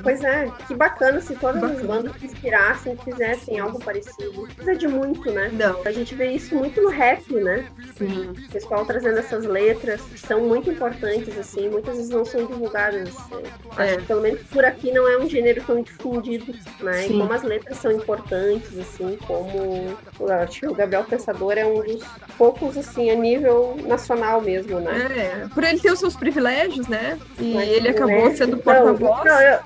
Pois 0.01 0.23
é, 0.23 0.51
que 0.67 0.75
bacana 0.75 1.21
se 1.21 1.35
todas 1.35 1.63
as 1.63 1.81
bandas 1.81 2.15
se 2.19 2.25
inspirassem 2.25 2.93
e 2.93 2.97
fizessem 3.03 3.59
algo 3.59 3.79
parecido. 3.79 4.31
Não 4.33 4.43
precisa 4.47 4.75
de 4.75 4.87
muito, 4.87 5.31
né? 5.31 5.49
Não. 5.53 5.81
A 5.85 5.91
gente 5.91 6.15
vê 6.15 6.31
isso 6.31 6.55
muito 6.55 6.81
no 6.81 6.89
rap, 6.89 7.16
né? 7.29 7.65
Sim. 7.97 8.33
O 8.47 8.51
pessoal 8.51 8.85
trazendo 8.85 9.17
essas 9.19 9.45
letras 9.45 10.01
que 10.01 10.19
são 10.19 10.41
muito 10.41 10.69
importantes, 10.71 11.37
assim, 11.37 11.69
muitas 11.69 11.95
vezes 11.95 12.09
não 12.09 12.23
são 12.25 12.45
divulgadas. 12.45 13.09
é. 13.77 13.83
Acho 13.83 13.97
que 13.97 14.05
pelo 14.05 14.21
menos 14.21 14.41
por 14.51 14.63
aqui 14.65 14.91
não 14.91 15.07
é 15.07 15.17
um 15.17 15.27
gênero 15.29 15.61
tão 15.65 15.81
difundido, 15.81 16.53
né? 16.81 16.93
Sim. 17.03 17.15
E 17.15 17.19
como 17.19 17.33
as 17.33 17.43
letras 17.43 17.77
são 17.77 17.91
importantes, 17.91 18.77
assim, 18.77 19.17
como 19.27 19.97
acho 20.41 20.59
que 20.61 20.67
o 20.67 20.73
Gabriel 20.73 21.03
Pensador 21.03 21.53
é 21.57 21.65
um 21.65 21.81
dos 21.83 22.03
poucos, 22.37 22.77
assim, 22.77 23.09
a 23.09 23.15
nível 23.15 23.75
nacional 23.85 24.41
mesmo, 24.41 24.79
né? 24.79 25.07
É, 25.43 25.47
por 25.53 25.63
ele 25.63 25.79
ter 25.79 25.91
os 25.91 25.99
seus 25.99 26.15
privilégios, 26.15 26.87
né? 26.87 27.17
E 27.39 27.53
Mas, 27.53 27.69
ele 27.69 27.89
acabou 27.89 28.29
né, 28.29 28.35
sendo 28.35 28.51
não, 28.53 28.59
porta-voz. 28.59 29.23
Não, 29.25 29.41
eu- 29.41 29.59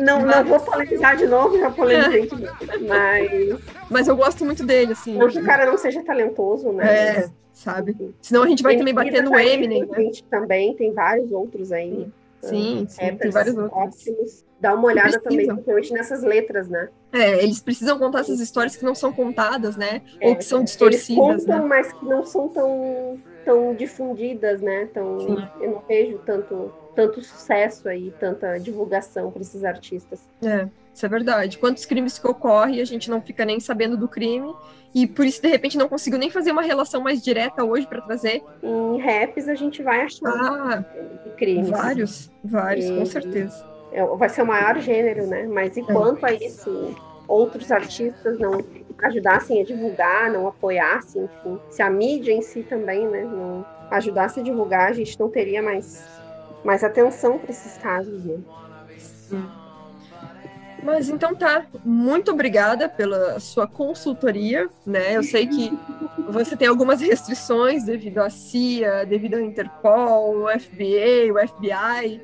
não, 0.00 0.18
não 0.20 0.26
Mas- 0.26 0.48
vou 0.48 0.60
polemizar 0.60 1.16
de 1.16 1.26
novo, 1.26 1.58
já 1.58 1.70
polemizei 1.70 2.22
de 2.28 2.34
novo. 2.36 2.56
Mas 2.88 3.83
Mas 3.90 4.08
eu 4.08 4.16
gosto 4.16 4.44
muito 4.44 4.64
dele, 4.64 4.92
assim. 4.92 5.16
não 5.16 5.28
que 5.28 5.38
o 5.38 5.44
cara 5.44 5.66
não 5.66 5.76
seja 5.76 6.02
talentoso, 6.02 6.72
né? 6.72 7.18
É, 7.18 7.28
sabe? 7.52 8.14
Senão 8.20 8.42
a 8.42 8.48
gente 8.48 8.62
vai 8.62 8.76
também 8.76 8.94
bater 8.94 9.22
no 9.22 9.38
Eminem, 9.38 9.86
né? 9.86 10.10
Também 10.30 10.74
tem 10.74 10.92
vários 10.92 11.30
outros 11.32 11.72
aí. 11.72 12.08
Sim, 12.40 12.86
sim, 12.88 12.98
tem 12.98 13.10
rappers 13.10 13.34
vários 13.34 13.56
outros. 13.56 13.72
ótimos. 14.06 14.44
Dá 14.60 14.74
uma 14.74 14.86
olhada 14.86 15.20
também, 15.20 15.46
principalmente 15.46 15.92
nessas 15.92 16.22
letras, 16.22 16.68
né? 16.68 16.88
É, 17.12 17.42
eles 17.42 17.60
precisam 17.60 17.98
contar 17.98 18.20
essas 18.20 18.40
histórias 18.40 18.76
que 18.76 18.84
não 18.84 18.94
são 18.94 19.12
contadas, 19.12 19.76
né? 19.76 20.02
Ou 20.22 20.32
É, 20.32 20.34
que 20.34 20.44
são 20.44 20.60
Eles 20.60 20.70
distorcidas, 20.70 21.44
contam, 21.44 21.60
né? 21.60 21.66
mas 21.66 21.92
que 21.92 22.04
não 22.04 22.24
são 22.24 22.48
tão, 22.48 23.18
tão 23.44 23.74
difundidas, 23.74 24.60
né? 24.60 24.88
Tão, 24.92 25.20
Sim. 25.20 25.48
eu 25.60 25.70
não 25.72 25.82
vejo 25.86 26.18
tanto, 26.24 26.72
tanto 26.94 27.22
sucesso 27.22 27.88
aí, 27.88 28.12
tanta 28.18 28.58
divulgação 28.58 29.30
para 29.30 29.42
esses 29.42 29.64
artistas. 29.64 30.20
É, 30.42 30.66
isso 30.94 31.04
é 31.04 31.08
verdade. 31.08 31.58
Quantos 31.58 31.84
crimes 31.84 32.18
que 32.18 32.26
ocorrem 32.26 32.80
a 32.80 32.84
gente 32.84 33.10
não 33.10 33.20
fica 33.20 33.44
nem 33.44 33.58
sabendo 33.60 33.96
do 33.96 34.08
crime. 34.08 34.54
E 34.94 35.06
por 35.08 35.26
isso, 35.26 35.42
de 35.42 35.48
repente, 35.48 35.76
não 35.76 35.88
consigo 35.88 36.16
nem 36.16 36.30
fazer 36.30 36.52
uma 36.52 36.62
relação 36.62 37.00
mais 37.02 37.20
direta 37.20 37.64
hoje 37.64 37.84
para 37.86 38.00
trazer. 38.00 38.42
Em 38.62 39.00
raps 39.00 39.48
a 39.48 39.54
gente 39.56 39.82
vai 39.82 40.02
achar 40.02 40.28
Ah, 40.28 40.84
crimes. 41.36 41.68
vários, 41.68 42.30
vários, 42.44 42.88
com 42.90 43.02
E- 43.02 43.06
certeza. 43.06 43.66
É, 43.92 44.04
vai 44.04 44.28
ser 44.28 44.42
o 44.42 44.46
maior 44.46 44.78
gênero, 44.80 45.26
né? 45.26 45.46
Mas 45.48 45.76
enquanto 45.76 46.24
a 46.24 46.32
isso, 46.32 46.94
outros 47.26 47.72
artistas 47.72 48.38
não 48.38 48.64
ajudassem 49.02 49.60
a 49.60 49.64
divulgar, 49.64 50.30
não 50.30 50.46
apoiassem, 50.46 51.24
enfim, 51.24 51.58
se 51.70 51.82
a 51.82 51.90
mídia 51.90 52.32
em 52.32 52.40
si 52.42 52.62
também, 52.62 53.06
né, 53.08 53.22
não 53.24 53.64
ajudasse 53.90 54.38
a 54.40 54.42
divulgar, 54.42 54.90
a 54.90 54.92
gente 54.92 55.18
não 55.18 55.28
teria 55.28 55.60
mais, 55.62 56.04
mais 56.64 56.82
atenção 56.84 57.38
para 57.38 57.50
esses 57.50 57.76
casos, 57.78 58.24
né? 58.24 58.38
Mas 60.84 61.08
então 61.08 61.34
tá, 61.34 61.64
muito 61.82 62.30
obrigada 62.30 62.88
pela 62.88 63.40
sua 63.40 63.66
consultoria, 63.66 64.68
né? 64.86 65.16
Eu 65.16 65.22
sei 65.22 65.46
que 65.46 65.72
você 66.28 66.54
tem 66.56 66.68
algumas 66.68 67.00
restrições 67.00 67.84
devido 67.84 68.18
à 68.18 68.28
CIA, 68.28 69.06
devido 69.06 69.34
ao 69.34 69.40
Interpol, 69.40 70.44
o 70.44 70.60
FBI, 70.60 71.32
o 71.32 71.48
FBI, 71.48 72.20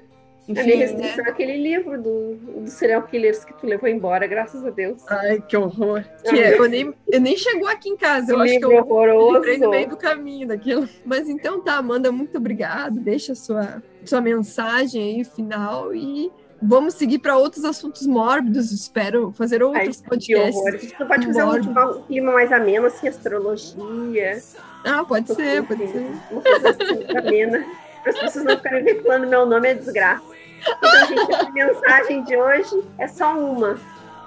a 0.51 0.53
minha 0.53 0.75
enfim, 0.75 0.79
né? 0.79 0.85
restrição 0.85 1.27
é 1.27 1.31
aquele 1.31 1.57
livro 1.57 2.03
do, 2.03 2.35
dos 2.35 2.73
serial 2.73 3.03
killers 3.05 3.45
que 3.45 3.53
tu 3.55 3.67
levou 3.67 3.89
embora, 3.89 4.27
graças 4.27 4.65
a 4.65 4.71
Deus. 4.71 5.03
Ai, 5.09 5.41
que 5.41 5.57
horror. 5.57 6.05
Que 6.29 6.39
é, 6.39 6.59
eu, 6.59 6.69
nem, 6.69 6.93
eu 7.11 7.21
nem 7.21 7.37
chegou 7.37 7.69
aqui 7.69 7.89
em 7.89 7.97
casa, 7.97 8.33
eu 8.33 8.41
acho 8.41 8.59
que 8.59 8.65
eu 8.65 8.73
horroroso. 8.73 9.39
entrei 9.39 9.59
no 9.59 9.71
meio 9.71 9.89
do 9.89 9.97
caminho 9.97 10.49
daquilo. 10.49 10.89
Mas 11.05 11.29
então 11.29 11.61
tá, 11.61 11.77
Amanda, 11.77 12.11
muito 12.13 12.37
obrigada. 12.37 12.99
Deixa 13.01 13.33
a 13.33 13.37
sua, 13.37 13.83
sua 14.05 14.21
mensagem 14.21 15.03
aí 15.03 15.25
final 15.25 15.95
e 15.95 16.31
vamos 16.63 16.95
seguir 16.95 17.19
para 17.19 17.37
outros 17.37 17.65
assuntos 17.65 18.07
mórbidos. 18.07 18.73
Espero 18.73 19.33
fazer 19.33 19.63
Ai, 19.63 19.69
outros 19.69 20.01
que 20.01 20.09
podcasts. 20.09 20.57
horror. 20.57 20.75
A 20.75 20.77
gente 20.77 21.01
não 21.01 21.07
pode 21.07 21.27
fazer 21.27 21.43
um, 21.43 21.47
Mórbido. 21.47 21.81
um 21.81 22.03
clima 22.03 22.33
mais 22.33 22.53
ameno, 22.53 22.87
assim, 22.87 23.09
astrologia. 23.09 24.43
Ah, 24.85 25.05
pode 25.05 25.35
ser, 25.35 25.63
pode 25.65 25.87
ser. 25.89 26.07
Uma 26.31 26.43
coisa 26.43 26.71
assim, 26.71 27.19
amena. 27.19 27.65
Para 28.03 28.13
as 28.13 28.19
pessoas 28.19 28.45
não 28.45 28.57
ficarem 28.57 28.85
vinculando 28.85 29.27
meu 29.27 29.45
nome 29.47 29.69
é 29.69 29.75
desgraça. 29.75 30.25
Então, 30.61 31.07
gente, 31.07 31.35
a 31.35 31.51
mensagem 31.51 32.25
de 32.25 32.37
hoje 32.37 32.83
é 32.99 33.07
só 33.09 33.39
uma. 33.39 33.79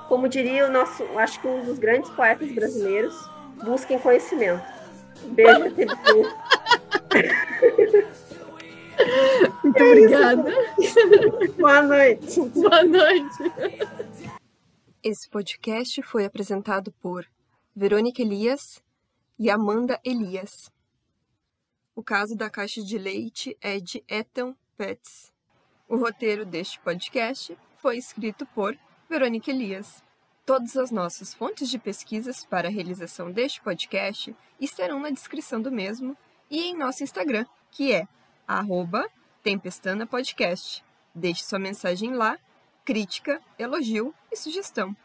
Como 0.07 0.27
diria 0.27 0.67
o 0.67 0.71
nosso, 0.71 1.03
acho 1.17 1.39
que 1.39 1.47
um 1.47 1.63
dos 1.63 1.79
grandes 1.79 2.09
poetas 2.11 2.51
brasileiros, 2.51 3.15
busquem 3.63 3.97
conhecimento. 3.97 4.61
Beijo, 5.29 5.71
TBU. 5.71 6.27
Muito 9.63 9.83
obrigada. 9.83 10.51
Boa 11.57 11.81
noite. 11.81 12.41
Boa 12.41 12.83
noite. 12.83 13.37
Esse 15.01 15.29
podcast 15.29 16.01
foi 16.03 16.25
apresentado 16.25 16.91
por 17.01 17.25
Verônica 17.75 18.21
Elias 18.21 18.83
e 19.37 19.49
Amanda 19.49 19.99
Elias. 20.03 20.71
O 21.95 22.01
caso 22.01 22.35
da 22.35 22.49
caixa 22.49 22.81
de 22.81 22.97
leite 22.97 23.57
é 23.61 23.79
de 23.79 24.03
Ethan 24.07 24.55
Petts. 24.77 25.33
O 25.87 25.97
roteiro 25.97 26.45
deste 26.45 26.79
podcast 26.79 27.57
foi 27.77 27.97
escrito 27.97 28.45
por 28.47 28.77
Verônica 29.09 29.51
Elias. 29.51 30.03
Todas 30.45 30.75
as 30.75 30.91
nossas 30.91 31.33
fontes 31.33 31.69
de 31.69 31.77
pesquisas 31.77 32.45
para 32.45 32.67
a 32.67 32.71
realização 32.71 33.31
deste 33.31 33.61
podcast 33.61 34.35
estarão 34.59 34.99
na 34.99 35.09
descrição 35.09 35.61
do 35.61 35.71
mesmo 35.71 36.17
e 36.49 36.67
em 36.67 36.77
nosso 36.77 37.03
Instagram, 37.03 37.45
que 37.71 37.91
é 37.91 38.07
arroba 38.47 39.09
Tempestana 39.41 40.05
Podcast. 40.05 40.83
Deixe 41.13 41.43
sua 41.43 41.59
mensagem 41.59 42.13
lá, 42.13 42.37
crítica, 42.85 43.41
elogio 43.57 44.13
e 44.31 44.35
sugestão. 44.35 44.95